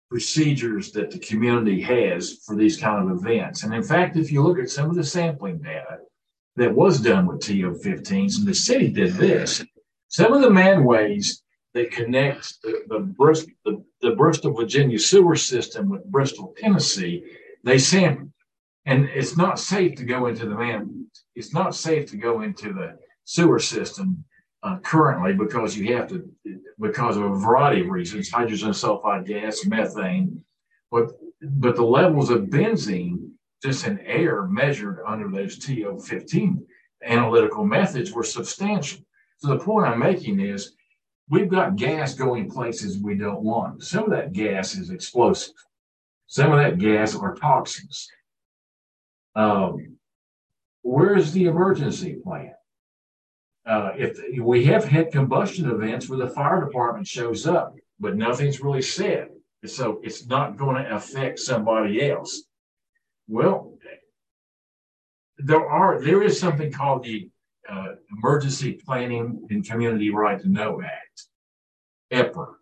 procedures 0.09 0.91
that 0.91 1.09
the 1.09 1.20
community 1.20 1.82
has 1.82 2.39
for 2.45 2.55
these 2.55 2.78
kind 2.78 3.09
of 3.09 3.18
events. 3.18 3.64
And 3.64 3.74
in 3.74 3.84
fact, 3.84 4.18
if 4.18 4.32
you 4.32 4.41
look 4.41 4.59
at 4.59 4.70
some 4.70 4.89
of 4.89 4.95
the 4.95 5.03
sampling 5.03 5.59
data 5.59 5.99
that 6.57 6.74
was 6.74 6.99
done 6.99 7.28
with 7.28 7.39
TO15s, 7.39 8.38
and 8.38 8.47
the 8.47 8.53
city 8.53 8.89
did 8.89 9.14
this, 9.14 9.64
some 10.09 10.34
of 10.34 10.41
the 10.41 10.49
manways 10.49 11.41
that 11.74 11.91
connect 11.91 12.62
the, 12.62 12.84
the, 12.89 12.99
Bristol, 12.99 13.53
the, 13.64 13.84
the 14.01 14.12
Bristol, 14.12 14.53
Virginia 14.53 14.99
sewer 14.99 15.38
system 15.38 15.89
with 15.89 16.03
Bristol, 16.05 16.53
Tennessee, 16.57 17.24
they 17.64 17.78
sampled 17.78 18.32
and 18.86 19.05
it's 19.09 19.38
not 19.38 19.59
safe 19.59 19.95
to 19.95 20.05
go 20.05 20.27
into 20.27 20.47
the 20.47 20.55
man. 20.55 21.05
It's 21.36 21.53
not 21.53 21.75
safe 21.75 22.09
to 22.11 22.17
go 22.17 22.41
into 22.41 22.73
the 22.73 22.97
sewer 23.25 23.59
system 23.59 24.23
uh, 24.63 24.77
currently 24.79 25.34
because 25.34 25.77
you 25.77 25.95
have 25.95 26.07
to 26.09 26.29
because 26.79 27.17
of 27.17 27.23
a 27.23 27.36
variety 27.36 27.82
of 27.82 27.88
reasons: 27.88 28.29
hydrogen 28.29 28.71
sulfide 28.71 29.25
gas, 29.25 29.65
methane, 29.65 30.43
but 30.91 31.11
but 31.41 31.75
the 31.75 31.84
levels 31.84 32.29
of 32.29 32.43
benzene 32.43 33.32
just 33.63 33.86
in 33.86 33.99
air 33.99 34.47
measured 34.47 34.99
under 35.05 35.29
those 35.29 35.59
TO15 35.59 36.63
analytical 37.03 37.63
methods 37.63 38.11
were 38.11 38.23
substantial. 38.23 39.01
So 39.38 39.49
the 39.49 39.63
point 39.63 39.88
I'm 39.88 39.99
making 39.99 40.39
is 40.39 40.73
we've 41.29 41.49
got 41.49 41.75
gas 41.75 42.13
going 42.13 42.49
places 42.49 42.99
we 42.99 43.15
don't 43.15 43.41
want. 43.41 43.84
Some 43.84 44.05
of 44.05 44.11
that 44.11 44.34
gas 44.34 44.75
is 44.75 44.89
explosive. 44.89 45.53
Some 46.27 46.51
of 46.51 46.57
that 46.57 46.77
gas 46.77 47.15
are 47.15 47.36
toxins. 47.36 48.07
Um, 49.36 49.97
where's 50.82 51.32
the 51.32 51.45
emergency 51.45 52.15
plan? 52.23 52.53
Uh, 53.65 53.91
if 53.95 54.19
we 54.41 54.65
have 54.65 54.86
had 54.86 55.11
combustion 55.11 55.69
events 55.69 56.09
where 56.09 56.19
the 56.19 56.27
fire 56.27 56.65
department 56.65 57.07
shows 57.07 57.45
up, 57.45 57.75
but 57.99 58.15
nothing's 58.15 58.61
really 58.61 58.82
said, 58.82 59.29
so 59.65 59.99
it's 60.03 60.25
not 60.25 60.57
going 60.57 60.84
to 60.84 60.95
affect 60.95 61.39
somebody 61.39 62.09
else. 62.09 62.43
Well, 63.27 63.77
there 65.38 65.65
are 65.65 66.01
there 66.01 66.23
is 66.23 66.39
something 66.39 66.71
called 66.71 67.03
the 67.03 67.29
uh, 67.69 67.93
Emergency 68.17 68.73
Planning 68.73 69.45
and 69.49 69.65
Community 69.65 70.09
Right 70.09 70.39
to 70.41 70.49
Know 70.49 70.82
Act, 70.82 71.27
EPCRA, 72.11 72.53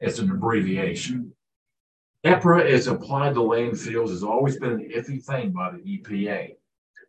as 0.00 0.18
an 0.18 0.30
abbreviation. 0.30 1.32
EPCRA 2.24 2.70
as 2.70 2.86
applied 2.86 3.34
to 3.34 3.40
landfills 3.40 4.10
has 4.10 4.22
always 4.22 4.58
been 4.58 4.72
an 4.72 4.90
iffy 4.94 5.22
thing 5.24 5.50
by 5.50 5.72
the 5.72 5.78
EPA. 5.78 6.54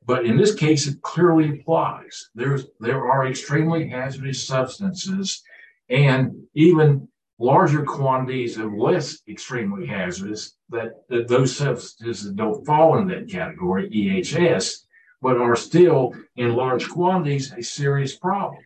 But 0.05 0.25
in 0.25 0.37
this 0.37 0.55
case, 0.55 0.87
it 0.87 1.01
clearly 1.01 1.59
applies. 1.59 2.29
There's, 2.35 2.65
there 2.79 3.05
are 3.05 3.27
extremely 3.27 3.87
hazardous 3.87 4.45
substances 4.45 5.43
and 5.89 6.43
even 6.55 7.07
larger 7.39 7.83
quantities 7.83 8.57
of 8.57 8.73
less 8.73 9.21
extremely 9.27 9.85
hazardous 9.85 10.55
that, 10.69 11.07
that 11.09 11.27
those 11.27 11.55
substances 11.55 12.31
don't 12.31 12.65
fall 12.65 12.97
in 12.97 13.07
that 13.07 13.29
category, 13.29 13.89
EHS, 13.89 14.85
but 15.21 15.37
are 15.37 15.55
still 15.55 16.13
in 16.35 16.55
large 16.55 16.89
quantities 16.89 17.53
a 17.53 17.61
serious 17.61 18.15
problem. 18.15 18.61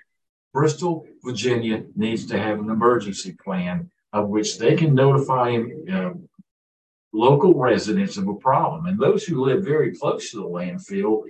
Bristol, 0.54 1.06
Virginia 1.24 1.84
needs 1.96 2.26
to 2.28 2.40
have 2.40 2.60
an 2.60 2.70
emergency 2.70 3.36
plan 3.44 3.92
of 4.14 4.30
which 4.30 4.58
they 4.58 4.76
can 4.76 4.96
notify 4.96 5.58
uh, 5.92 6.12
local 7.14 7.54
residents 7.54 8.18
of 8.18 8.28
a 8.28 8.36
problem. 8.36 8.86
And 8.86 9.00
those 9.00 9.24
who 9.24 9.44
live 9.44 9.64
very 9.64 9.96
close 9.96 10.32
to 10.32 10.38
the 10.38 10.44
landfill, 10.44 11.24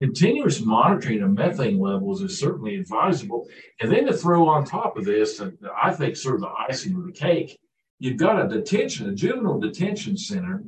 continuous 0.00 0.60
monitoring 0.60 1.22
of 1.22 1.32
methane 1.32 1.78
levels 1.78 2.22
is 2.22 2.38
certainly 2.38 2.76
advisable. 2.76 3.46
And 3.80 3.90
then 3.90 4.06
to 4.06 4.12
throw 4.12 4.48
on 4.48 4.64
top 4.64 4.96
of 4.96 5.04
this, 5.04 5.40
and 5.40 5.58
I 5.80 5.92
think 5.92 6.16
sort 6.16 6.36
of 6.36 6.42
the 6.42 6.52
icing 6.68 6.94
of 6.94 7.06
the 7.06 7.12
cake, 7.12 7.58
you've 7.98 8.16
got 8.16 8.44
a 8.44 8.48
detention, 8.48 9.08
a 9.08 9.14
juvenile 9.14 9.58
detention 9.58 10.16
center 10.16 10.64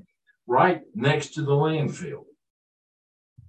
right 0.47 0.83
next 0.95 1.35
to 1.35 1.43
the 1.43 1.53
landfill. 1.53 2.25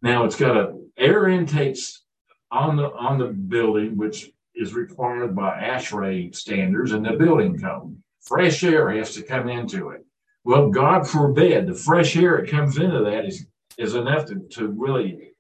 Now 0.01 0.23
it's 0.23 0.35
got 0.35 0.57
a 0.57 0.77
air 0.97 1.27
intakes 1.27 2.03
on 2.51 2.75
the 2.75 2.91
on 2.91 3.17
the 3.17 3.27
building, 3.27 3.97
which 3.97 4.31
is 4.55 4.73
required 4.73 5.35
by 5.35 5.59
ASHRAE 5.59 6.35
standards 6.35 6.91
and 6.91 7.05
the 7.05 7.13
building 7.13 7.59
code. 7.59 7.97
Fresh 8.21 8.63
air 8.63 8.91
has 8.91 9.15
to 9.15 9.23
come 9.23 9.49
into 9.49 9.89
it. 9.89 10.05
Well, 10.43 10.69
God 10.69 11.07
forbid, 11.07 11.67
the 11.67 11.75
fresh 11.75 12.15
air 12.17 12.37
that 12.41 12.49
comes 12.49 12.77
into 12.77 13.03
that 13.03 13.25
is, 13.25 13.45
is 13.77 13.95
enough 13.95 14.25
to, 14.25 14.39
to 14.51 14.67
really 14.67 15.31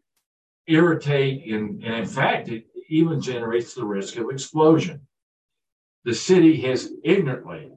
irritate, 0.67 1.51
and, 1.51 1.83
and 1.83 1.95
in 1.95 2.05
fact, 2.05 2.49
it 2.49 2.65
even 2.89 3.19
generates 3.19 3.73
the 3.73 3.85
risk 3.85 4.17
of 4.17 4.29
explosion. 4.29 5.01
The 6.03 6.13
city 6.13 6.61
has 6.61 6.91
ignorantly, 7.03 7.71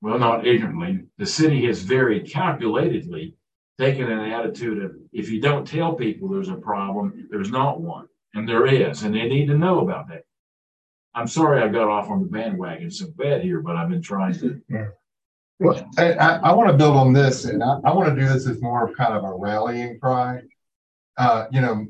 well, 0.00 0.18
not 0.18 0.46
ignorantly, 0.46 1.04
the 1.18 1.26
city 1.26 1.66
has 1.66 1.82
very 1.82 2.20
calculatedly 2.22 3.34
taken 3.78 4.10
an 4.10 4.30
attitude 4.30 4.82
of 4.82 4.92
if 5.12 5.30
you 5.30 5.40
don't 5.40 5.66
tell 5.66 5.94
people 5.94 6.28
there's 6.28 6.48
a 6.48 6.54
problem, 6.54 7.28
there's 7.30 7.50
not 7.50 7.80
one. 7.80 8.06
And 8.34 8.48
there 8.48 8.66
is, 8.66 9.02
and 9.02 9.14
they 9.14 9.26
need 9.28 9.46
to 9.46 9.58
know 9.58 9.80
about 9.80 10.08
that. 10.08 10.22
I'm 11.14 11.26
sorry 11.26 11.60
I 11.60 11.68
got 11.68 11.88
off 11.88 12.08
on 12.08 12.22
the 12.22 12.28
bandwagon 12.28 12.90
so 12.90 13.06
bad 13.16 13.42
here, 13.42 13.60
but 13.60 13.76
I've 13.76 13.88
been 13.88 14.02
trying 14.02 14.34
to 14.34 14.60
well, 15.60 15.90
I, 15.98 16.12
I, 16.12 16.52
want 16.54 16.70
to 16.70 16.76
build 16.76 16.96
on 16.96 17.12
this, 17.12 17.44
and 17.44 17.62
I, 17.62 17.78
I 17.84 17.92
want 17.92 18.08
to 18.08 18.18
do 18.18 18.26
this 18.26 18.48
as 18.48 18.62
more 18.62 18.88
of 18.88 18.96
kind 18.96 19.14
of 19.14 19.24
a 19.24 19.34
rallying 19.34 19.98
cry. 20.00 20.40
Uh, 21.18 21.46
you 21.52 21.60
know, 21.60 21.86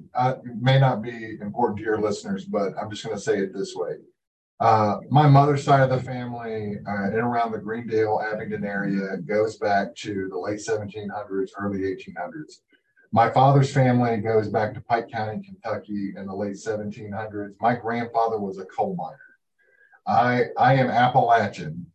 may 0.61 0.81
not 0.81 1.03
be 1.03 1.39
important 1.41 1.79
to 1.79 1.85
your 1.85 2.01
listeners, 2.01 2.45
but 2.47 2.73
I'm 2.81 2.91
just 2.91 3.05
going 3.05 3.17
to 3.17 3.23
say 3.23 3.39
it 3.39 3.55
this 3.55 3.75
way. 3.77 3.99
Uh, 4.59 4.99
my 5.09 5.29
mother's 5.29 5.63
side 5.63 5.89
of 5.89 5.91
the 5.91 6.03
family, 6.03 6.79
uh, 6.87 7.11
in 7.11 7.21
around 7.21 7.53
the 7.53 7.59
Greendale, 7.59 8.21
Abingdon 8.21 8.65
area, 8.65 9.17
goes 9.19 9.57
back 9.57 9.95
to 9.97 10.29
the 10.29 10.39
late 10.39 10.59
1700s, 10.59 11.51
early 11.57 11.81
1800s. 11.81 12.61
My 13.13 13.31
father's 13.31 13.73
family 13.73 14.17
goes 14.19 14.49
back 14.49 14.75
to 14.75 14.81
Pike 14.81 15.11
County, 15.11 15.43
Kentucky, 15.45 16.13
in 16.17 16.27
the 16.27 16.35
late 16.35 16.57
1700s. 16.57 17.55
My 17.61 17.77
grandfather 17.77 18.39
was 18.39 18.59
a 18.59 18.65
coal 18.67 18.97
miner. 18.97 19.17
I 20.07 20.47
I 20.57 20.75
am 20.75 20.91
Appalachian, 20.91 21.87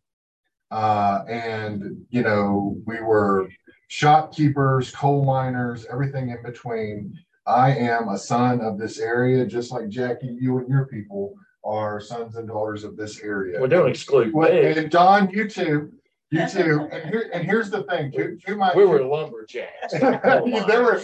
uh, 0.76 1.24
and, 1.26 2.04
you 2.10 2.22
know, 2.22 2.76
we 2.84 3.00
were 3.00 3.48
shopkeepers, 3.88 4.90
coal 4.90 5.24
miners, 5.24 5.86
everything 5.90 6.28
in 6.28 6.42
between. 6.42 7.18
I 7.46 7.70
am 7.74 8.08
a 8.08 8.18
son 8.18 8.60
of 8.60 8.76
this 8.78 8.98
area, 8.98 9.46
just 9.46 9.72
like 9.72 9.88
Jackie, 9.88 10.36
you 10.38 10.58
and 10.58 10.68
your 10.68 10.84
people 10.86 11.32
are 11.64 11.98
sons 11.98 12.36
and 12.36 12.46
daughters 12.46 12.84
of 12.84 12.94
this 12.94 13.22
area. 13.22 13.58
Well, 13.58 13.70
don't 13.70 13.88
exclude 13.88 14.34
Well, 14.34 14.52
me. 14.52 14.66
and 14.78 14.90
Don, 14.90 15.30
you 15.30 15.48
too, 15.48 15.92
you 16.30 16.46
too. 16.46 16.88
And 16.92 17.08
here, 17.08 17.30
and 17.32 17.42
here's 17.46 17.70
the 17.70 17.84
thing, 17.84 18.12
to, 18.12 18.36
to 18.46 18.56
my. 18.56 18.74
We 18.76 18.84
were 18.84 19.02
lumberjacks. 19.02 19.92
There 19.94 20.82
were, 20.82 21.02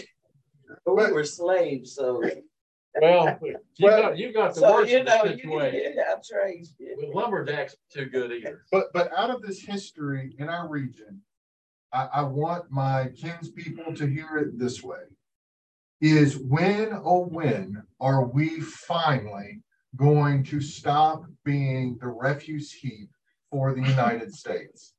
But 0.85 0.97
we 0.97 1.13
were 1.13 1.25
slaves, 1.25 1.95
so. 1.95 2.23
Well, 3.01 3.39
you 3.77 3.89
got, 3.89 4.19
you 4.19 4.33
got 4.33 4.55
the 4.55 4.61
So, 4.61 4.73
worst 4.73 4.91
you 4.91 5.01
of 5.01 5.07
know, 5.07 5.23
the 5.25 5.31
you, 5.31 5.37
situation. 5.39 5.93
yeah, 5.97 6.03
that's 6.09 6.31
right. 6.33 6.67
But 7.01 7.15
lumberjacks 7.15 7.77
too 7.93 8.07
good 8.07 8.33
either. 8.33 8.65
but, 8.71 8.93
but 8.93 9.11
out 9.17 9.31
of 9.31 9.43
this 9.43 9.61
history 9.61 10.35
in 10.39 10.49
our 10.49 10.69
region, 10.69 11.23
I, 11.93 12.09
I 12.15 12.23
want 12.23 12.71
my 12.71 13.11
kinspeople 13.17 13.95
to 13.95 14.07
hear 14.07 14.37
it 14.39 14.59
this 14.59 14.83
way. 14.83 14.99
Is 16.01 16.37
when, 16.37 16.93
oh, 17.05 17.27
when 17.27 17.83
are 18.01 18.25
we 18.25 18.61
finally 18.61 19.63
going 19.97 20.43
to 20.45 20.61
stop 20.61 21.25
being 21.45 21.97
the 22.01 22.09
refuse 22.09 22.73
heap 22.73 23.11
for 23.51 23.73
the 23.73 23.83
United 23.83 24.35
States? 24.35 24.95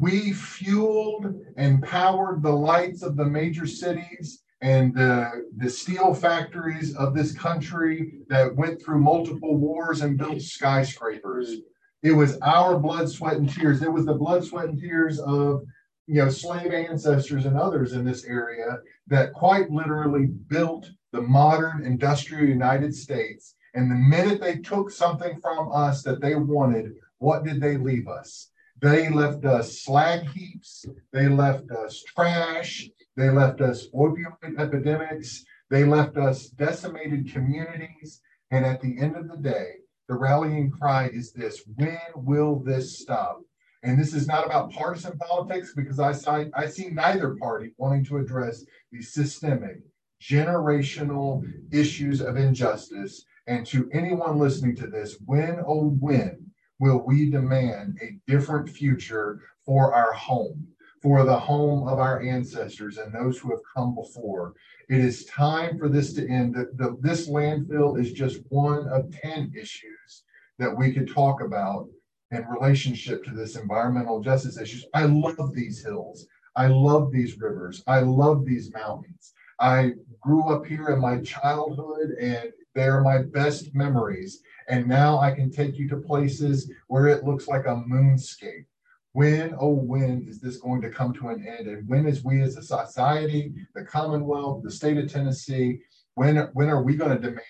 We 0.00 0.32
fueled 0.32 1.34
and 1.56 1.82
powered 1.82 2.42
the 2.42 2.52
lights 2.52 3.02
of 3.02 3.16
the 3.16 3.24
major 3.24 3.66
cities 3.66 4.42
and 4.60 4.94
the, 4.94 5.46
the 5.56 5.70
steel 5.70 6.14
factories 6.14 6.94
of 6.96 7.14
this 7.14 7.32
country 7.32 8.20
that 8.28 8.54
went 8.56 8.82
through 8.82 8.98
multiple 8.98 9.56
wars 9.56 10.00
and 10.00 10.18
built 10.18 10.40
skyscrapers. 10.40 11.56
It 12.02 12.12
was 12.12 12.38
our 12.42 12.78
blood, 12.78 13.08
sweat, 13.08 13.36
and 13.36 13.48
tears. 13.48 13.82
It 13.82 13.92
was 13.92 14.06
the 14.06 14.14
blood, 14.14 14.44
sweat, 14.44 14.68
and 14.68 14.80
tears 14.80 15.20
of 15.20 15.62
you 16.06 16.24
know 16.24 16.28
slave 16.28 16.72
ancestors 16.72 17.44
and 17.44 17.58
others 17.58 17.92
in 17.92 18.04
this 18.04 18.24
area 18.24 18.78
that 19.08 19.32
quite 19.32 19.70
literally 19.70 20.26
built 20.26 20.88
the 21.12 21.20
modern 21.20 21.84
industrial 21.84 22.46
United 22.46 22.94
States. 22.94 23.54
And 23.74 23.90
the 23.90 23.94
minute 23.94 24.40
they 24.40 24.58
took 24.58 24.90
something 24.90 25.40
from 25.40 25.70
us 25.72 26.02
that 26.02 26.20
they 26.20 26.34
wanted, 26.34 26.94
what 27.18 27.44
did 27.44 27.60
they 27.60 27.76
leave 27.76 28.08
us? 28.08 28.50
They 28.80 29.08
left 29.08 29.44
us 29.44 29.80
slag 29.80 30.28
heaps. 30.30 30.86
They 31.12 31.28
left 31.28 31.70
us 31.70 32.02
trash. 32.02 32.88
They 33.18 33.30
left 33.30 33.60
us 33.60 33.88
opioid 33.92 34.60
epidemics. 34.60 35.44
They 35.70 35.82
left 35.82 36.16
us 36.16 36.46
decimated 36.50 37.32
communities. 37.32 38.20
And 38.52 38.64
at 38.64 38.80
the 38.80 38.96
end 38.96 39.16
of 39.16 39.28
the 39.28 39.36
day, 39.36 39.70
the 40.06 40.14
rallying 40.14 40.70
cry 40.70 41.08
is 41.08 41.32
this 41.32 41.64
when 41.74 41.98
will 42.14 42.60
this 42.60 43.00
stop? 43.00 43.40
And 43.82 43.98
this 43.98 44.14
is 44.14 44.28
not 44.28 44.46
about 44.46 44.70
partisan 44.70 45.18
politics 45.18 45.72
because 45.74 45.98
I, 45.98 46.12
see- 46.12 46.52
I 46.54 46.66
see 46.66 46.90
neither 46.90 47.34
party 47.34 47.72
wanting 47.76 48.04
to 48.04 48.18
address 48.18 48.64
the 48.92 49.02
systemic, 49.02 49.78
generational 50.22 51.42
issues 51.72 52.20
of 52.20 52.36
injustice. 52.36 53.24
And 53.48 53.66
to 53.66 53.90
anyone 53.92 54.38
listening 54.38 54.76
to 54.76 54.86
this, 54.86 55.16
when, 55.26 55.58
oh, 55.66 55.88
when 55.98 56.52
will 56.78 57.04
we 57.04 57.30
demand 57.30 57.98
a 58.00 58.16
different 58.30 58.70
future 58.70 59.40
for 59.66 59.92
our 59.92 60.12
home, 60.12 60.68
for 61.02 61.24
the 61.24 61.38
home 61.38 61.86
of 61.86 61.98
our 61.98 62.20
ancestors 62.22 62.98
and 62.98 63.12
those 63.12 63.38
who 63.38 63.50
have 63.50 63.60
come 63.74 63.94
before? 63.94 64.54
It 64.88 64.98
is 64.98 65.26
time 65.26 65.78
for 65.78 65.88
this 65.88 66.12
to 66.14 66.28
end. 66.28 66.54
The, 66.54 66.70
the, 66.74 66.96
this 67.00 67.28
landfill 67.28 68.00
is 68.00 68.12
just 68.12 68.40
one 68.48 68.88
of 68.88 69.12
10 69.12 69.52
issues 69.58 70.24
that 70.58 70.76
we 70.76 70.92
could 70.92 71.12
talk 71.12 71.42
about 71.42 71.88
in 72.30 72.44
relationship 72.46 73.24
to 73.24 73.30
this 73.30 73.56
environmental 73.56 74.20
justice 74.20 74.58
issues. 74.58 74.84
I 74.94 75.04
love 75.04 75.54
these 75.54 75.82
hills. 75.82 76.26
I 76.56 76.66
love 76.66 77.12
these 77.12 77.38
rivers. 77.38 77.82
I 77.86 78.00
love 78.00 78.44
these 78.44 78.72
mountains. 78.72 79.32
I 79.60 79.92
grew 80.20 80.52
up 80.52 80.66
here 80.66 80.88
in 80.88 81.00
my 81.00 81.20
childhood 81.20 82.10
and 82.20 82.50
they're 82.74 83.00
my 83.00 83.22
best 83.22 83.74
memories. 83.74 84.42
And 84.68 84.86
now 84.86 85.18
I 85.18 85.32
can 85.32 85.50
take 85.50 85.78
you 85.78 85.88
to 85.88 85.96
places 85.96 86.70
where 86.88 87.06
it 87.06 87.24
looks 87.24 87.48
like 87.48 87.64
a 87.66 87.82
moonscape. 87.88 88.66
When, 89.12 89.54
oh, 89.58 89.72
when 89.72 90.26
is 90.28 90.40
this 90.40 90.58
going 90.58 90.82
to 90.82 90.90
come 90.90 91.12
to 91.14 91.28
an 91.28 91.44
end? 91.46 91.68
And 91.68 91.88
when 91.88 92.06
is 92.06 92.24
we 92.24 92.42
as 92.42 92.56
a 92.56 92.62
society, 92.62 93.52
the 93.74 93.84
Commonwealth, 93.84 94.62
the 94.62 94.70
state 94.70 94.98
of 94.98 95.10
Tennessee, 95.10 95.80
when, 96.14 96.36
when 96.52 96.68
are 96.68 96.82
we 96.82 96.94
going 96.94 97.10
to 97.10 97.18
demand 97.18 97.40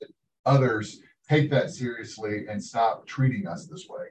that 0.00 0.08
others 0.44 1.00
take 1.28 1.50
that 1.50 1.70
seriously 1.70 2.46
and 2.48 2.62
stop 2.62 3.06
treating 3.06 3.46
us 3.46 3.66
this 3.66 3.86
way? 3.88 4.06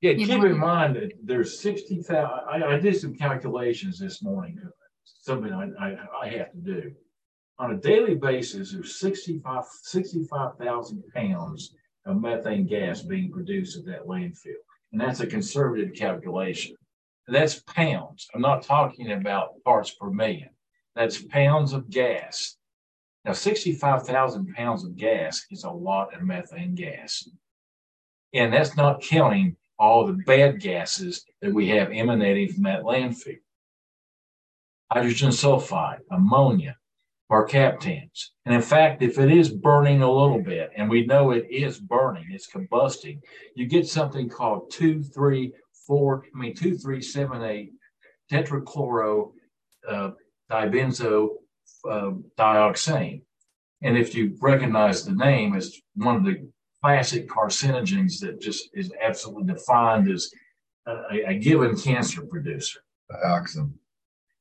Yeah, 0.00 0.14
keep 0.14 0.42
in 0.42 0.58
mind 0.58 0.96
that 0.96 1.12
there's 1.22 1.60
sixty 1.60 2.02
thousand, 2.02 2.48
I, 2.48 2.74
I 2.74 2.78
did 2.78 2.98
some 2.98 3.14
calculations 3.14 3.98
this 3.98 4.22
morning, 4.22 4.58
uh, 4.64 4.70
something 5.04 5.52
I, 5.52 5.68
I, 5.78 5.96
I 6.22 6.28
have 6.28 6.52
to 6.52 6.58
do. 6.58 6.92
On 7.58 7.72
a 7.72 7.76
daily 7.76 8.14
basis, 8.14 8.72
there's 8.72 8.98
65 8.98 9.64
65,000 9.82 11.04
pounds 11.14 11.74
of 12.06 12.18
methane 12.18 12.66
gas 12.66 13.02
being 13.02 13.30
produced 13.30 13.78
at 13.78 13.84
that 13.84 14.06
landfill. 14.06 14.54
And 14.92 15.00
that's 15.00 15.20
a 15.20 15.26
conservative 15.26 15.94
calculation. 15.94 16.76
That's 17.28 17.60
pounds. 17.60 18.28
I'm 18.34 18.40
not 18.40 18.62
talking 18.62 19.12
about 19.12 19.62
parts 19.64 19.90
per 19.94 20.10
million. 20.10 20.50
That's 20.96 21.22
pounds 21.22 21.72
of 21.72 21.88
gas. 21.88 22.56
Now, 23.24 23.32
65,000 23.32 24.54
pounds 24.54 24.84
of 24.84 24.96
gas 24.96 25.46
is 25.50 25.64
a 25.64 25.70
lot 25.70 26.14
of 26.14 26.22
methane 26.22 26.74
gas. 26.74 27.28
And 28.32 28.52
that's 28.52 28.76
not 28.76 29.02
counting 29.02 29.56
all 29.78 30.06
the 30.06 30.12
bad 30.26 30.60
gases 30.60 31.24
that 31.40 31.52
we 31.52 31.68
have 31.68 31.90
emanating 31.92 32.52
from 32.52 32.64
that 32.64 32.82
landfill. 32.82 33.38
Hydrogen 34.92 35.30
sulfide, 35.30 36.00
ammonia, 36.10 36.76
mercaptans. 37.30 38.30
And 38.44 38.54
in 38.54 38.62
fact, 38.62 39.02
if 39.02 39.18
it 39.18 39.30
is 39.30 39.50
burning 39.50 40.02
a 40.02 40.10
little 40.10 40.42
bit, 40.42 40.70
and 40.76 40.90
we 40.90 41.06
know 41.06 41.30
it 41.30 41.46
is 41.50 41.78
burning, 41.78 42.26
it's 42.30 42.50
combusting, 42.50 43.20
you 43.54 43.66
get 43.66 43.86
something 43.86 44.28
called 44.28 44.70
234, 44.72 46.24
I 46.34 46.38
mean 46.38 46.54
2378 46.54 47.72
tetrachloro 48.30 49.32
uh, 49.88 50.10
dibenzo 50.50 51.28
uh, 51.88 52.10
dioxin. 52.38 53.22
And 53.82 53.96
if 53.96 54.14
you 54.14 54.36
recognize 54.40 55.04
the 55.04 55.14
name, 55.14 55.54
it's 55.54 55.80
one 55.94 56.16
of 56.16 56.24
the 56.24 56.48
classic 56.82 57.28
carcinogens 57.28 58.20
that 58.20 58.40
just 58.40 58.70
is 58.74 58.92
absolutely 59.02 59.54
defined 59.54 60.10
as 60.10 60.30
a, 60.86 61.30
a 61.30 61.34
given 61.34 61.76
cancer 61.76 62.22
producer. 62.22 62.80
Dioxin. 63.10 63.72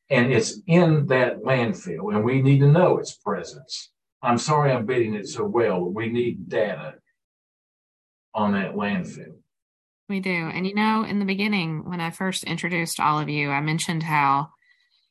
And 0.09 0.33
it's 0.33 0.59
in 0.65 1.05
that 1.07 1.43
landfill, 1.43 2.13
and 2.13 2.23
we 2.23 2.41
need 2.41 2.59
to 2.59 2.71
know 2.71 2.97
its 2.97 3.13
presence. 3.13 3.91
I'm 4.21 4.37
sorry 4.37 4.71
I'm 4.71 4.85
beating 4.85 5.13
it 5.13 5.27
so 5.27 5.45
well, 5.45 5.81
but 5.81 5.93
we 5.93 6.09
need 6.09 6.49
data 6.49 6.95
on 8.33 8.53
that 8.53 8.73
landfill. 8.73 9.35
We 10.07 10.19
do. 10.19 10.31
And 10.31 10.65
you 10.65 10.73
know, 10.73 11.03
in 11.03 11.19
the 11.19 11.25
beginning, 11.25 11.87
when 11.87 12.01
I 12.01 12.09
first 12.09 12.43
introduced 12.43 12.99
all 12.99 13.19
of 13.19 13.29
you, 13.29 13.51
I 13.51 13.61
mentioned 13.61 14.03
how 14.03 14.49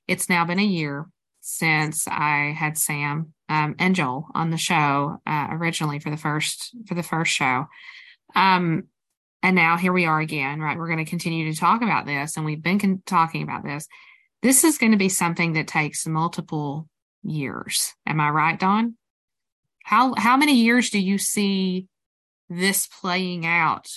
it's 0.08 0.28
now 0.28 0.44
been 0.44 0.58
a 0.58 0.64
year 0.64 1.06
since 1.40 2.06
I 2.08 2.54
had 2.58 2.76
Sam 2.76 3.32
um, 3.48 3.76
and 3.78 3.94
Joel 3.94 4.26
on 4.34 4.50
the 4.50 4.56
show 4.56 5.20
uh, 5.26 5.48
originally 5.52 6.00
for 6.00 6.10
the 6.10 6.16
first 6.16 6.74
for 6.86 6.94
the 6.94 7.02
first 7.02 7.32
show. 7.32 7.66
Um, 8.34 8.84
and 9.42 9.54
now 9.54 9.76
here 9.76 9.92
we 9.92 10.04
are 10.04 10.20
again, 10.20 10.60
right? 10.60 10.76
We're 10.76 10.88
going 10.88 11.04
to 11.04 11.08
continue 11.08 11.52
to 11.52 11.58
talk 11.58 11.82
about 11.82 12.06
this, 12.06 12.36
and 12.36 12.44
we've 12.44 12.62
been 12.62 12.78
con- 12.78 13.02
talking 13.06 13.42
about 13.42 13.64
this. 13.64 13.86
This 14.42 14.62
is 14.64 14.78
going 14.78 14.92
to 14.92 14.98
be 14.98 15.08
something 15.08 15.54
that 15.54 15.66
takes 15.66 16.06
multiple 16.06 16.88
years. 17.22 17.94
Am 18.06 18.20
I 18.20 18.30
right, 18.30 18.58
Don? 18.58 18.96
How 19.84 20.14
how 20.16 20.36
many 20.36 20.54
years 20.54 20.90
do 20.90 20.98
you 20.98 21.18
see 21.18 21.86
this 22.48 22.86
playing 22.86 23.46
out 23.46 23.88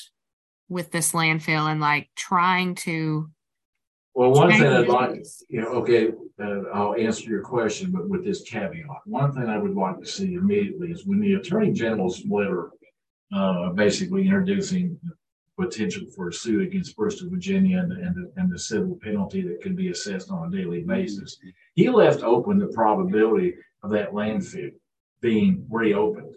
with 0.70 0.92
this 0.92 1.12
landfill 1.12 1.70
and 1.70 1.82
like 1.82 2.10
trying 2.16 2.76
to 2.76 3.30
Well, 4.14 4.32
one 4.32 4.52
thing 4.52 4.64
I'd 4.64 4.88
like, 4.88 5.26
you 5.50 5.62
know, 5.62 5.68
okay, 5.82 6.12
uh, 6.42 6.62
I'll 6.74 6.96
answer 6.96 7.30
your 7.30 7.42
question, 7.42 7.92
but 7.92 8.10
with 8.10 8.26
this 8.26 8.42
caveat. 8.42 8.86
One 9.06 9.34
thing 9.34 9.44
I 9.44 9.58
would 9.58 9.76
like 9.76 10.00
to 10.00 10.06
see 10.06 10.34
immediately 10.34 10.92
is 10.92 11.06
when 11.06 11.20
the 11.20 11.34
Attorney 11.36 11.72
General's 11.72 12.24
letter 12.26 12.72
uh, 13.36 13.70
basically 13.70 14.24
introducing 14.24 14.98
potential 15.60 16.08
for 16.16 16.30
a 16.30 16.34
suit 16.34 16.62
against 16.62 16.96
Bristol, 16.96 17.30
Virginia, 17.30 17.80
and, 17.80 17.92
and, 17.92 18.16
the, 18.16 18.32
and 18.38 18.52
the 18.52 18.60
civil 18.60 18.98
penalty 19.02 19.42
that 19.42 19.62
could 19.62 19.76
be 19.76 19.90
assessed 19.90 20.32
on 20.32 20.48
a 20.48 20.58
daily 20.58 20.80
mm-hmm. 20.80 20.92
basis. 20.92 21.38
He 21.76 21.90
left 21.90 22.24
open 22.24 22.58
the 22.58 22.68
probability 22.68 23.56
of 23.84 23.92
that 23.92 24.12
landfill 24.12 24.72
being 25.22 25.66
reopened. 25.70 26.36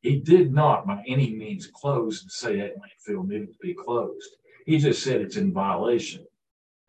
He 0.00 0.20
did 0.20 0.52
not, 0.52 0.86
by 0.86 1.02
any 1.06 1.34
means, 1.34 1.66
close 1.66 2.22
and 2.22 2.30
say 2.30 2.56
that 2.58 2.74
landfill 2.76 3.26
needed 3.26 3.52
to 3.52 3.58
be 3.60 3.74
closed. 3.74 4.36
He 4.66 4.78
just 4.78 5.02
said 5.02 5.20
it's 5.20 5.36
in 5.36 5.52
violation 5.52 6.26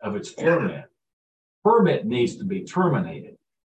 of 0.02 0.16
its 0.16 0.32
permit. 0.32 0.84
Permit 1.64 2.06
needs 2.06 2.36
to 2.36 2.44
be 2.44 2.64
terminated. 2.64 3.36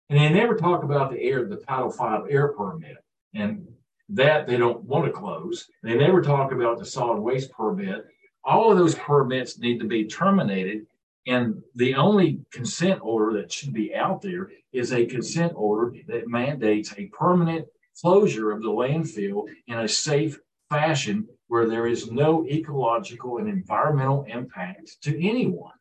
And 0.09 0.19
they 0.19 0.29
never 0.29 0.55
talk 0.55 0.85
about 0.85 1.11
the 1.11 1.21
air, 1.21 1.47
the 1.47 1.57
Title 1.57 1.91
V 1.91 2.33
air 2.33 2.53
permit. 2.53 2.97
And 3.35 3.67
that 4.09 4.47
they 4.47 4.57
don't 4.57 4.85
want 4.85 5.05
to 5.05 5.13
close. 5.13 5.69
They 5.83 5.97
never 5.97 6.23
talk 6.23 6.53
about 6.53 6.79
the 6.79 6.85
solid 6.85 7.21
waste 7.21 7.51
permit. 7.53 8.07
All 8.45 8.71
of 8.71 8.79
those 8.79 8.95
permits 8.95 9.59
need 9.59 9.81
to 9.81 9.87
be 9.87 10.05
terminated. 10.05 10.87
And 11.27 11.63
the 11.75 11.97
only 11.97 12.41
consent 12.53 13.01
order 13.03 13.37
that 13.41 13.53
should 13.53 13.73
be 13.73 13.95
out 13.95 14.23
there 14.23 14.51
is 14.73 14.93
a 14.93 15.07
consent 15.07 15.53
order 15.57 15.97
that 16.07 16.29
mandates 16.29 16.95
a 16.97 17.07
permanent 17.07 17.67
closure 18.01 18.53
of 18.53 18.63
the 18.63 18.69
landfill 18.69 19.45
in 19.67 19.79
a 19.79 19.89
safe 19.89 20.39
fashion 20.71 21.27
where 21.49 21.67
there 21.67 21.87
is 21.87 22.11
no 22.11 22.47
ecological 22.47 23.39
and 23.39 23.49
environmental 23.49 24.25
impact 24.29 25.03
to 25.03 25.27
anyone. 25.27 25.73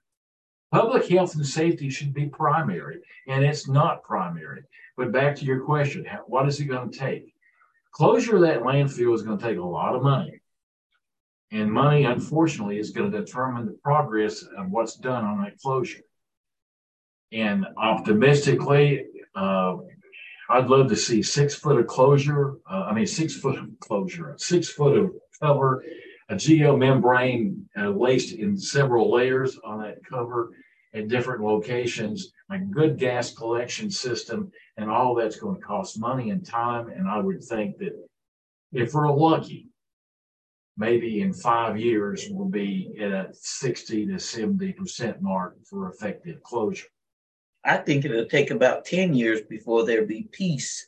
Public 0.72 1.08
health 1.08 1.36
and 1.36 1.46
safety 1.46 1.90
should 1.90 2.14
be 2.14 2.26
primary, 2.26 3.00
and 3.28 3.44
it's 3.44 3.68
not 3.68 4.04
primary. 4.04 4.64
But 4.98 5.12
back 5.12 5.36
to 5.38 5.46
your 5.46 5.64
question, 5.64 6.08
what 6.26 6.48
is 6.48 6.60
it 6.60 6.66
going 6.66 6.90
to 6.90 6.98
take? 6.98 7.35
Closure 7.96 8.36
of 8.36 8.42
that 8.42 8.62
landfill 8.62 9.16
is 9.16 9.22
going 9.22 9.38
to 9.38 9.44
take 9.44 9.58
a 9.58 9.64
lot 9.64 9.96
of 9.96 10.04
money. 10.04 10.42
And 11.52 11.72
money, 11.72 12.04
unfortunately, 12.04 12.78
is 12.78 12.90
going 12.92 13.10
to 13.10 13.20
determine 13.22 13.66
the 13.66 13.78
progress 13.82 14.44
of 14.44 14.70
what's 14.70 14.98
done 14.98 15.24
on 15.24 15.42
that 15.44 15.58
closure. 15.60 16.02
And 17.32 17.66
optimistically, 17.78 19.06
uh, 19.34 19.78
I'd 20.50 20.68
love 20.68 20.90
to 20.90 20.96
see 20.98 21.24
six 21.24 21.56
foot 21.56 21.80
of 21.80 21.88
closure. 21.88 22.56
Uh, 22.70 22.88
I 22.90 22.94
mean, 22.94 23.08
six 23.08 23.38
foot 23.38 23.58
of 23.58 23.70
closure, 23.80 24.36
six 24.38 24.68
foot 24.68 24.98
of 24.98 25.12
cover, 25.42 25.86
a 26.28 26.36
geomembrane 26.36 27.62
uh, 27.78 27.92
laced 27.92 28.34
in 28.34 28.58
several 28.58 29.10
layers 29.10 29.58
on 29.64 29.82
that 29.84 30.00
cover 30.04 30.52
at 30.94 31.08
different 31.08 31.44
locations, 31.44 32.34
a 32.52 32.60
good 32.60 32.98
gas 32.98 33.34
collection 33.34 33.90
system, 33.90 34.52
and 34.78 34.90
all 34.90 35.16
that's 35.16 35.40
going 35.40 35.56
to 35.56 35.62
cost 35.62 36.00
money 36.00 36.30
and 36.30 36.46
time. 36.46 36.90
And 36.90 37.08
I 37.08 37.20
would 37.20 37.44
think 37.44 37.78
that 37.80 37.94
if 38.72 38.94
we're 38.94 39.12
lucky, 39.12 39.70
maybe 40.78 41.22
in 41.22 41.34
five 41.34 41.78
years 41.78 42.28
we'll 42.30 42.50
be 42.50 42.94
at 43.00 43.12
a 43.12 43.30
60 43.32 44.08
to 44.08 44.14
70% 44.14 45.22
mark 45.22 45.56
for 45.66 45.90
effective 45.90 46.44
closure. 46.44 46.88
I 47.64 47.78
think 47.78 48.06
it'll 48.06 48.26
take 48.26 48.52
about 48.52 48.86
10 48.86 49.14
years 49.14 49.42
before 49.42 49.86
there 49.86 50.06
be 50.06 50.28
peace 50.32 50.88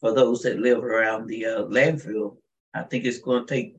for 0.00 0.12
those 0.12 0.42
that 0.42 0.58
live 0.58 0.82
around 0.82 1.26
the 1.26 1.46
uh, 1.46 1.62
landfill. 1.64 2.36
I 2.74 2.82
think 2.82 3.04
it's 3.04 3.20
going 3.20 3.46
to 3.46 3.54
take 3.54 3.76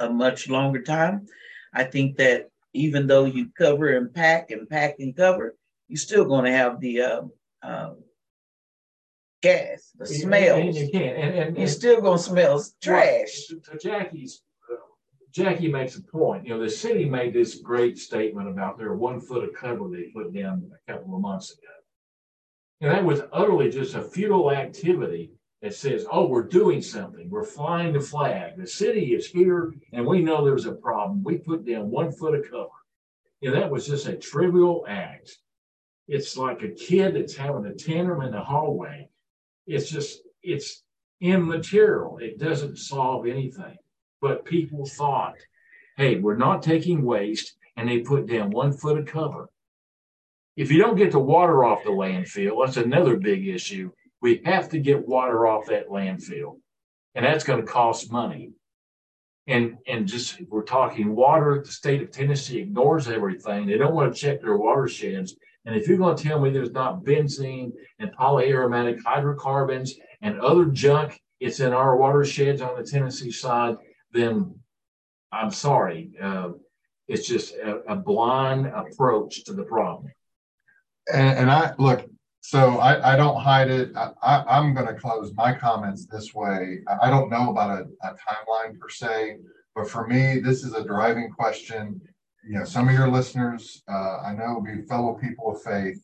a 0.00 0.10
much 0.10 0.48
longer 0.48 0.82
time. 0.82 1.26
I 1.72 1.84
think 1.84 2.16
that 2.16 2.48
even 2.74 3.06
though 3.06 3.26
you 3.26 3.50
cover 3.56 3.96
and 3.96 4.12
pack 4.12 4.50
and 4.50 4.68
pack 4.68 4.96
and 4.98 5.16
cover, 5.16 5.54
you're 5.92 5.98
still 5.98 6.24
going 6.24 6.46
to 6.46 6.52
have 6.52 6.80
the 6.80 7.02
uh, 7.02 7.20
uh, 7.62 7.90
gas, 9.42 9.90
the 9.98 10.06
smells. 10.06 10.58
And 10.58 10.74
you 10.74 10.90
can, 10.90 11.02
and, 11.02 11.34
and, 11.34 11.58
you're 11.58 11.66
still 11.66 12.00
going 12.00 12.16
to 12.16 12.24
smell 12.24 12.64
trash. 12.80 13.48
to, 13.48 13.60
to 13.60 13.76
Jackie's, 13.76 14.40
uh, 14.72 14.76
Jackie 15.32 15.70
makes 15.70 15.96
a 15.96 16.02
point. 16.02 16.46
You 16.46 16.54
know, 16.54 16.62
the 16.62 16.70
city 16.70 17.04
made 17.04 17.34
this 17.34 17.56
great 17.56 17.98
statement 17.98 18.48
about 18.48 18.78
their 18.78 18.94
one 18.94 19.20
foot 19.20 19.44
of 19.44 19.52
cover 19.52 19.90
they 19.90 20.04
put 20.14 20.32
down 20.32 20.70
a 20.88 20.92
couple 20.92 21.14
of 21.14 21.20
months 21.20 21.50
ago. 21.52 21.68
And 22.80 22.90
that 22.90 23.04
was 23.04 23.20
utterly 23.30 23.68
just 23.68 23.94
a 23.94 24.00
futile 24.00 24.50
activity 24.50 25.32
that 25.60 25.74
says, 25.74 26.06
oh, 26.10 26.24
we're 26.24 26.48
doing 26.48 26.80
something. 26.80 27.28
We're 27.28 27.44
flying 27.44 27.92
the 27.92 28.00
flag. 28.00 28.56
The 28.56 28.66
city 28.66 29.12
is 29.12 29.26
here 29.26 29.74
and 29.92 30.06
we 30.06 30.22
know 30.22 30.42
there's 30.42 30.64
a 30.64 30.72
problem. 30.72 31.22
We 31.22 31.36
put 31.36 31.66
down 31.66 31.90
one 31.90 32.12
foot 32.12 32.34
of 32.34 32.50
cover. 32.50 32.70
You 33.42 33.50
know, 33.50 33.60
that 33.60 33.70
was 33.70 33.86
just 33.86 34.06
a 34.06 34.16
trivial 34.16 34.86
act. 34.88 35.36
It's 36.08 36.36
like 36.36 36.62
a 36.62 36.68
kid 36.68 37.14
that's 37.14 37.36
having 37.36 37.66
a 37.66 37.74
tantrum 37.74 38.22
in 38.22 38.32
the 38.32 38.40
hallway. 38.40 39.08
It's 39.66 39.90
just, 39.90 40.20
it's 40.42 40.82
immaterial. 41.20 42.18
It 42.18 42.38
doesn't 42.38 42.78
solve 42.78 43.26
anything. 43.26 43.76
But 44.20 44.44
people 44.44 44.84
thought, 44.84 45.36
hey, 45.96 46.18
we're 46.18 46.36
not 46.36 46.62
taking 46.62 47.04
waste. 47.04 47.56
And 47.76 47.88
they 47.88 48.00
put 48.00 48.26
down 48.26 48.50
one 48.50 48.72
foot 48.72 48.98
of 48.98 49.06
cover. 49.06 49.48
If 50.56 50.70
you 50.70 50.78
don't 50.78 50.96
get 50.96 51.12
the 51.12 51.18
water 51.18 51.64
off 51.64 51.84
the 51.84 51.90
landfill, 51.90 52.64
that's 52.64 52.76
another 52.76 53.16
big 53.16 53.48
issue 53.48 53.90
we 54.22 54.40
have 54.44 54.70
to 54.70 54.78
get 54.78 55.06
water 55.06 55.46
off 55.46 55.66
that 55.66 55.88
landfill, 55.88 56.60
and 57.14 57.26
that's 57.26 57.44
going 57.44 57.60
to 57.60 57.70
cost 57.70 58.10
money. 58.10 58.52
And 59.48 59.78
and 59.88 60.06
just 60.06 60.40
we're 60.48 60.62
talking 60.62 61.16
water. 61.16 61.60
The 61.64 61.72
state 61.72 62.00
of 62.00 62.12
Tennessee 62.12 62.60
ignores 62.60 63.08
everything. 63.08 63.66
They 63.66 63.76
don't 63.76 63.94
want 63.94 64.14
to 64.14 64.20
check 64.20 64.40
their 64.40 64.56
watersheds. 64.56 65.34
And 65.64 65.76
if 65.76 65.86
you're 65.86 65.98
going 65.98 66.16
to 66.16 66.22
tell 66.22 66.40
me 66.40 66.50
there's 66.50 66.72
not 66.72 67.04
benzene 67.04 67.72
and 67.98 68.14
polyaromatic 68.16 69.02
hydrocarbons 69.04 69.94
and 70.20 70.40
other 70.40 70.66
junk, 70.66 71.20
it's 71.40 71.60
in 71.60 71.72
our 71.72 71.96
watersheds 71.96 72.60
on 72.60 72.76
the 72.76 72.84
Tennessee 72.86 73.30
side, 73.30 73.76
then 74.12 74.54
I'm 75.32 75.50
sorry. 75.50 76.12
Uh, 76.20 76.50
it's 77.08 77.26
just 77.26 77.54
a, 77.54 77.78
a, 77.88 77.96
blind 77.96 78.66
approach 78.66 79.44
to 79.44 79.52
the 79.52 79.64
problem. 79.64 80.12
And, 81.12 81.38
and 81.38 81.50
I 81.50 81.72
look, 81.78 82.08
so 82.40 82.78
I, 82.78 83.14
I 83.14 83.16
don't 83.16 83.40
hide 83.40 83.70
it. 83.70 83.92
I, 83.96 84.44
am 84.48 84.74
going 84.74 84.86
to 84.86 84.94
close 84.94 85.32
my 85.34 85.52
comments 85.52 86.06
this 86.06 86.34
way. 86.34 86.80
I 87.02 87.10
don't 87.10 87.30
know 87.30 87.50
about 87.50 87.70
a, 87.70 88.06
a 88.06 88.10
timeline 88.10 88.78
per 88.78 88.88
se, 88.88 89.38
but 89.74 89.88
for 89.88 90.06
me, 90.06 90.38
this 90.38 90.64
is 90.64 90.74
a 90.74 90.84
driving 90.84 91.30
question. 91.30 92.00
You 92.44 92.58
know, 92.58 92.64
some 92.64 92.88
of 92.88 92.94
your 92.94 93.08
listeners, 93.08 93.82
uh, 93.88 94.18
I 94.18 94.34
know, 94.34 94.54
will 94.54 94.62
be 94.62 94.82
fellow 94.82 95.14
people 95.14 95.52
of 95.52 95.62
faith. 95.62 96.02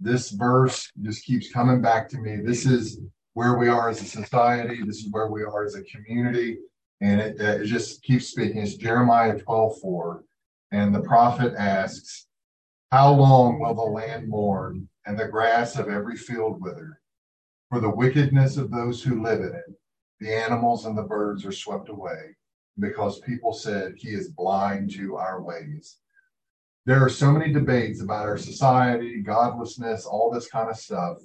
This 0.00 0.30
verse 0.30 0.90
just 1.02 1.24
keeps 1.24 1.50
coming 1.50 1.80
back 1.80 2.08
to 2.10 2.18
me. 2.18 2.36
This 2.36 2.66
is 2.66 3.00
where 3.34 3.56
we 3.56 3.68
are 3.68 3.88
as 3.88 4.02
a 4.02 4.04
society. 4.04 4.82
This 4.84 4.98
is 4.98 5.10
where 5.10 5.28
we 5.28 5.42
are 5.42 5.64
as 5.64 5.74
a 5.74 5.82
community. 5.82 6.58
And 7.00 7.20
it, 7.20 7.40
it 7.40 7.64
just 7.64 8.02
keeps 8.02 8.26
speaking. 8.26 8.58
It's 8.58 8.74
Jeremiah 8.74 9.38
12 9.38 9.80
4. 9.80 10.24
And 10.72 10.94
the 10.94 11.00
prophet 11.00 11.54
asks, 11.56 12.26
How 12.92 13.12
long 13.12 13.58
will 13.58 13.74
the 13.74 13.82
land 13.82 14.28
mourn 14.28 14.88
and 15.08 15.18
the 15.18 15.26
grass 15.26 15.78
of 15.78 15.88
every 15.88 16.16
field 16.16 16.60
wither. 16.60 17.00
For 17.70 17.80
the 17.80 17.88
wickedness 17.88 18.58
of 18.58 18.70
those 18.70 19.02
who 19.02 19.22
live 19.22 19.40
in 19.40 19.54
it, 19.54 19.64
the 20.20 20.34
animals 20.34 20.84
and 20.84 20.96
the 20.96 21.02
birds 21.02 21.46
are 21.46 21.52
swept 21.52 21.88
away, 21.88 22.36
because 22.78 23.20
people 23.20 23.52
said 23.52 23.94
he 23.96 24.10
is 24.10 24.30
blind 24.30 24.90
to 24.92 25.16
our 25.16 25.42
ways. 25.42 25.98
There 26.86 27.04
are 27.04 27.10
so 27.10 27.32
many 27.32 27.52
debates 27.52 28.00
about 28.00 28.26
our 28.26 28.38
society, 28.38 29.20
godlessness, 29.20 30.06
all 30.06 30.30
this 30.30 30.48
kind 30.48 30.70
of 30.70 30.76
stuff. 30.76 31.18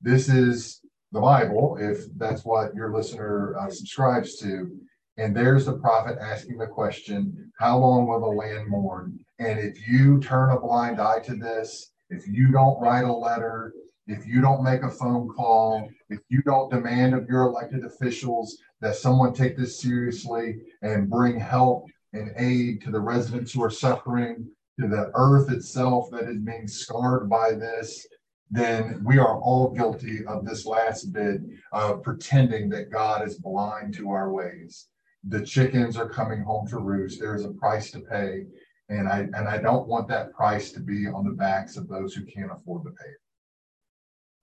This 0.00 0.28
is 0.28 0.80
the 1.12 1.20
Bible, 1.20 1.76
if 1.78 2.06
that's 2.16 2.44
what 2.44 2.74
your 2.74 2.94
listener 2.94 3.56
uh, 3.58 3.68
subscribes 3.68 4.36
to. 4.36 4.70
And 5.18 5.36
there's 5.36 5.66
the 5.66 5.74
prophet 5.74 6.16
asking 6.20 6.56
the 6.56 6.66
question, 6.66 7.52
How 7.58 7.78
long 7.78 8.06
will 8.06 8.20
the 8.20 8.26
land 8.26 8.68
mourn? 8.68 9.18
And 9.38 9.58
if 9.58 9.86
you 9.86 10.20
turn 10.20 10.50
a 10.50 10.60
blind 10.60 11.00
eye 11.00 11.20
to 11.20 11.34
this, 11.34 11.90
if 12.08 12.26
you 12.26 12.50
don't 12.50 12.80
write 12.80 13.04
a 13.04 13.12
letter, 13.12 13.74
if 14.06 14.26
you 14.26 14.40
don't 14.40 14.64
make 14.64 14.82
a 14.82 14.90
phone 14.90 15.28
call, 15.28 15.88
if 16.08 16.20
you 16.28 16.42
don't 16.42 16.70
demand 16.70 17.14
of 17.14 17.28
your 17.28 17.42
elected 17.42 17.84
officials 17.84 18.58
that 18.80 18.96
someone 18.96 19.32
take 19.32 19.56
this 19.56 19.80
seriously 19.80 20.58
and 20.82 21.10
bring 21.10 21.38
help 21.38 21.86
and 22.12 22.32
aid 22.36 22.82
to 22.82 22.90
the 22.90 23.00
residents 23.00 23.52
who 23.52 23.62
are 23.62 23.70
suffering, 23.70 24.48
to 24.80 24.88
the 24.88 25.10
earth 25.14 25.50
itself 25.50 26.10
that 26.10 26.28
is 26.28 26.38
being 26.38 26.66
scarred 26.66 27.28
by 27.28 27.52
this, 27.52 28.06
then 28.50 29.02
we 29.04 29.18
are 29.18 29.40
all 29.40 29.70
guilty 29.70 30.24
of 30.26 30.44
this 30.44 30.66
last 30.66 31.12
bit 31.12 31.40
of 31.72 32.02
pretending 32.02 32.68
that 32.70 32.90
God 32.90 33.26
is 33.26 33.38
blind 33.38 33.94
to 33.94 34.10
our 34.10 34.32
ways. 34.32 34.88
The 35.28 35.44
chickens 35.44 35.96
are 35.96 36.08
coming 36.08 36.42
home 36.42 36.66
to 36.68 36.78
roost. 36.78 37.20
There 37.20 37.36
is 37.36 37.44
a 37.44 37.52
price 37.52 37.90
to 37.92 38.00
pay. 38.00 38.46
And 38.88 39.08
I 39.08 39.20
and 39.20 39.46
I 39.48 39.58
don't 39.58 39.86
want 39.86 40.08
that 40.08 40.32
price 40.32 40.72
to 40.72 40.80
be 40.80 41.06
on 41.06 41.24
the 41.24 41.34
backs 41.34 41.76
of 41.76 41.86
those 41.86 42.12
who 42.12 42.24
can't 42.24 42.50
afford 42.50 42.84
to 42.84 42.90
pay 42.90 43.10
it. 43.10 43.19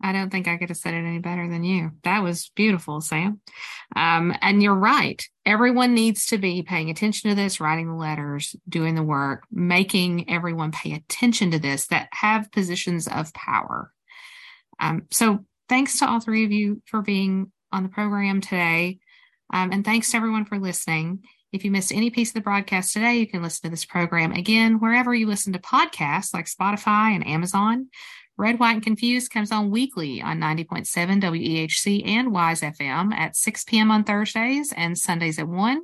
I 0.02 0.12
don't 0.12 0.30
think 0.30 0.48
I 0.48 0.58
could 0.58 0.70
have 0.70 0.78
said 0.78 0.94
it 0.94 1.06
any 1.06 1.20
better 1.20 1.50
than 1.50 1.64
you. 1.64 1.92
That 2.04 2.22
was 2.22 2.52
beautiful, 2.56 3.02
Sam. 3.02 3.42
Um, 3.96 4.34
and 4.42 4.62
you're 4.62 4.76
right. 4.76 5.26
Everyone 5.46 5.96
needs 5.96 6.28
to 6.28 6.38
be 6.38 6.62
paying 6.62 6.90
attention 6.90 7.30
to 7.30 7.36
this, 7.36 7.60
writing 7.60 7.88
the 7.88 7.96
letters, 7.96 8.56
doing 8.70 8.96
the 8.96 9.04
work, 9.04 9.44
making 9.52 10.30
everyone 10.30 10.72
pay 10.72 10.94
attention 10.94 11.52
to 11.52 11.60
this 11.60 11.88
that 11.88 12.10
have 12.12 12.52
positions 12.52 13.08
of 13.08 13.34
power. 13.34 13.92
Um, 14.80 15.08
so 15.10 15.46
thanks 15.68 15.98
to 16.00 16.08
all 16.08 16.20
three 16.20 16.46
of 16.46 16.52
you 16.52 16.82
for 16.86 17.02
being 17.02 17.52
on 17.72 17.84
the 17.84 17.90
program 17.90 18.42
today. 18.42 19.00
Um, 19.52 19.72
and 19.72 19.84
thanks 19.84 20.12
to 20.12 20.18
everyone 20.18 20.46
for 20.46 20.60
listening. 20.60 21.24
If 21.54 21.64
you 21.64 21.72
missed 21.72 21.94
any 21.94 22.10
piece 22.10 22.32
of 22.32 22.34
the 22.36 22.42
broadcast 22.42 22.94
today, 22.94 23.16
you 23.16 23.28
can 23.28 23.42
listen 23.42 23.64
to 23.64 23.70
this 23.70 23.86
program 23.86 24.34
again 24.34 24.80
wherever 24.80 25.16
you 25.16 25.28
listen 25.28 25.54
to 25.54 25.60
podcasts 25.60 26.34
like 26.34 26.46
Spotify 26.46 27.16
and 27.16 27.26
Amazon. 27.26 27.88
Red, 28.38 28.60
White, 28.60 28.74
and 28.74 28.84
Confused 28.84 29.32
comes 29.32 29.52
on 29.52 29.72
weekly 29.72 30.22
on 30.22 30.40
90.7 30.40 30.86
WEHC 31.22 32.08
and 32.08 32.32
Wise 32.32 32.62
FM 32.62 33.12
at 33.14 33.36
6 33.36 33.64
p.m. 33.64 33.90
on 33.90 34.04
Thursdays 34.04 34.72
and 34.78 34.98
Sundays 34.98 35.40
at 35.40 35.48
1. 35.48 35.82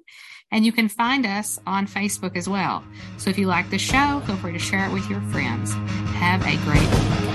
And 0.52 0.64
you 0.64 0.72
can 0.72 0.88
find 0.88 1.26
us 1.26 1.60
on 1.66 1.88
Facebook 1.88 2.38
as 2.38 2.48
well. 2.48 2.84
So 3.18 3.32
if 3.32 3.40
you 3.40 3.48
like 3.48 3.72
the 3.72 3.80
show, 3.80 4.22
feel 4.28 4.38
free 4.38 4.54
to 4.54 4.60
share 4.60 4.86
it 4.86 4.94
with 4.94 5.10
your 5.10 5.22
friends. 5.32 5.74
Have 6.14 6.46
a 6.46 6.58
great 6.58 7.28
week. 7.28 7.33